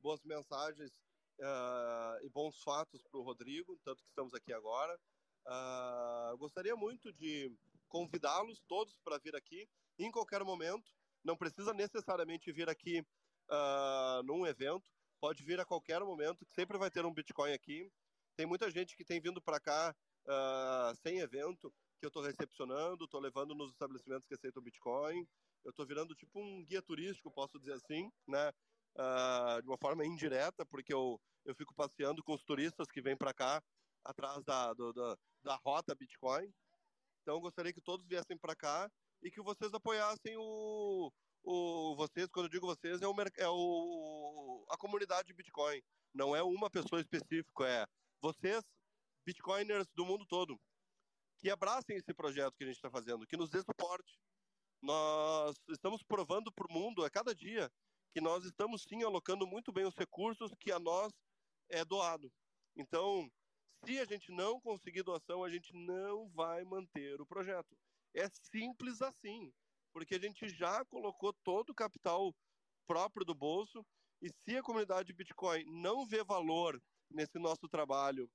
boas 0.00 0.22
mensagens 0.24 0.90
uh, 1.40 2.24
e 2.24 2.28
bons 2.30 2.62
fatos 2.62 3.02
para 3.10 3.20
o 3.20 3.22
Rodrigo, 3.22 3.78
tanto 3.84 4.02
que 4.02 4.08
estamos 4.08 4.32
aqui 4.32 4.52
agora. 4.52 4.98
Uh, 5.46 6.38
gostaria 6.38 6.76
muito 6.76 7.12
de 7.12 7.52
convidá-los 7.88 8.60
todos 8.68 8.98
para 8.98 9.18
vir 9.18 9.34
aqui 9.34 9.68
em 9.98 10.10
qualquer 10.10 10.42
momento. 10.44 10.90
Não 11.24 11.36
precisa 11.36 11.74
necessariamente 11.74 12.52
vir 12.52 12.68
aqui 12.68 13.00
uh, 13.50 14.22
num 14.24 14.46
evento 14.46 14.86
pode 15.20 15.42
vir 15.44 15.60
a 15.60 15.64
qualquer 15.64 16.00
momento, 16.00 16.46
sempre 16.54 16.78
vai 16.78 16.90
ter 16.90 17.04
um 17.04 17.12
Bitcoin 17.12 17.52
aqui. 17.52 17.90
Tem 18.36 18.46
muita 18.46 18.70
gente 18.70 18.96
que 18.96 19.04
tem 19.04 19.20
vindo 19.20 19.42
para 19.42 19.60
cá 19.60 19.94
uh, 20.24 20.94
sem 21.02 21.18
evento, 21.18 21.72
que 21.98 22.06
eu 22.06 22.08
estou 22.08 22.22
recepcionando, 22.22 23.04
estou 23.04 23.20
levando 23.20 23.54
nos 23.54 23.72
estabelecimentos 23.72 24.26
que 24.26 24.34
aceitam 24.34 24.62
Bitcoin. 24.62 25.26
Eu 25.68 25.70
estou 25.70 25.86
virando 25.86 26.14
tipo 26.14 26.40
um 26.40 26.64
guia 26.64 26.80
turístico, 26.80 27.30
posso 27.30 27.58
dizer 27.58 27.74
assim, 27.74 28.10
né? 28.26 28.48
Uh, 28.96 29.60
de 29.60 29.68
uma 29.68 29.76
forma 29.76 30.02
indireta, 30.02 30.64
porque 30.64 30.94
eu, 30.94 31.20
eu 31.44 31.54
fico 31.54 31.74
passeando 31.74 32.24
com 32.24 32.32
os 32.32 32.42
turistas 32.42 32.88
que 32.90 33.02
vêm 33.02 33.14
para 33.14 33.34
cá 33.34 33.62
atrás 34.02 34.42
da, 34.44 34.72
do, 34.72 34.94
da, 34.94 35.14
da 35.42 35.56
rota 35.56 35.94
Bitcoin. 35.94 36.50
Então, 37.20 37.38
gostaria 37.38 37.70
que 37.70 37.82
todos 37.82 38.06
viessem 38.06 38.38
para 38.38 38.56
cá 38.56 38.90
e 39.22 39.30
que 39.30 39.42
vocês 39.42 39.74
apoiassem 39.74 40.38
o, 40.38 41.12
o 41.44 41.94
vocês, 41.96 42.28
quando 42.28 42.46
eu 42.46 42.50
digo 42.50 42.66
vocês, 42.66 43.02
é, 43.02 43.06
o, 43.06 43.14
é 43.36 43.48
o, 43.50 44.64
a 44.70 44.78
comunidade 44.78 45.34
Bitcoin. 45.34 45.82
Não 46.14 46.34
é 46.34 46.42
uma 46.42 46.70
pessoa 46.70 46.98
específica, 47.02 47.68
é 47.68 47.86
vocês, 48.22 48.64
Bitcoiners 49.22 49.86
do 49.94 50.06
mundo 50.06 50.24
todo, 50.24 50.58
que 51.36 51.50
abracem 51.50 51.94
esse 51.94 52.14
projeto 52.14 52.56
que 52.56 52.64
a 52.64 52.68
gente 52.68 52.76
está 52.76 52.90
fazendo, 52.90 53.26
que 53.26 53.36
nos 53.36 53.50
dê 53.50 53.60
suporte. 53.60 54.18
Nós 54.80 55.56
estamos 55.68 56.02
provando 56.02 56.52
para 56.52 56.66
o 56.66 56.72
mundo 56.72 57.04
a 57.04 57.10
cada 57.10 57.34
dia 57.34 57.70
que 58.12 58.20
nós 58.20 58.44
estamos 58.44 58.82
sim 58.82 59.02
alocando 59.02 59.46
muito 59.46 59.72
bem 59.72 59.84
os 59.84 59.94
recursos 59.94 60.52
que 60.58 60.72
a 60.72 60.78
nós 60.78 61.12
é 61.68 61.84
doado. 61.84 62.32
Então, 62.76 63.30
se 63.84 63.98
a 63.98 64.04
gente 64.04 64.30
não 64.32 64.60
conseguir 64.60 65.02
doação, 65.02 65.44
a 65.44 65.50
gente 65.50 65.72
não 65.74 66.28
vai 66.30 66.64
manter 66.64 67.20
o 67.20 67.26
projeto. 67.26 67.76
É 68.14 68.28
simples 68.28 69.02
assim 69.02 69.52
porque 69.92 70.14
a 70.14 70.18
gente 70.20 70.48
já 70.48 70.84
colocou 70.84 71.32
todo 71.42 71.70
o 71.70 71.74
capital 71.74 72.34
próprio 72.86 73.24
do 73.24 73.34
bolso 73.34 73.84
e 74.22 74.28
se 74.28 74.56
a 74.56 74.62
comunidade 74.62 75.12
Bitcoin 75.12 75.64
não 75.64 76.06
vê 76.06 76.22
valor 76.22 76.80
nesse 77.10 77.38
nosso 77.38 77.68
trabalho, 77.68 78.30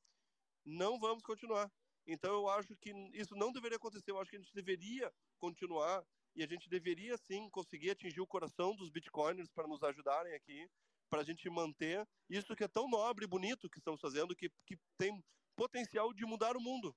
não 0.65 0.99
vamos 0.99 1.23
continuar. 1.23 1.71
Então 2.05 2.33
eu 2.33 2.49
acho 2.49 2.75
que 2.77 2.91
isso 3.13 3.35
não 3.35 3.51
deveria 3.51 3.77
acontecer. 3.77 4.11
Eu 4.11 4.19
acho 4.19 4.29
que 4.29 4.35
a 4.35 4.39
gente 4.39 4.53
deveria 4.53 5.11
continuar 5.37 6.03
e 6.36 6.43
a 6.43 6.47
gente 6.47 6.69
deveria 6.69 7.17
sim 7.17 7.49
conseguir 7.49 7.91
atingir 7.91 8.21
o 8.21 8.27
coração 8.27 8.75
dos 8.75 8.89
bitcoiners 8.89 9.51
para 9.51 9.67
nos 9.67 9.84
ajudarem 9.84 10.34
aqui, 10.34 10.69
para 11.09 11.21
a 11.21 11.23
gente 11.23 11.47
manter 11.49 12.07
isso 12.29 12.55
que 12.55 12.63
é 12.63 12.67
tão 12.67 12.89
nobre 12.89 13.25
e 13.25 13.27
bonito 13.27 13.69
que 13.69 13.77
estamos 13.77 14.01
fazendo, 14.01 14.36
que, 14.36 14.49
que 14.65 14.77
tem 14.97 15.23
potencial 15.55 16.11
de 16.13 16.25
mudar 16.25 16.57
o 16.57 16.61
mundo. 16.61 16.95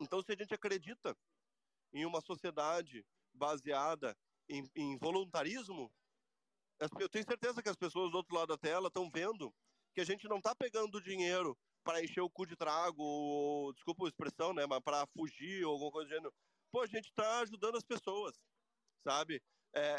Então, 0.00 0.22
se 0.22 0.32
a 0.32 0.36
gente 0.36 0.54
acredita 0.54 1.16
em 1.92 2.04
uma 2.04 2.20
sociedade 2.20 3.04
baseada 3.34 4.16
em, 4.48 4.68
em 4.74 4.96
voluntarismo, 4.98 5.92
eu 6.98 7.08
tenho 7.08 7.24
certeza 7.24 7.62
que 7.62 7.68
as 7.68 7.76
pessoas 7.76 8.10
do 8.10 8.18
outro 8.18 8.34
lado 8.34 8.48
da 8.48 8.58
tela 8.58 8.88
estão 8.88 9.10
vendo 9.10 9.54
que 9.94 10.00
a 10.00 10.04
gente 10.04 10.28
não 10.28 10.38
está 10.38 10.54
pegando 10.54 11.00
dinheiro 11.00 11.56
para 11.82 12.02
encher 12.02 12.20
o 12.20 12.28
cu 12.28 12.44
de 12.44 12.56
trago, 12.56 13.02
ou, 13.02 13.72
desculpa 13.72 14.04
a 14.04 14.08
expressão, 14.08 14.52
né, 14.52 14.66
mas 14.66 14.80
para 14.80 15.06
fugir 15.06 15.64
ou 15.64 15.72
alguma 15.72 15.90
coisa 15.90 16.08
do 16.08 16.14
gênero. 16.14 16.34
Pô, 16.76 16.82
a 16.82 16.86
gente 16.86 17.06
está 17.06 17.40
ajudando 17.40 17.78
as 17.78 17.84
pessoas, 17.84 18.36
sabe? 19.02 19.42
É, 19.74 19.96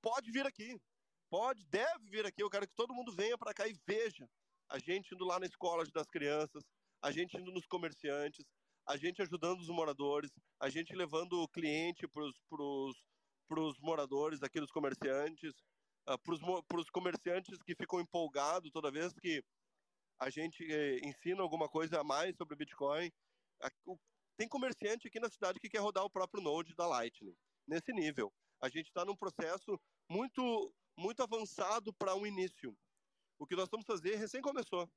pode 0.00 0.30
vir 0.30 0.46
aqui, 0.46 0.80
pode, 1.28 1.64
deve 1.64 2.08
vir 2.08 2.24
aqui. 2.24 2.40
Eu 2.40 2.48
quero 2.48 2.68
que 2.68 2.74
todo 2.76 2.94
mundo 2.94 3.12
venha 3.12 3.36
para 3.36 3.52
cá 3.52 3.66
e 3.66 3.74
veja 3.84 4.24
a 4.68 4.78
gente 4.78 5.12
indo 5.12 5.24
lá 5.24 5.40
na 5.40 5.46
escola 5.46 5.82
das 5.92 6.06
crianças, 6.06 6.62
a 7.02 7.10
gente 7.10 7.36
indo 7.36 7.50
nos 7.50 7.66
comerciantes, 7.66 8.46
a 8.86 8.96
gente 8.96 9.22
ajudando 9.22 9.58
os 9.58 9.68
moradores, 9.68 10.30
a 10.60 10.70
gente 10.70 10.94
levando 10.94 11.32
o 11.32 11.48
cliente 11.48 12.06
para 12.06 13.60
os 13.60 13.80
moradores 13.80 14.40
aqui, 14.44 14.60
dos 14.60 14.70
comerciantes, 14.70 15.52
ah, 16.06 16.16
para 16.16 16.80
os 16.80 16.90
comerciantes 16.90 17.58
que 17.66 17.74
ficam 17.74 17.98
empolgados 17.98 18.70
toda 18.70 18.88
vez 18.88 19.12
que 19.14 19.42
a 20.20 20.30
gente 20.30 20.62
eh, 20.62 21.00
ensina 21.02 21.42
alguma 21.42 21.68
coisa 21.68 22.00
a 22.00 22.04
mais 22.04 22.36
sobre 22.36 22.54
Bitcoin. 22.54 23.10
Tem 24.36 24.48
comerciante 24.48 25.06
aqui 25.06 25.20
na 25.20 25.30
cidade 25.30 25.60
que 25.60 25.68
quer 25.68 25.78
rodar 25.78 26.04
o 26.04 26.10
próprio 26.10 26.42
Node 26.42 26.74
da 26.74 26.86
Lightning, 26.86 27.36
nesse 27.66 27.92
nível. 27.92 28.32
A 28.60 28.68
gente 28.68 28.86
está 28.86 29.04
num 29.04 29.16
processo 29.16 29.80
muito, 30.08 30.74
muito 30.96 31.22
avançado 31.22 31.92
para 31.94 32.14
um 32.14 32.26
início. 32.26 32.76
O 33.38 33.46
que 33.46 33.54
nós 33.54 33.68
vamos 33.68 33.86
fazer 33.86 34.16
recém 34.16 34.40
começou, 34.40 34.88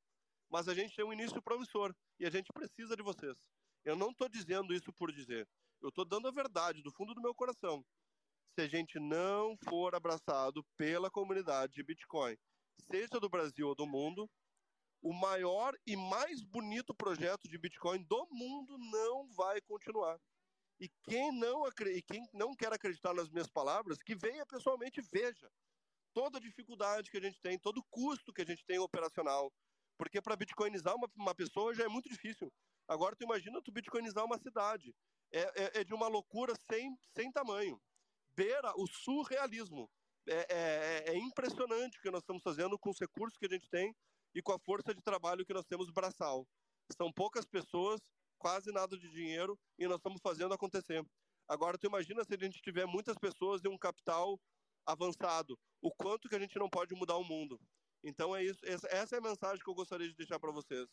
mas 0.50 0.68
a 0.68 0.74
gente 0.74 0.96
tem 0.96 1.06
um 1.06 1.14
início 1.14 1.42
promissor 1.42 1.94
e 2.20 2.26
a 2.26 2.30
gente 2.30 2.52
precisa 2.52 2.96
de 2.96 3.04
vocês. 3.04 3.38
Eu 3.84 3.96
não 3.96 4.10
estou 4.10 4.28
dizendo 4.28 4.74
isso 4.74 4.92
por 4.94 5.12
dizer. 5.12 5.48
Eu 5.82 5.90
estou 5.90 6.04
dando 6.04 6.28
a 6.28 6.32
verdade 6.32 6.82
do 6.82 6.92
fundo 6.92 7.14
do 7.14 7.22
meu 7.22 7.36
coração. 7.36 7.86
Se 8.56 8.62
a 8.62 8.68
gente 8.68 9.00
não 9.00 9.56
for 9.70 9.94
abraçado 9.94 10.64
pela 10.76 11.12
comunidade 11.12 11.74
de 11.74 11.84
Bitcoin, 11.84 12.36
seja 12.90 13.20
do 13.20 13.30
Brasil 13.30 13.68
ou 13.68 13.76
do 13.76 13.86
mundo, 13.86 14.28
o 15.02 15.14
maior 15.14 15.74
e 15.86 15.96
mais 15.96 16.44
bonito 16.44 16.94
projeto 16.94 17.48
de 17.48 17.58
Bitcoin 17.58 18.04
do 18.04 18.28
mundo 18.32 18.78
não 18.78 19.28
vai 19.30 19.62
continuar. 19.62 20.20
E 20.80 20.90
quem 21.04 21.32
não, 21.32 21.68
e 21.68 22.02
quem 22.02 22.28
não 22.34 22.54
quer 22.56 22.72
acreditar 22.72 23.14
nas 23.14 23.30
minhas 23.30 23.50
palavras, 23.50 24.02
que 24.02 24.16
venha 24.16 24.46
pessoalmente 24.46 25.00
e 25.00 25.04
veja 25.04 25.50
toda 26.14 26.38
a 26.38 26.42
dificuldade 26.42 27.10
que 27.10 27.18
a 27.18 27.22
gente 27.22 27.40
tem, 27.42 27.60
todo 27.60 27.80
o 27.80 27.84
custo 27.90 28.34
que 28.34 28.42
a 28.42 28.46
gente 28.46 28.66
tem 28.66 28.80
operacional. 28.80 29.52
Porque 29.98 30.22
para 30.22 30.36
bitcoinizar 30.36 30.96
uma, 30.96 31.10
uma 31.16 31.34
pessoa 31.34 31.74
já 31.74 31.84
é 31.84 31.88
muito 31.88 32.10
difícil. 32.10 32.52
Agora 32.88 33.16
tu 33.16 33.24
imagina 33.24 33.62
tu 33.62 33.72
bitcoinizar 33.72 34.24
uma 34.24 34.38
cidade. 34.38 34.96
É, 35.32 35.42
é, 35.42 35.82
é 35.82 35.84
de 35.84 35.94
uma 35.94 36.08
loucura 36.08 36.54
sem, 36.70 36.96
sem 37.16 37.32
tamanho. 37.32 37.82
Beira 38.36 38.72
o 38.78 38.88
surrealismo. 38.88 39.90
É, 40.28 40.46
é, 40.50 41.12
é, 41.12 41.18
impressionante 41.18 41.98
o 41.98 42.02
que 42.02 42.12
nós 42.12 42.22
estamos 42.22 42.44
fazendo 42.44 42.78
com 42.78 42.90
os 42.90 43.00
recursos 43.00 43.38
que 43.38 43.46
a 43.46 43.50
gente 43.50 43.70
tem 43.70 43.96
e 44.38 44.42
com 44.44 44.54
a 44.54 44.60
força 44.60 44.94
de 44.94 45.02
trabalho 45.02 45.44
que 45.44 45.54
nós 45.54 45.66
temos 45.66 45.90
braçal. 45.90 46.48
São 46.96 47.12
poucas 47.12 47.44
pessoas, 47.44 48.00
quase 48.38 48.72
nada 48.72 48.96
de 48.96 49.10
dinheiro, 49.10 49.58
e 49.80 49.88
nós 49.88 49.98
estamos 49.98 50.22
fazendo 50.22 50.54
acontecer. 50.54 51.04
Agora, 51.48 51.76
tu 51.76 51.88
imagina 51.88 52.24
se 52.24 52.36
a 52.36 52.38
gente 52.38 52.62
tiver 52.62 52.86
muitas 52.86 53.18
pessoas 53.18 53.64
e 53.64 53.68
um 53.68 53.80
capital 53.80 54.40
avançado, 54.86 55.58
o 55.82 55.90
quanto 55.90 56.30
que 56.30 56.36
a 56.36 56.40
gente 56.40 56.60
não 56.60 56.70
pode 56.70 56.94
mudar 56.94 57.18
o 57.18 57.24
mundo. 57.24 57.60
Então, 58.04 58.36
é 58.36 58.44
isso. 58.44 58.60
Essa 58.64 59.16
é 59.16 59.18
a 59.18 59.22
mensagem 59.22 59.64
que 59.64 59.70
eu 59.70 59.74
gostaria 59.74 60.08
de 60.08 60.16
deixar 60.16 60.40
para 60.40 60.52
vocês. 60.52 60.88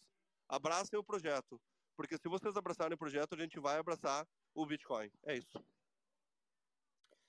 Abracem 0.48 0.98
o 0.98 1.04
projeto. 1.04 1.60
Porque 1.96 2.16
se 2.16 2.28
vocês 2.28 2.56
abraçarem 2.56 2.94
o 2.94 2.98
projeto, 2.98 3.34
a 3.34 3.38
gente 3.38 3.60
vai 3.60 3.76
abraçar 3.78 4.26
o 4.54 4.64
Bitcoin. 4.64 5.10
É 5.26 5.36
isso. 5.36 5.62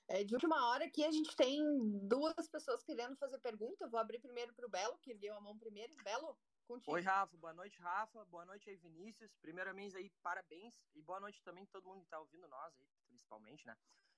É, 0.08 0.22
de 0.22 0.34
última 0.34 0.68
hora 0.68 0.84
aqui 0.84 1.04
a 1.04 1.10
gente 1.10 1.34
tem 1.34 1.60
duas 2.06 2.48
pessoas 2.48 2.82
querendo 2.82 3.16
fazer 3.16 3.38
pergunta. 3.38 3.88
Vou 3.88 3.98
abrir 3.98 4.20
primeiro 4.20 4.54
para 4.54 4.66
o 4.66 4.70
Belo, 4.70 4.98
que 4.98 5.14
deu 5.14 5.34
a 5.34 5.40
mão 5.40 5.58
primeiro. 5.58 5.94
Belo, 6.04 6.38
contigo. 6.66 6.92
Oi, 6.92 7.00
Rafa. 7.00 7.36
Boa 7.36 7.52
noite, 7.52 7.80
Rafa. 7.80 8.24
Boa 8.26 8.44
noite 8.44 8.70
aí, 8.70 8.76
Vinícius. 8.76 9.34
Primeiramente 9.40 9.96
aí, 9.96 10.10
parabéns. 10.22 10.74
E 10.94 11.02
boa 11.02 11.18
noite 11.18 11.42
também 11.42 11.66
todo 11.66 11.88
mundo 11.88 12.00
que 12.00 12.06
está 12.06 12.20
ouvindo 12.20 12.46
nós 12.48 12.72
aí, 12.78 12.86
principalmente, 13.08 13.66
né? 13.66 13.76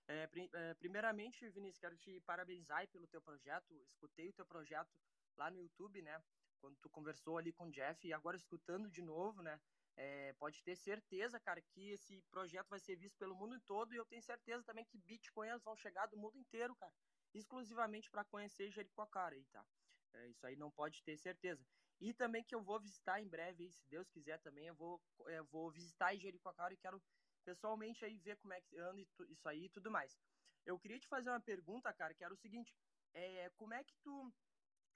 É, 0.08 0.28
é, 0.54 0.74
primeiramente, 0.74 1.48
Vinícius, 1.50 1.78
quero 1.78 1.96
te 1.96 2.20
parabenizar 2.20 2.86
pelo 2.88 3.06
teu 3.06 3.20
projeto. 3.20 3.74
Escutei 3.82 4.28
o 4.28 4.32
teu 4.32 4.46
projeto 4.46 4.90
lá 5.36 5.50
no 5.50 5.60
YouTube, 5.60 6.02
né? 6.02 6.22
Quando 6.60 6.76
tu 6.78 6.88
conversou 6.90 7.38
ali 7.38 7.52
com 7.52 7.68
o 7.68 7.70
Jeff 7.70 8.06
e 8.06 8.12
agora 8.12 8.36
escutando 8.36 8.90
de 8.90 9.02
novo, 9.02 9.42
né? 9.42 9.60
É, 9.98 10.32
pode 10.34 10.62
ter 10.62 10.76
certeza, 10.76 11.40
cara, 11.40 11.60
que 11.60 11.90
esse 11.90 12.22
projeto 12.30 12.68
vai 12.68 12.78
ser 12.78 12.94
visto 12.94 13.18
pelo 13.18 13.34
mundo 13.34 13.58
todo 13.66 13.92
e 13.92 13.96
eu 13.96 14.06
tenho 14.06 14.22
certeza 14.22 14.62
também 14.62 14.84
que 14.84 14.96
bitcoins 14.96 15.62
vão 15.64 15.76
chegar 15.76 16.06
do 16.06 16.16
mundo 16.16 16.38
inteiro, 16.38 16.74
cara, 16.76 16.94
exclusivamente 17.34 18.08
para 18.08 18.24
conhecer 18.24 18.70
Jericoacoara 18.70 19.34
aí, 19.34 19.44
tá? 19.46 19.66
É, 20.14 20.28
isso 20.28 20.46
aí 20.46 20.54
não 20.54 20.70
pode 20.70 21.02
ter 21.02 21.18
certeza. 21.18 21.66
E 22.00 22.14
também 22.14 22.44
que 22.44 22.54
eu 22.54 22.62
vou 22.62 22.78
visitar 22.78 23.20
em 23.20 23.28
breve, 23.28 23.72
se 23.72 23.84
Deus 23.88 24.08
quiser 24.08 24.38
também, 24.38 24.68
eu 24.68 24.74
vou, 24.76 25.02
eu 25.26 25.44
vou 25.46 25.68
visitar 25.68 26.14
Jericoacoara 26.14 26.72
e 26.72 26.76
quero 26.76 27.02
pessoalmente 27.44 28.04
aí 28.04 28.18
ver 28.20 28.36
como 28.36 28.54
é 28.54 28.60
que 28.60 28.78
anda 28.78 29.00
isso 29.28 29.48
aí 29.48 29.64
e 29.64 29.68
tudo 29.68 29.90
mais. 29.90 30.16
Eu 30.64 30.78
queria 30.78 31.00
te 31.00 31.08
fazer 31.08 31.28
uma 31.28 31.40
pergunta, 31.40 31.92
cara, 31.92 32.14
que 32.14 32.22
era 32.22 32.32
o 32.32 32.36
seguinte, 32.36 32.72
é, 33.12 33.50
como 33.56 33.74
é 33.74 33.82
que 33.82 33.96
tu 34.04 34.32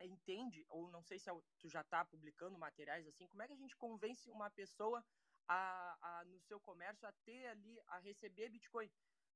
entende, 0.00 0.64
ou 0.68 0.90
não 0.90 1.02
sei 1.02 1.18
se 1.18 1.30
é 1.30 1.32
tu 1.58 1.68
já 1.68 1.80
está 1.80 2.04
publicando 2.04 2.58
materiais 2.58 3.06
assim, 3.06 3.26
como 3.28 3.42
é 3.42 3.46
que 3.46 3.52
a 3.52 3.56
gente 3.56 3.76
convence 3.76 4.30
uma 4.30 4.50
pessoa 4.50 5.04
a, 5.48 5.96
a, 6.00 6.24
no 6.24 6.40
seu 6.40 6.60
comércio 6.60 7.06
a 7.06 7.12
ter 7.24 7.46
ali, 7.46 7.80
a 7.86 7.98
receber 7.98 8.48
Bitcoin? 8.48 8.90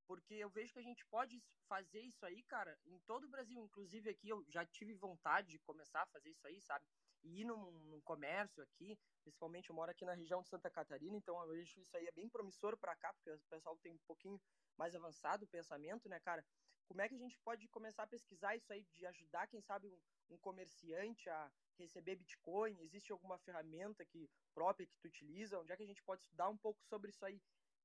Porque 0.07 0.35
eu 0.35 0.49
vejo 0.49 0.71
que 0.71 0.79
a 0.79 0.83
gente 0.83 1.05
pode 1.07 1.43
fazer 1.67 1.99
isso 1.99 2.25
aí, 2.25 2.41
cara, 2.43 2.79
em 2.85 2.97
todo 2.99 3.25
o 3.25 3.29
Brasil. 3.29 3.61
Inclusive 3.61 4.09
aqui 4.09 4.29
eu 4.29 4.43
já 4.47 4.65
tive 4.65 4.93
vontade 4.93 5.49
de 5.49 5.59
começar 5.59 6.03
a 6.03 6.07
fazer 6.07 6.29
isso 6.29 6.47
aí, 6.47 6.61
sabe? 6.61 6.85
E 7.23 7.41
ir 7.41 7.45
num, 7.45 7.71
num 7.89 8.01
comércio 8.01 8.63
aqui, 8.63 8.97
principalmente 9.21 9.69
eu 9.69 9.75
moro 9.75 9.91
aqui 9.91 10.05
na 10.05 10.13
região 10.13 10.41
de 10.41 10.47
Santa 10.47 10.69
Catarina, 10.69 11.17
então 11.17 11.39
eu 11.41 11.49
vejo 11.49 11.81
isso 11.81 11.97
aí 11.97 12.07
é 12.07 12.11
bem 12.11 12.29
promissor 12.29 12.77
para 12.77 12.95
cá, 12.95 13.11
porque 13.13 13.29
o 13.31 13.39
pessoal 13.49 13.77
tem 13.77 13.91
um 13.91 13.99
pouquinho 14.07 14.39
mais 14.77 14.95
avançado 14.95 15.43
o 15.43 15.47
pensamento, 15.47 16.07
né, 16.07 16.19
cara? 16.21 16.45
Como 16.87 17.01
é 17.01 17.09
que 17.09 17.15
a 17.15 17.17
gente 17.17 17.37
pode 17.39 17.67
começar 17.67 18.03
a 18.03 18.07
pesquisar 18.07 18.55
isso 18.55 18.71
aí, 18.71 18.85
de 18.93 19.05
ajudar, 19.07 19.47
quem 19.47 19.61
sabe, 19.61 19.89
um, 19.89 19.99
um 20.29 20.37
comerciante 20.37 21.29
a 21.29 21.51
receber 21.77 22.15
Bitcoin? 22.15 22.79
Existe 22.81 23.11
alguma 23.11 23.37
ferramenta 23.39 24.05
que 24.05 24.29
própria 24.53 24.87
que 24.87 24.97
tu 24.97 25.07
utiliza? 25.07 25.59
Onde 25.59 25.71
é 25.71 25.77
que 25.77 25.83
a 25.83 25.87
gente 25.87 26.03
pode 26.03 26.23
estudar 26.23 26.49
um 26.49 26.57
pouco 26.57 26.83
sobre 26.85 27.09
isso 27.09 27.25
aí? 27.25 27.41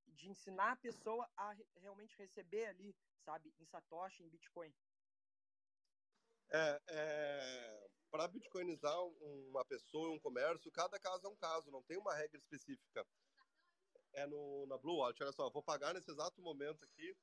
De 0.07 0.29
ensinar 0.29 0.73
a 0.73 0.75
pessoa 0.75 1.29
a 1.35 1.51
re 1.53 1.65
realmente 1.75 2.17
receber 2.17 2.65
ali, 2.65 2.95
sabe, 3.25 3.53
em 3.59 3.65
Satoshi, 3.65 4.23
em 4.23 4.29
Bitcoin? 4.29 4.73
É, 6.51 6.81
é 6.87 7.89
para 8.11 8.27
bitcoinizar 8.27 8.95
uma 9.47 9.65
pessoa, 9.65 10.11
um 10.11 10.19
comércio, 10.19 10.71
cada 10.71 10.99
caso 10.99 11.25
é 11.25 11.29
um 11.29 11.35
caso, 11.35 11.71
não 11.71 11.81
tem 11.81 11.97
uma 11.97 12.13
regra 12.13 12.37
específica. 12.37 13.05
É 14.13 14.27
no, 14.27 14.67
na 14.67 14.77
Blue 14.77 14.97
Wallet, 14.97 15.23
olha 15.23 15.31
só, 15.31 15.49
vou 15.49 15.63
pagar 15.63 15.95
nesse 15.95 16.11
exato 16.11 16.39
momento 16.39 16.83
aqui 16.85 17.17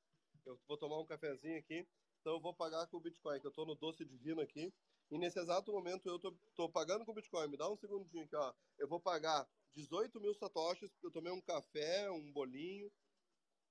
eu 0.46 0.58
vou 0.66 0.76
tomar 0.76 0.98
um 0.98 1.06
cafezinho 1.06 1.58
aqui, 1.58 1.86
então 2.20 2.34
eu 2.34 2.40
vou 2.40 2.54
pagar 2.54 2.86
com 2.88 2.96
o 2.96 3.00
Bitcoin, 3.00 3.40
que 3.40 3.46
eu 3.46 3.50
estou 3.50 3.66
no 3.66 3.74
doce 3.74 4.04
divino 4.04 4.40
aqui. 4.40 4.72
E 5.10 5.18
nesse 5.18 5.40
exato 5.40 5.72
momento 5.72 6.08
eu 6.08 6.18
tô, 6.18 6.32
tô 6.54 6.68
pagando 6.68 7.04
com 7.04 7.12
Bitcoin. 7.12 7.48
Me 7.48 7.56
dá 7.56 7.68
um 7.68 7.76
segundinho 7.76 8.24
aqui, 8.24 8.36
ó. 8.36 8.54
Eu 8.78 8.88
vou 8.88 9.00
pagar 9.00 9.48
18 9.74 10.20
mil 10.20 10.34
satoshis, 10.34 10.90
eu 11.02 11.10
tomei 11.10 11.32
um 11.32 11.40
café, 11.40 12.10
um 12.10 12.32
bolinho, 12.32 12.90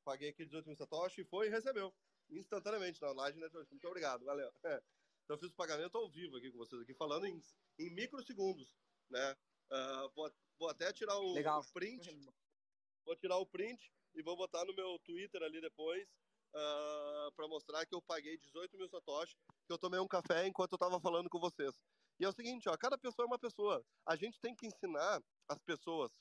paguei 0.04 0.30
aqui 0.30 0.46
18 0.46 0.68
mil 0.68 0.76
satoshis 0.76 1.26
e 1.26 1.30
foi 1.30 1.48
e 1.48 1.50
recebeu. 1.50 1.94
Instantaneamente 2.30 3.02
na 3.02 3.12
live, 3.12 3.40
né? 3.40 3.50
Muito 3.72 3.88
obrigado, 3.88 4.24
valeu. 4.26 4.52
Então 4.64 5.36
eu 5.36 5.38
fiz 5.38 5.50
o 5.50 5.56
pagamento 5.56 5.98
ao 5.98 6.10
vivo 6.10 6.38
aqui 6.38 6.52
com 6.52 6.58
vocês, 6.58 6.82
aqui 6.82 6.94
falando 6.94 7.26
em, 7.26 7.42
em 7.80 7.90
microsegundos, 7.94 8.76
né? 9.10 9.36
Uh, 9.72 10.10
vou, 10.16 10.32
vou 10.58 10.70
até 10.70 10.92
tirar 10.92 11.18
o, 11.20 11.34
o 11.40 11.74
print. 11.74 12.20
Vou 13.06 13.16
tirar 13.16 13.38
o 13.38 13.46
print 13.46 13.92
e 14.16 14.22
vou 14.22 14.36
botar 14.36 14.66
no 14.66 14.74
meu 14.74 15.00
Twitter 15.00 15.42
ali 15.44 15.62
depois 15.62 16.04
uh, 16.54 16.58
ah, 16.58 17.32
para 17.36 17.48
mostrar 17.48 17.86
que 17.86 17.96
eu 17.96 18.02
paguei 18.02 18.38
18 18.38 18.78
mil 18.78 18.90
satoshi, 18.90 19.38
que 19.70 19.74
eu 19.74 19.78
tomei 19.78 19.99
um 19.99 20.07
café 20.07 20.47
enquanto 20.47 20.72
eu 20.72 20.78
estava 20.78 20.99
falando 20.99 21.30
com 21.30 21.39
vocês. 21.39 21.72
E 22.20 22.26
é 22.26 22.28
o 22.28 22.34
seguinte, 22.34 22.67
ó, 22.67 22.76
cada 22.76 22.97
pessoa 22.97 23.24
é 23.24 23.28
uma 23.28 23.38
pessoa. 23.38 23.86
A 24.03 24.15
gente 24.15 24.39
tem 24.41 24.55
que 24.55 24.65
ensinar 24.65 25.22
as 25.47 25.59
pessoas 25.59 26.11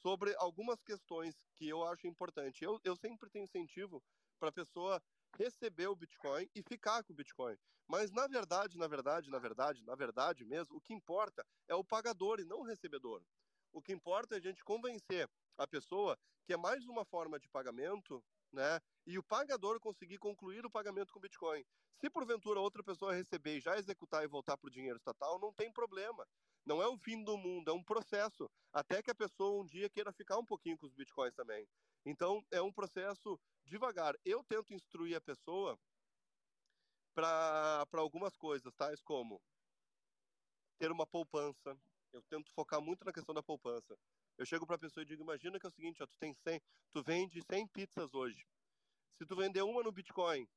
sobre 0.00 0.34
algumas 0.38 0.82
questões 0.82 1.34
que 1.54 1.68
eu 1.68 1.84
acho 1.84 2.06
importante. 2.06 2.64
Eu, 2.64 2.80
eu 2.82 2.96
sempre 2.96 3.28
tenho 3.28 3.44
incentivo 3.44 4.02
para 4.40 4.48
a 4.48 4.52
pessoa 4.52 5.02
receber 5.36 5.86
o 5.88 5.94
Bitcoin 5.94 6.48
e 6.54 6.62
ficar 6.62 7.04
com 7.04 7.12
o 7.12 7.16
Bitcoin. 7.16 7.58
Mas 7.86 8.10
na 8.10 8.26
verdade, 8.26 8.78
na 8.78 8.88
verdade, 8.88 9.28
na 9.28 9.38
verdade, 9.38 9.84
na 9.84 9.94
verdade 9.94 10.42
mesmo, 10.42 10.74
o 10.74 10.80
que 10.80 10.94
importa 10.94 11.46
é 11.68 11.74
o 11.74 11.84
pagador 11.84 12.40
e 12.40 12.46
não 12.46 12.60
o 12.60 12.64
recebedor. 12.64 13.22
O 13.70 13.82
que 13.82 13.92
importa 13.92 14.34
é 14.34 14.38
a 14.38 14.40
gente 14.40 14.64
convencer 14.64 15.28
a 15.58 15.66
pessoa 15.66 16.18
que 16.46 16.54
é 16.54 16.56
mais 16.56 16.86
uma 16.86 17.04
forma 17.04 17.38
de 17.38 17.50
pagamento 17.50 18.24
né? 18.52 18.80
E 19.06 19.18
o 19.18 19.22
pagador 19.22 19.80
conseguir 19.80 20.18
concluir 20.18 20.64
o 20.64 20.70
pagamento 20.70 21.12
com 21.12 21.20
Bitcoin. 21.20 21.64
Se 22.00 22.10
porventura 22.10 22.60
outra 22.60 22.82
pessoa 22.82 23.14
receber 23.14 23.60
já 23.60 23.76
executar 23.76 24.24
e 24.24 24.28
voltar 24.28 24.56
para 24.56 24.68
o 24.68 24.70
dinheiro 24.70 24.96
estatal, 24.96 25.38
não 25.38 25.52
tem 25.52 25.72
problema. 25.72 26.26
Não 26.64 26.80
é 26.80 26.86
o 26.86 26.96
fim 26.98 27.24
do 27.24 27.36
mundo, 27.36 27.70
é 27.70 27.74
um 27.74 27.82
processo. 27.82 28.48
Até 28.72 29.02
que 29.02 29.10
a 29.10 29.14
pessoa 29.14 29.62
um 29.62 29.66
dia 29.66 29.90
queira 29.90 30.12
ficar 30.12 30.38
um 30.38 30.44
pouquinho 30.44 30.78
com 30.78 30.86
os 30.86 30.94
Bitcoins 30.94 31.34
também. 31.34 31.66
Então, 32.04 32.44
é 32.50 32.60
um 32.60 32.72
processo 32.72 33.38
devagar. 33.64 34.14
Eu 34.24 34.44
tento 34.44 34.72
instruir 34.72 35.16
a 35.16 35.20
pessoa 35.20 35.78
para 37.14 37.86
algumas 37.92 38.36
coisas, 38.36 38.74
tais 38.74 39.02
como 39.02 39.40
ter 40.78 40.90
uma 40.90 41.06
poupança. 41.06 41.78
Eu 42.12 42.22
tento 42.22 42.52
focar 42.52 42.80
muito 42.80 43.04
na 43.04 43.12
questão 43.12 43.34
da 43.34 43.42
poupança. 43.42 43.96
Eu 44.38 44.46
chego 44.46 44.66
para 44.66 44.76
a 44.76 44.78
pessoa 44.78 45.02
e 45.02 45.06
digo: 45.06 45.22
imagina 45.22 45.58
que 45.58 45.66
é 45.66 45.68
o 45.68 45.72
seguinte, 45.72 46.02
ó, 46.02 46.06
tu 46.06 46.16
tem 46.18 46.34
100, 46.34 46.60
tu 46.92 47.02
vende 47.02 47.40
100 47.42 47.66
pizzas 47.68 48.14
hoje. 48.14 48.46
Se 49.18 49.26
tu 49.26 49.36
vender 49.36 49.62
uma 49.62 49.82
no 49.82 49.92
Bitcoin, 49.92 50.48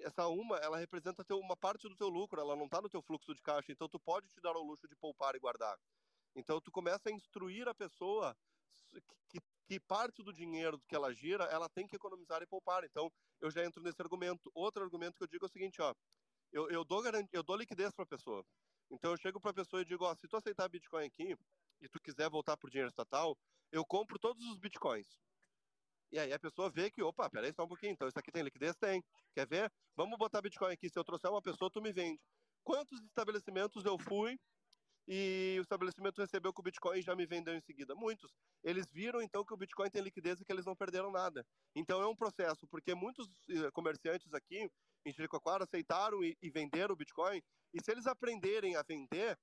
essa 0.00 0.26
uma, 0.26 0.56
ela 0.58 0.76
representa 0.76 1.24
teu, 1.24 1.38
uma 1.38 1.56
parte 1.56 1.88
do 1.88 1.96
teu 1.96 2.08
lucro, 2.08 2.40
ela 2.40 2.56
não 2.56 2.66
está 2.66 2.80
no 2.80 2.88
teu 2.88 3.02
fluxo 3.02 3.34
de 3.34 3.42
caixa, 3.42 3.72
então 3.72 3.88
tu 3.88 3.98
pode 3.98 4.28
te 4.28 4.40
dar 4.40 4.56
o 4.56 4.62
luxo 4.62 4.86
de 4.88 4.96
poupar 4.96 5.34
e 5.34 5.38
guardar. 5.38 5.78
Então 6.34 6.60
tu 6.60 6.70
começa 6.70 7.08
a 7.08 7.12
instruir 7.12 7.66
a 7.68 7.74
pessoa 7.74 8.36
que, 9.28 9.40
que 9.66 9.80
parte 9.80 10.22
do 10.22 10.32
dinheiro 10.32 10.80
que 10.86 10.94
ela 10.94 11.12
gira, 11.12 11.44
ela 11.44 11.68
tem 11.68 11.86
que 11.86 11.96
economizar 11.96 12.42
e 12.42 12.46
poupar. 12.46 12.84
Então 12.84 13.10
eu 13.40 13.50
já 13.50 13.64
entro 13.64 13.82
nesse 13.82 14.00
argumento. 14.00 14.50
Outro 14.54 14.82
argumento 14.82 15.16
que 15.16 15.24
eu 15.24 15.28
digo 15.28 15.44
é 15.44 15.48
o 15.48 15.52
seguinte, 15.52 15.80
ó, 15.80 15.94
eu, 16.52 16.68
eu 16.70 16.84
dou 16.84 17.02
eu 17.32 17.42
dou 17.42 17.56
liquidez 17.56 17.94
para 17.94 18.04
a 18.04 18.08
pessoa. 18.08 18.44
Então 18.90 19.10
eu 19.10 19.16
chego 19.16 19.40
para 19.40 19.50
a 19.50 19.54
pessoa 19.54 19.82
e 19.82 19.84
digo, 19.84 20.04
ó, 20.04 20.14
se 20.14 20.28
tu 20.28 20.36
aceitar 20.36 20.68
Bitcoin 20.68 21.06
aqui, 21.06 21.36
e 21.80 21.88
tu 21.88 22.00
quiser 22.00 22.28
voltar 22.30 22.56
pro 22.56 22.70
dinheiro 22.70 22.88
estatal, 22.88 23.36
eu 23.72 23.84
compro 23.84 24.18
todos 24.18 24.44
os 24.46 24.58
bitcoins. 24.58 25.18
E 26.12 26.18
aí 26.18 26.32
a 26.32 26.38
pessoa 26.38 26.70
vê 26.70 26.90
que, 26.90 27.02
opa, 27.02 27.28
peraí 27.28 27.52
só 27.52 27.64
um 27.64 27.68
pouquinho, 27.68 27.92
então 27.92 28.08
isso 28.08 28.18
aqui 28.18 28.30
tem 28.30 28.42
liquidez? 28.42 28.76
Tem. 28.76 29.02
Quer 29.34 29.46
ver? 29.46 29.72
Vamos 29.96 30.16
botar 30.18 30.40
Bitcoin 30.40 30.72
aqui. 30.72 30.88
Se 30.88 30.98
eu 30.98 31.04
trouxer 31.04 31.30
uma 31.30 31.42
pessoa, 31.42 31.70
tu 31.70 31.82
me 31.82 31.92
vende. 31.92 32.20
Quantos 32.62 33.00
estabelecimentos 33.02 33.84
eu 33.84 33.98
fui 33.98 34.38
e 35.08 35.56
o 35.58 35.62
estabelecimento 35.62 36.20
recebeu 36.20 36.52
com 36.52 36.62
o 36.62 36.64
Bitcoin 36.64 36.98
e 36.98 37.02
já 37.02 37.14
me 37.14 37.26
vendeu 37.26 37.54
em 37.54 37.60
seguida? 37.60 37.94
Muitos. 37.94 38.32
Eles 38.62 38.86
viram 38.92 39.20
então 39.20 39.44
que 39.44 39.54
o 39.54 39.56
Bitcoin 39.56 39.90
tem 39.90 40.02
liquidez 40.02 40.40
e 40.40 40.44
que 40.44 40.52
eles 40.52 40.64
não 40.64 40.76
perderam 40.76 41.10
nada. 41.10 41.44
Então 41.74 42.00
é 42.00 42.06
um 42.06 42.16
processo, 42.16 42.66
porque 42.68 42.94
muitos 42.94 43.28
eh, 43.48 43.70
comerciantes 43.72 44.32
aqui 44.32 44.68
em 45.04 45.12
Jericoacoara 45.12 45.64
aceitaram 45.64 46.22
e, 46.24 46.36
e 46.42 46.50
venderam 46.50 46.92
o 46.92 46.96
Bitcoin, 46.96 47.40
e 47.72 47.82
se 47.82 47.92
eles 47.92 48.06
aprenderem 48.06 48.74
a 48.74 48.82
vender, 48.82 49.38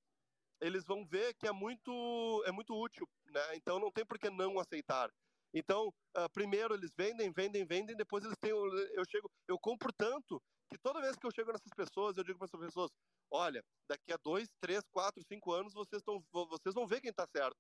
eles 0.64 0.86
vão 0.86 1.06
ver 1.06 1.34
que 1.36 1.46
é 1.46 1.52
muito, 1.52 2.44
é 2.46 2.52
muito 2.52 2.74
útil, 2.74 3.08
né? 3.26 3.56
Então 3.56 3.80
não 3.80 3.92
tem 3.92 4.06
por 4.06 4.18
que 4.18 4.30
não 4.30 4.60
aceitar. 4.60 5.12
Então, 5.54 5.90
uh, 6.18 6.30
primeiro 6.34 6.74
eles 6.74 6.92
vendem, 6.98 7.32
vendem, 7.32 7.66
vendem, 7.66 7.96
depois 7.96 8.24
eles 8.24 8.38
têm, 8.40 8.52
eu 8.52 9.04
chego, 9.08 9.30
eu 9.48 9.60
compro 9.60 9.92
tanto 9.94 10.42
que 10.70 10.78
toda 10.78 11.02
vez 11.02 11.16
que 11.18 11.28
eu 11.28 11.32
chego 11.32 11.52
nessas 11.52 11.72
pessoas, 11.76 12.18
eu 12.18 12.24
digo 12.24 12.40
para 12.40 12.46
essas 12.46 12.60
pessoas, 12.60 12.92
olha, 13.30 13.64
daqui 13.88 14.12
a 14.14 14.18
dois, 14.24 14.50
três, 14.62 14.82
quatro, 14.90 15.22
cinco 15.28 15.52
anos 15.52 15.74
vocês 15.74 16.00
estão, 16.00 16.24
vocês 16.32 16.74
vão 16.74 16.88
ver 16.88 17.02
quem 17.02 17.12
está 17.12 17.28
certo. 17.28 17.60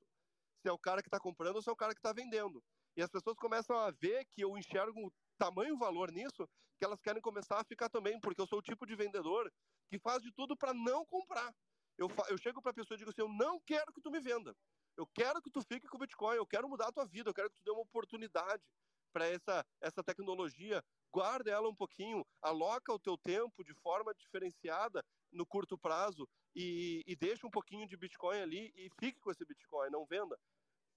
Se 0.61 0.69
é 0.69 0.71
o 0.71 0.79
cara 0.79 1.01
que 1.01 1.09
está 1.09 1.19
comprando 1.19 1.57
ou 1.57 1.61
se 1.61 1.69
é 1.69 1.73
o 1.73 1.75
cara 1.75 1.93
que 1.93 1.99
está 1.99 2.13
vendendo. 2.13 2.63
E 2.95 3.03
as 3.03 3.09
pessoas 3.09 3.35
começam 3.37 3.77
a 3.77 3.91
ver 3.91 4.25
que 4.31 4.41
eu 4.41 4.57
enxergo 4.57 5.13
tamanho 5.37 5.77
valor 5.77 6.09
nisso 6.09 6.47
que 6.79 6.85
elas 6.85 7.01
querem 7.01 7.21
começar 7.21 7.59
a 7.59 7.63
ficar 7.65 7.89
também, 7.89 8.19
porque 8.19 8.41
eu 8.41 8.47
sou 8.47 8.59
o 8.59 8.61
tipo 8.61 8.85
de 8.85 8.95
vendedor 8.95 9.51
que 9.89 9.99
faz 9.99 10.23
de 10.23 10.31
tudo 10.31 10.55
para 10.55 10.73
não 10.73 11.05
comprar. 11.05 11.53
Eu, 11.97 12.09
eu 12.29 12.37
chego 12.37 12.61
para 12.61 12.71
a 12.71 12.73
pessoa 12.73 12.95
e 12.95 12.99
digo 12.99 13.09
assim: 13.11 13.21
eu 13.21 13.29
não 13.29 13.59
quero 13.61 13.91
que 13.93 14.01
tu 14.01 14.11
me 14.11 14.19
venda. 14.19 14.55
Eu 14.97 15.07
quero 15.07 15.41
que 15.41 15.49
tu 15.49 15.61
fique 15.61 15.87
com 15.87 15.97
o 15.97 15.99
Bitcoin, 15.99 16.35
eu 16.35 16.45
quero 16.45 16.69
mudar 16.69 16.87
a 16.87 16.91
tua 16.91 17.05
vida, 17.05 17.29
eu 17.29 17.33
quero 17.33 17.49
que 17.49 17.57
tu 17.57 17.63
dê 17.63 17.71
uma 17.71 17.81
oportunidade 17.81 18.63
para 19.11 19.25
essa, 19.27 19.65
essa 19.81 20.03
tecnologia. 20.03 20.83
Guarda 21.11 21.51
ela 21.51 21.69
um 21.69 21.75
pouquinho, 21.75 22.25
aloca 22.41 22.91
o 22.91 22.99
teu 22.99 23.17
tempo 23.17 23.63
de 23.63 23.73
forma 23.75 24.13
diferenciada 24.15 25.03
no 25.31 25.45
curto 25.45 25.77
prazo 25.77 26.27
e, 26.55 27.03
e 27.07 27.15
deixa 27.15 27.45
um 27.45 27.51
pouquinho 27.51 27.87
de 27.87 27.97
Bitcoin 27.97 28.39
ali 28.39 28.71
e 28.75 28.89
fique 28.99 29.19
com 29.19 29.31
esse 29.31 29.45
Bitcoin, 29.45 29.89
não 29.91 30.05
venda. 30.05 30.37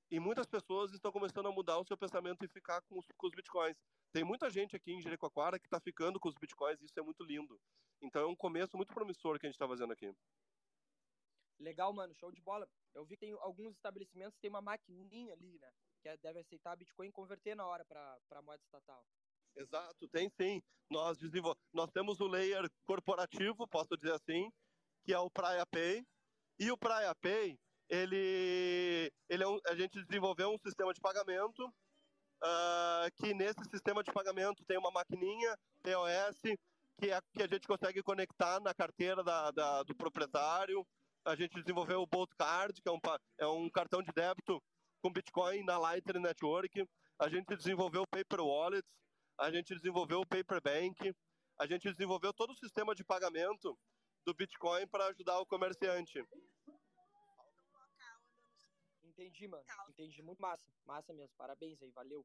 E 0.09 0.21
muitas 0.21 0.47
pessoas 0.47 0.93
estão 0.93 1.11
começando 1.11 1.49
a 1.49 1.53
mudar 1.53 1.79
o 1.79 1.85
seu 1.85 1.97
pensamento 1.97 2.45
e 2.45 2.49
ficar 2.49 2.81
com 2.83 2.99
os, 2.99 3.07
com 3.17 3.27
os 3.27 3.33
bitcoins. 3.35 3.77
Tem 4.13 4.23
muita 4.23 4.49
gente 4.49 4.77
aqui 4.77 4.93
em 4.93 5.03
Jericoacoara 5.03 5.59
que 5.59 5.67
está 5.67 5.81
ficando 5.81 6.21
com 6.21 6.29
os 6.29 6.37
bitcoins 6.37 6.81
e 6.81 6.85
isso 6.85 6.99
é 6.99 7.03
muito 7.03 7.25
lindo. 7.25 7.59
Então 8.01 8.23
é 8.23 8.27
um 8.27 8.37
começo 8.37 8.77
muito 8.77 8.95
promissor 8.95 9.37
que 9.39 9.47
a 9.47 9.49
gente 9.49 9.57
está 9.57 9.67
fazendo 9.67 9.93
aqui. 9.93 10.15
Legal, 11.59 11.93
mano, 11.93 12.15
show 12.15 12.31
de 12.31 12.41
bola. 12.41 12.69
Eu 12.95 13.05
vi 13.05 13.17
que 13.17 13.27
tem 13.27 13.33
alguns 13.33 13.75
estabelecimentos 13.75 14.39
tem 14.41 14.51
uma 14.51 14.61
maquininha 14.61 15.33
ali, 15.33 15.59
né? 15.59 15.71
Que 16.03 16.09
é, 16.09 16.17
deve 16.19 16.41
aceitar 16.41 16.77
Bitcoin 16.77 17.09
e 17.09 17.13
converter 17.13 17.55
na 17.55 17.67
hora 17.67 17.85
para 17.85 18.43
moeda 18.43 18.63
estatal. 18.63 19.05
Exato, 19.57 20.09
tem 20.09 20.29
sim. 20.31 20.63
Nós, 20.91 21.17
desenvol... 21.19 21.57
Nós 21.73 21.91
temos 21.91 22.21
o 22.21 22.27
layer 22.27 22.69
corporativo, 22.87 23.67
posso 23.69 23.97
dizer 23.97 24.13
assim, 24.13 24.51
que 25.05 25.13
é 25.13 25.19
o 25.19 25.31
Praia 25.31 25.65
Pay. 25.67 26.05
E 26.59 26.71
o 26.71 26.77
Praia 26.77 27.15
Pay, 27.15 27.59
ele, 27.89 29.11
ele 29.29 29.43
é 29.43 29.49
um, 29.49 29.59
a 29.67 29.75
gente 29.75 30.05
desenvolveu 30.05 30.51
um 30.51 30.59
sistema 30.59 30.93
de 30.93 31.01
pagamento 31.01 31.67
uh, 32.43 33.11
que 33.17 33.33
nesse 33.35 33.65
sistema 33.71 34.03
de 34.03 34.13
pagamento 34.13 34.65
tem 34.67 34.79
uma 34.79 34.91
maquininha 34.91 35.57
POS 35.83 36.41
que, 36.99 37.11
é, 37.11 37.21
que 37.33 37.43
a 37.43 37.47
gente 37.47 37.67
consegue 37.67 38.03
conectar 38.03 38.61
na 38.61 38.75
carteira 38.75 39.23
da, 39.23 39.51
da, 39.51 39.83
do 39.83 39.95
proprietário. 39.95 40.87
A 41.27 41.35
gente 41.35 41.61
desenvolveu 41.61 42.01
o 42.03 42.07
Bolt 42.07 42.31
Card, 42.39 42.81
que 42.81 42.89
é 42.89 42.93
um, 42.93 43.01
é 43.39 43.47
um 43.49 43.69
cartão 43.69 44.01
de 44.01 44.13
débito 44.13 44.63
com 45.03 45.13
Bitcoin 45.13 45.65
na 45.65 45.77
Lightning 45.77 46.21
Network. 46.21 46.89
A 47.19 47.29
gente 47.29 47.57
desenvolveu 47.57 48.03
o 48.03 48.07
Paper 48.07 48.41
Wallets, 48.41 48.89
a 49.37 49.51
gente 49.51 49.75
desenvolveu 49.75 50.21
o 50.21 50.27
Paper 50.27 50.63
Bank, 50.63 51.13
a 51.59 51.67
gente 51.67 51.91
desenvolveu 51.91 52.33
todo 52.33 52.53
o 52.53 52.57
sistema 52.57 52.95
de 52.95 53.03
pagamento 53.03 53.77
do 54.25 54.33
Bitcoin 54.35 54.87
para 54.87 55.07
ajudar 55.07 55.41
o 55.41 55.47
comerciante. 55.47 56.25
Entendi, 59.03 59.49
mano. 59.49 59.65
Entendi. 59.89 60.23
Muito 60.23 60.41
massa. 60.41 60.71
Massa 60.85 61.13
mesmo. 61.13 61.35
Parabéns 61.37 61.83
aí. 61.83 61.91
Valeu. 61.91 62.25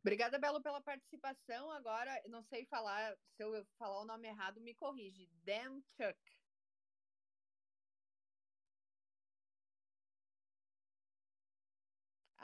Obrigada, 0.00 0.38
Belo, 0.38 0.62
pela 0.62 0.80
participação. 0.80 1.70
Agora, 1.72 2.18
não 2.28 2.42
sei 2.44 2.64
falar, 2.64 3.14
se 3.36 3.42
eu 3.42 3.66
falar 3.78 4.00
o 4.00 4.06
nome 4.06 4.26
errado, 4.26 4.58
me 4.58 4.74
corrige. 4.74 5.28
Chuck. 5.96 6.37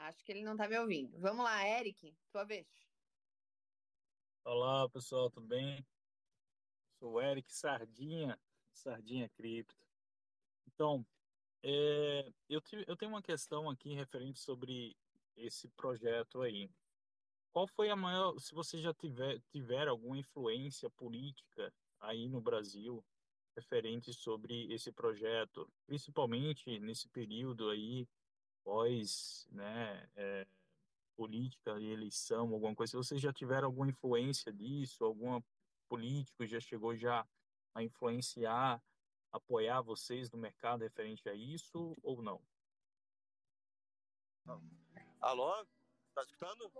Acho 0.05 0.23
que 0.23 0.31
ele 0.31 0.43
não 0.43 0.51
está 0.51 0.67
me 0.67 0.77
ouvindo. 0.77 1.17
Vamos 1.17 1.43
lá, 1.43 1.67
Eric, 1.67 2.15
tua 2.31 2.43
vez. 2.43 2.67
Olá, 4.43 4.87
pessoal, 4.87 5.31
tudo 5.31 5.47
bem? 5.47 5.83
Sou 6.99 7.13
o 7.13 7.21
Eric 7.21 7.51
Sardinha, 7.51 8.39
Sardinha 8.71 9.27
Cripto. 9.29 9.75
Então, 10.67 11.03
é, 11.63 12.31
eu, 12.47 12.61
eu 12.85 12.95
tenho 12.95 13.13
uma 13.13 13.21
questão 13.23 13.67
aqui 13.67 13.95
referente 13.95 14.39
sobre 14.39 14.95
esse 15.35 15.67
projeto 15.69 16.43
aí. 16.43 16.69
Qual 17.51 17.67
foi 17.67 17.89
a 17.89 17.95
maior, 17.95 18.37
se 18.37 18.53
você 18.53 18.79
já 18.79 18.93
tiver, 18.93 19.41
tiver 19.49 19.87
alguma 19.87 20.19
influência 20.19 20.87
política 20.91 21.73
aí 21.99 22.29
no 22.29 22.39
Brasil 22.39 23.03
referente 23.55 24.13
sobre 24.13 24.71
esse 24.71 24.91
projeto, 24.91 25.67
principalmente 25.87 26.79
nesse 26.79 27.09
período 27.09 27.71
aí 27.71 28.07
pós, 28.65 29.47
né, 29.51 30.09
é, 30.15 30.45
política 31.15 31.79
e 31.79 31.91
eleição, 31.91 32.51
alguma 32.51 32.75
coisa, 32.75 32.91
se 32.91 32.97
vocês 32.97 33.21
já 33.21 33.31
tiveram 33.31 33.67
alguma 33.67 33.87
influência 33.87 34.51
disso, 34.51 35.05
algum 35.05 35.39
político 35.87 36.45
já 36.45 36.59
chegou 36.59 36.95
já 36.95 37.25
a 37.73 37.83
influenciar 37.83 38.83
apoiar 39.35 39.81
vocês 39.81 40.31
no 40.31 40.37
mercado 40.37 40.81
referente 40.81 41.27
a 41.27 41.33
isso 41.33 41.95
ou 42.01 42.21
não? 42.21 42.41
Alô? 45.19 45.53
Está 46.09 46.21
escutando? 46.21 46.71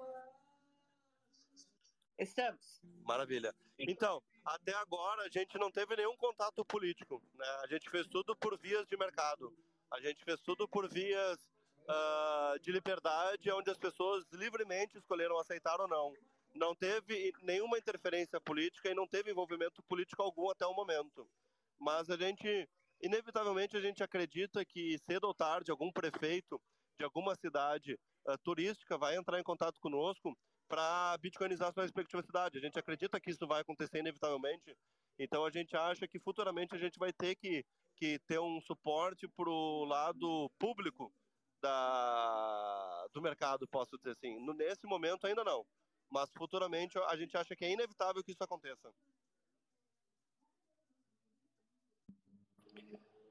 Estamos. 2.17 2.81
Maravilha. 3.03 3.53
Então, 3.77 4.23
até 4.43 4.73
agora 4.75 5.23
a 5.23 5.29
gente 5.29 5.57
não 5.57 5.69
teve 5.69 5.95
nenhum 5.97 6.15
contato 6.15 6.63
político. 6.63 7.21
Né? 7.33 7.45
A 7.63 7.67
gente 7.67 7.89
fez 7.89 8.07
tudo 8.07 8.36
por 8.38 8.57
vias 8.57 8.88
de 8.88 8.95
mercado. 8.95 9.53
A 9.91 9.99
gente 9.99 10.23
fez 10.23 10.39
tudo 10.41 10.67
por 10.67 10.88
vias 10.89 11.45
uh, 11.89 12.59
de 12.59 12.71
liberdade, 12.71 13.51
onde 13.51 13.69
as 13.71 13.77
pessoas 13.77 14.25
livremente 14.33 14.97
escolheram 14.97 15.39
aceitar 15.39 15.79
ou 15.79 15.88
não. 15.88 16.13
Não 16.53 16.73
teve 16.73 17.33
nenhuma 17.41 17.77
interferência 17.77 18.39
política 18.39 18.89
e 18.89 18.95
não 18.95 19.07
teve 19.07 19.31
envolvimento 19.31 19.83
político 19.83 20.21
algum 20.21 20.49
até 20.49 20.65
o 20.65 20.73
momento 20.73 21.27
mas 21.79 22.09
a 22.09 22.17
gente, 22.17 22.67
inevitavelmente, 23.01 23.77
a 23.77 23.81
gente 23.81 24.03
acredita 24.03 24.63
que 24.65 24.97
cedo 24.99 25.25
ou 25.25 25.33
tarde 25.33 25.71
algum 25.71 25.91
prefeito 25.91 26.61
de 26.97 27.03
alguma 27.03 27.36
cidade 27.36 27.97
uh, 28.27 28.38
turística 28.43 28.97
vai 28.97 29.15
entrar 29.15 29.39
em 29.39 29.43
contato 29.43 29.79
conosco 29.79 30.36
para 30.67 31.17
bitcoinizar 31.19 31.73
sua 31.73 31.83
respectiva 31.83 32.23
cidade. 32.23 32.57
A 32.57 32.61
gente 32.61 32.79
acredita 32.79 33.19
que 33.19 33.29
isso 33.29 33.45
vai 33.45 33.61
acontecer 33.61 33.99
inevitavelmente, 33.99 34.75
então 35.19 35.45
a 35.45 35.51
gente 35.51 35.75
acha 35.75 36.07
que 36.07 36.19
futuramente 36.19 36.73
a 36.73 36.77
gente 36.77 36.97
vai 36.97 37.13
ter 37.13 37.36
que, 37.36 37.63
que 37.95 38.19
ter 38.27 38.39
um 38.39 38.59
suporte 38.61 39.27
para 39.36 39.49
o 39.49 39.86
lado 39.86 40.49
público 40.57 41.13
da, 41.66 43.07
do 43.11 43.22
mercado, 43.22 43.68
posso 43.68 43.97
dizer 43.97 44.11
assim. 44.11 44.39
Nesse 44.53 44.86
momento 44.86 45.26
ainda 45.26 45.43
não, 45.43 45.66
mas 46.09 46.30
futuramente 46.38 46.97
a 46.99 47.16
gente 47.18 47.36
acha 47.36 47.55
que 47.55 47.66
é 47.66 47.72
inevitável 47.72 48.24
que 48.24 48.32
isso 48.32 48.43
aconteça. 48.43 48.93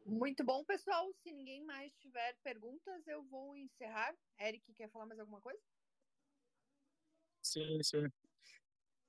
Muito 0.05 0.45
bom, 0.45 0.65
pessoal. 0.65 1.13
Se 1.23 1.33
ninguém 1.33 1.65
mais 1.65 1.95
tiver 1.97 2.37
perguntas, 2.43 3.07
eu 3.07 3.23
vou 3.25 3.57
encerrar. 3.57 4.15
Eric, 4.39 4.75
quer 4.75 4.91
falar 4.91 5.07
mais 5.07 5.21
alguma 5.21 5.41
coisa? 5.41 5.63
Sim, 7.43 7.83
sim. 7.83 8.11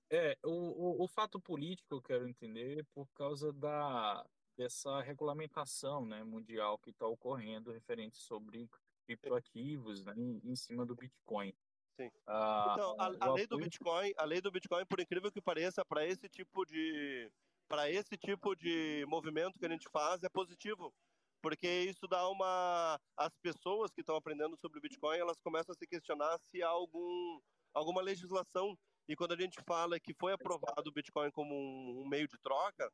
É, 0.09 0.37
o, 0.43 0.51
o, 0.51 1.03
o 1.03 1.07
fato 1.07 1.39
político 1.41 1.95
eu 1.95 2.01
quero 2.01 2.27
entender 2.27 2.85
por 2.93 3.07
causa 3.13 3.51
da, 3.51 4.25
dessa 4.55 5.01
regulamentação 5.01 6.05
né, 6.05 6.23
mundial 6.23 6.77
que 6.77 6.91
está 6.91 7.07
ocorrendo 7.07 7.71
referente 7.71 8.17
sobre 8.17 8.69
criptoativos 9.05 10.03
né, 10.03 10.13
em, 10.17 10.41
em 10.43 10.55
cima 10.55 10.85
do 10.85 10.95
Bitcoin. 10.95 11.53
Sim. 11.95 12.11
Ah, 12.27 12.73
então, 12.73 12.95
a, 12.99 13.27
a 13.27 13.33
lei 13.33 13.47
do 13.47 13.57
Bitcoin, 13.57 14.13
a 14.17 14.25
lei 14.25 14.41
do 14.41 14.51
Bitcoin, 14.51 14.85
por 14.85 14.99
incrível 14.99 15.31
que 15.31 15.41
pareça, 15.41 15.85
para 15.85 16.05
esse 16.05 16.27
tipo 16.27 16.65
de 16.65 17.31
para 17.67 17.89
esse 17.89 18.15
tipo 18.15 18.55
de 18.55 19.03
movimento 19.07 19.57
que 19.57 19.65
a 19.65 19.69
gente 19.69 19.89
faz 19.89 20.21
é 20.21 20.29
positivo, 20.29 20.93
porque 21.41 21.67
isso 21.67 22.07
dá 22.07 22.27
uma 22.29 22.99
as 23.17 23.33
pessoas 23.41 23.91
que 23.91 24.01
estão 24.01 24.15
aprendendo 24.15 24.57
sobre 24.57 24.77
o 24.77 24.81
Bitcoin, 24.81 25.17
elas 25.17 25.39
começam 25.41 25.73
a 25.73 25.77
se 25.77 25.87
questionar 25.87 26.37
se 26.51 26.61
há 26.61 26.67
algum 26.67 27.39
alguma 27.73 28.01
legislação 28.01 28.77
e 29.07 29.15
quando 29.15 29.33
a 29.33 29.37
gente 29.37 29.61
fala 29.67 29.99
que 29.99 30.13
foi 30.13 30.33
aprovado 30.33 30.89
o 30.89 30.91
Bitcoin 30.91 31.31
como 31.31 31.53
um, 31.53 32.01
um 32.01 32.07
meio 32.07 32.27
de 32.27 32.37
troca, 32.39 32.91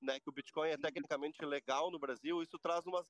né, 0.00 0.20
que 0.20 0.28
o 0.28 0.32
Bitcoin 0.32 0.68
é 0.68 0.76
tecnicamente 0.76 1.44
legal 1.44 1.90
no 1.90 1.98
Brasil, 1.98 2.42
isso 2.42 2.58
traz 2.58 2.84
umas 2.86 3.06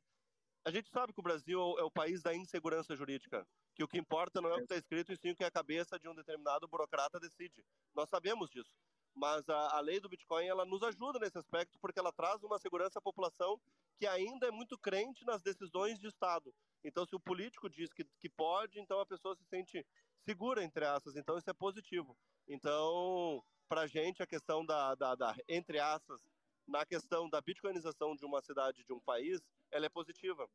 a 0.65 0.71
gente 0.71 0.91
sabe 0.91 1.13
que 1.13 1.21
o 1.21 1.23
Brasil 1.23 1.59
é 1.79 1.83
o 1.83 1.91
país 1.91 2.23
da 2.23 2.35
insegurança 2.35 2.97
jurídica, 2.97 3.47
que 3.75 3.85
o 3.85 3.89
que 3.89 3.99
importa 3.99 4.41
não 4.41 4.51
é 4.51 4.55
o 4.55 4.57
que 4.57 4.63
está 4.65 4.77
escrito, 4.77 5.13
e 5.13 5.17
sim 5.17 5.31
o 5.31 5.37
que 5.37 5.45
a 5.45 5.51
cabeça 5.51 5.99
de 5.99 6.09
um 6.09 6.15
determinado 6.15 6.67
burocrata 6.67 7.21
decide. 7.21 7.65
Nós 7.95 8.09
sabemos 8.09 8.51
disso 8.51 8.75
mas 9.15 9.49
a, 9.49 9.77
a, 9.77 9.81
lei 9.81 10.01
do 10.01 10.09
Bitcoin 10.09 10.47
ela 10.47 10.65
nos 10.65 10.83
ajuda 10.83 11.19
nesse 11.19 11.39
aspecto 11.39 11.79
porque 11.81 11.99
ela 11.99 12.13
traz 12.13 12.43
uma 12.43 12.59
segurança 12.59 12.99
à 12.99 13.03
população 13.03 13.61
que 13.97 14.07
ainda 14.07 14.49
é 14.49 14.51
muito 14.51 14.77
crente 14.77 15.25
nas 15.25 15.41
decisões 15.41 15.99
de 16.01 16.09
Estado. 16.09 16.53
Então, 16.83 17.07
se 17.07 17.15
o 17.15 17.21
político 17.21 17.71
diz 17.71 17.93
que, 17.93 18.05
que 18.19 18.29
pode, 18.29 18.81
então 18.81 18.99
a 18.99 19.07
pessoa 19.07 19.37
se 19.37 19.45
sente 19.45 19.87
segura, 20.25 20.65
entre 20.65 20.85
aspas. 20.85 21.17
Então, 21.17 21.39
isso 21.39 21.49
é 21.49 21.55
positivo. 21.55 22.17
Então, 22.49 23.43
para 23.69 23.83
a 23.83 23.87
gente, 23.87 24.23
a 24.23 24.27
questão 24.27 24.67
da, 24.67 24.95
da, 24.97 25.15
da, 25.15 25.35
entre 25.49 25.79
aspas, 25.79 26.21
na 26.67 26.85
questão 26.85 27.29
da 27.29 27.41
bitcoinização 27.41 28.15
de 28.15 28.25
uma 28.25 28.43
cidade, 28.43 28.85
de 28.85 28.93
um 28.93 29.01
país, 29.01 29.41
ela 29.71 29.87
é 29.87 29.89
positiva. 29.89 30.49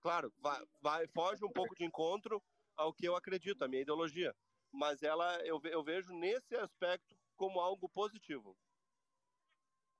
Claro, 0.00 0.32
vai, 0.38 0.64
vai, 0.80 1.08
foge 1.08 1.44
um 1.44 1.52
pouco 1.52 1.74
de 1.74 1.84
encontro 1.84 2.42
ao 2.76 2.92
que 2.92 3.06
eu 3.06 3.16
acredito, 3.16 3.62
a 3.62 3.68
minha 3.68 3.82
ideologia. 3.82 4.34
Mas 4.72 5.02
ela, 5.02 5.38
eu, 5.46 5.60
eu 5.64 5.82
vejo 5.82 6.12
nesse 6.12 6.54
aspecto 6.56 7.16
como 7.36 7.60
algo 7.60 7.88
positivo. 7.88 8.56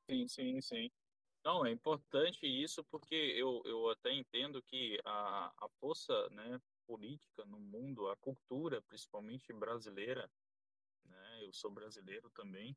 Sim, 0.08 0.28
sim, 0.28 0.60
sim. 0.60 0.90
Não, 1.44 1.64
é 1.64 1.70
importante 1.70 2.44
isso 2.46 2.84
porque 2.84 3.14
eu, 3.14 3.62
eu 3.64 3.88
até 3.90 4.12
entendo 4.12 4.62
que 4.62 5.00
a, 5.04 5.52
a 5.64 5.68
força 5.80 6.28
né, 6.30 6.60
política 6.86 7.44
no 7.44 7.58
mundo, 7.58 8.08
a 8.08 8.16
cultura, 8.16 8.82
principalmente 8.82 9.52
brasileira, 9.52 10.30
né, 11.04 11.44
eu 11.44 11.52
sou 11.52 11.70
brasileiro 11.70 12.30
também, 12.30 12.76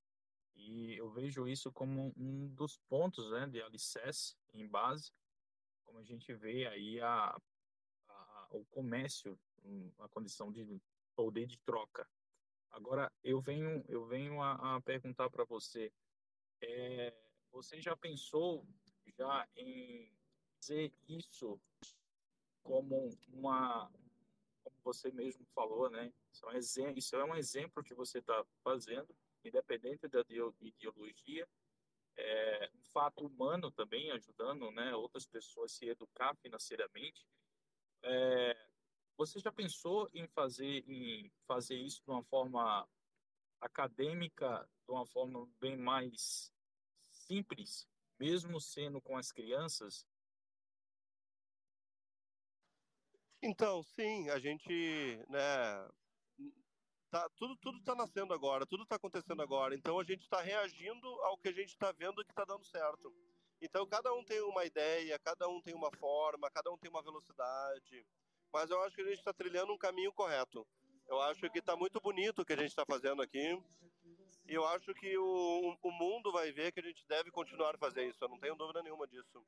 e 0.55 0.95
eu 0.95 1.09
vejo 1.09 1.47
isso 1.47 1.71
como 1.71 2.13
um 2.17 2.47
dos 2.53 2.77
pontos 2.89 3.31
né, 3.31 3.47
de 3.47 3.61
alicerce 3.61 4.35
em 4.53 4.67
base, 4.67 5.11
como 5.83 5.99
a 5.99 6.03
gente 6.03 6.33
vê 6.33 6.67
aí 6.67 6.99
a, 7.01 7.35
a, 8.07 8.47
o 8.51 8.65
comércio, 8.65 9.39
a 9.99 10.07
condição 10.09 10.51
de 10.51 10.79
poder 11.15 11.47
de 11.47 11.57
troca 11.59 12.07
Agora, 12.71 13.11
eu 13.23 13.41
venho, 13.41 13.83
eu 13.87 14.05
venho 14.05 14.41
a, 14.41 14.75
a 14.75 14.81
perguntar 14.81 15.29
para 15.29 15.43
você, 15.43 15.91
é, 16.61 17.13
você 17.51 17.81
já 17.81 17.95
pensou 17.97 18.65
já 19.17 19.47
em 19.55 20.11
dizer 20.59 20.93
isso 21.07 21.59
como 22.63 23.09
uma, 23.29 23.91
como 24.63 24.75
você 24.83 25.11
mesmo 25.11 25.45
falou, 25.47 25.89
né? 25.89 26.13
Isso 26.31 26.45
é 26.45 26.49
um 26.49 26.53
exemplo, 26.55 26.99
isso 26.99 27.15
é 27.15 27.25
um 27.25 27.35
exemplo 27.35 27.83
que 27.83 27.95
você 27.95 28.19
está 28.19 28.45
fazendo, 28.63 29.13
independente 29.43 30.07
da 30.07 30.21
ideologia, 30.21 31.47
é 32.17 32.69
um 32.75 32.83
fato 32.83 33.25
humano 33.25 33.71
também, 33.71 34.11
ajudando 34.11 34.71
né, 34.71 34.93
outras 34.95 35.25
pessoas 35.25 35.71
a 35.71 35.75
se 35.75 35.85
educar 35.85 36.35
financeiramente. 36.35 37.25
É, 38.03 38.69
você 39.17 39.39
já 39.39 39.51
pensou 39.51 40.09
em 40.13 40.27
fazer, 40.27 40.83
em 40.87 41.31
fazer 41.45 41.75
isso 41.75 42.03
de 42.03 42.09
uma 42.09 42.23
forma 42.23 42.87
acadêmica, 43.61 44.67
de 44.85 44.91
uma 44.91 45.05
forma 45.05 45.47
bem 45.59 45.77
mais 45.77 46.51
simples, 47.09 47.87
mesmo 48.19 48.59
sendo 48.59 49.01
com 49.01 49.17
as 49.17 49.31
crianças? 49.31 50.05
Então, 53.41 53.81
sim, 53.83 54.29
a 54.29 54.39
gente, 54.39 55.23
né, 55.29 55.89
tá, 57.09 57.29
tudo 57.37 57.55
tudo 57.57 57.77
está 57.79 57.95
nascendo 57.95 58.33
agora, 58.33 58.65
tudo 58.65 58.83
está 58.83 58.95
acontecendo 58.95 59.41
agora. 59.41 59.75
Então 59.75 59.99
a 59.99 60.03
gente 60.03 60.21
está 60.21 60.41
reagindo 60.41 61.07
ao 61.23 61.37
que 61.37 61.49
a 61.49 61.53
gente 61.53 61.69
está 61.69 61.91
vendo 61.91 62.23
que 62.23 62.31
está 62.31 62.45
dando 62.45 62.65
certo. 62.65 63.13
Então 63.61 63.85
cada 63.87 64.13
um 64.13 64.23
tem 64.23 64.41
uma 64.41 64.65
ideia, 64.65 65.19
cada 65.19 65.47
um 65.47 65.61
tem 65.61 65.73
uma 65.73 65.91
forma, 65.97 66.49
cada 66.51 66.71
um 66.71 66.77
tem 66.77 66.89
uma 66.89 67.03
velocidade. 67.03 68.05
Mas 68.51 68.69
eu 68.69 68.81
acho 68.83 68.95
que 68.95 69.01
a 69.01 69.05
gente 69.05 69.19
está 69.19 69.33
trilhando 69.33 69.73
um 69.73 69.77
caminho 69.77 70.13
correto. 70.13 70.65
Eu 71.07 71.19
acho 71.21 71.49
que 71.49 71.59
está 71.59 71.75
muito 71.75 71.99
bonito 71.99 72.41
o 72.41 72.45
que 72.45 72.53
a 72.53 72.57
gente 72.57 72.69
está 72.69 72.85
fazendo 72.85 73.21
aqui. 73.21 73.61
E 74.47 74.53
eu 74.53 74.65
acho 74.67 74.93
que 74.93 75.17
o, 75.17 75.77
o 75.81 75.91
mundo 75.91 76.31
vai 76.31 76.51
ver 76.51 76.71
que 76.71 76.79
a 76.79 76.83
gente 76.83 77.05
deve 77.07 77.31
continuar 77.31 77.75
a 77.75 77.77
fazer 77.77 78.07
isso. 78.07 78.23
Eu 78.23 78.29
não 78.29 78.39
tenho 78.39 78.55
dúvida 78.55 78.81
nenhuma 78.81 79.07
disso. 79.07 79.45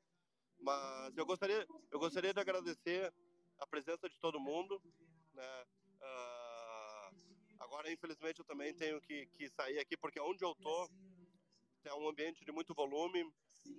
Mas 0.60 1.16
eu 1.16 1.26
gostaria, 1.26 1.66
eu 1.90 1.98
gostaria 1.98 2.32
de 2.32 2.40
agradecer 2.40 3.12
a 3.58 3.66
presença 3.66 4.08
de 4.08 4.18
todo 4.18 4.38
mundo. 4.38 4.80
Né? 5.34 5.64
Agora, 7.72 7.90
infelizmente, 7.90 8.38
eu 8.38 8.44
também 8.44 8.74
tenho 8.74 9.00
que, 9.00 9.24
que 9.28 9.48
sair 9.48 9.78
aqui 9.78 9.96
porque 9.96 10.20
onde 10.20 10.44
eu 10.44 10.54
tô 10.56 10.90
é 11.86 11.94
um 11.94 12.06
ambiente 12.06 12.44
de 12.44 12.52
muito 12.52 12.74
volume 12.74 13.26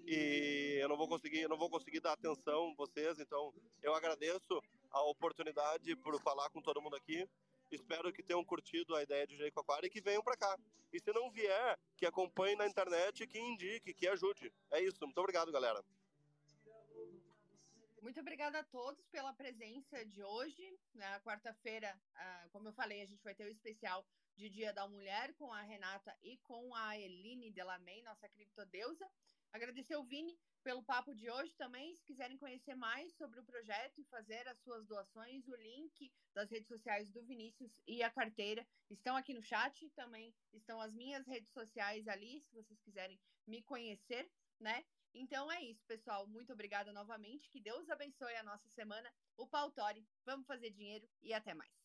e 0.08 0.80
eu 0.82 0.90
não 0.90 0.98
vou 0.98 1.08
conseguir, 1.08 1.42
eu 1.42 1.50
não 1.50 1.60
vou 1.60 1.70
conseguir 1.70 2.00
dar 2.00 2.14
atenção 2.14 2.72
a 2.72 2.76
vocês. 2.76 3.20
Então, 3.20 3.54
eu 3.84 3.94
agradeço 3.94 4.60
a 4.90 5.04
oportunidade 5.04 5.96
por 5.98 6.20
falar 6.24 6.50
com 6.50 6.60
todo 6.60 6.82
mundo 6.82 6.96
aqui. 6.96 7.30
Espero 7.70 8.12
que 8.12 8.24
tenham 8.24 8.44
curtido 8.44 8.96
a 8.96 9.04
ideia 9.04 9.28
de 9.28 9.38
Jericoacoara 9.38 9.86
e 9.86 9.92
que 9.92 10.02
venham 10.02 10.24
para 10.24 10.38
cá. 10.38 10.58
E 10.92 11.00
se 11.00 11.14
não 11.14 11.30
vier, 11.30 11.78
que 11.96 12.08
acompanhe 12.08 12.56
na 12.56 12.66
internet, 12.66 13.28
que 13.28 13.40
indique, 13.40 13.94
que 13.94 14.08
ajude. 14.08 14.52
É 14.72 14.82
isso. 14.82 14.98
Muito 15.02 15.20
obrigado, 15.20 15.52
galera. 15.52 15.86
Muito 18.04 18.20
obrigada 18.20 18.60
a 18.60 18.64
todos 18.66 19.08
pela 19.08 19.32
presença 19.32 20.06
de 20.06 20.22
hoje. 20.22 20.78
Na 20.94 21.22
quarta-feira, 21.22 21.98
ah, 22.16 22.48
como 22.52 22.68
eu 22.68 22.74
falei, 22.74 23.02
a 23.02 23.06
gente 23.06 23.24
vai 23.24 23.34
ter 23.34 23.46
o 23.46 23.50
especial 23.50 24.06
de 24.36 24.50
Dia 24.50 24.74
da 24.74 24.86
Mulher 24.86 25.34
com 25.36 25.54
a 25.54 25.62
Renata 25.62 26.14
e 26.22 26.38
com 26.40 26.76
a 26.76 27.00
Eline 27.00 27.50
Delamey, 27.50 28.04
nossa 28.04 28.28
criptodeusa. 28.28 29.10
Agradecer 29.54 29.96
o 29.96 30.04
Vini 30.04 30.38
pelo 30.66 30.84
papo 30.84 31.16
de 31.16 31.30
hoje 31.30 31.56
também. 31.56 31.96
Se 31.96 32.04
quiserem 32.04 32.38
conhecer 32.38 32.76
mais 32.76 33.16
sobre 33.16 33.40
o 33.40 33.46
projeto 33.46 34.02
e 34.02 34.10
fazer 34.10 34.46
as 34.50 34.60
suas 34.64 34.86
doações, 34.86 35.48
o 35.48 35.56
link 35.56 36.12
das 36.36 36.52
redes 36.52 36.68
sociais 36.68 37.10
do 37.10 37.24
Vinícius 37.24 37.72
e 37.88 38.04
a 38.04 38.12
carteira 38.12 38.68
estão 38.90 39.16
aqui 39.16 39.34
no 39.34 39.42
chat. 39.42 39.90
Também 39.92 40.36
estão 40.52 40.82
as 40.82 40.94
minhas 40.94 41.26
redes 41.26 41.54
sociais 41.54 42.06
ali, 42.10 42.42
se 42.42 42.54
vocês 42.54 42.82
quiserem 42.82 43.18
me 43.48 43.64
conhecer, 43.64 44.30
né? 44.60 44.84
Então 45.14 45.52
é 45.52 45.62
isso, 45.62 45.86
pessoal. 45.86 46.26
Muito 46.28 46.52
obrigada 46.54 46.92
novamente. 46.92 47.50
Que 47.50 47.60
Deus 47.60 47.90
abençoe 47.90 48.36
a 48.36 48.44
nossa 48.44 48.68
semana. 48.70 49.12
O 49.38 49.48
Pautori. 49.48 50.06
Vamos 50.26 50.48
fazer 50.48 50.72
dinheiro 50.72 51.08
e 51.22 51.34
até 51.34 51.54
mais. 51.54 51.83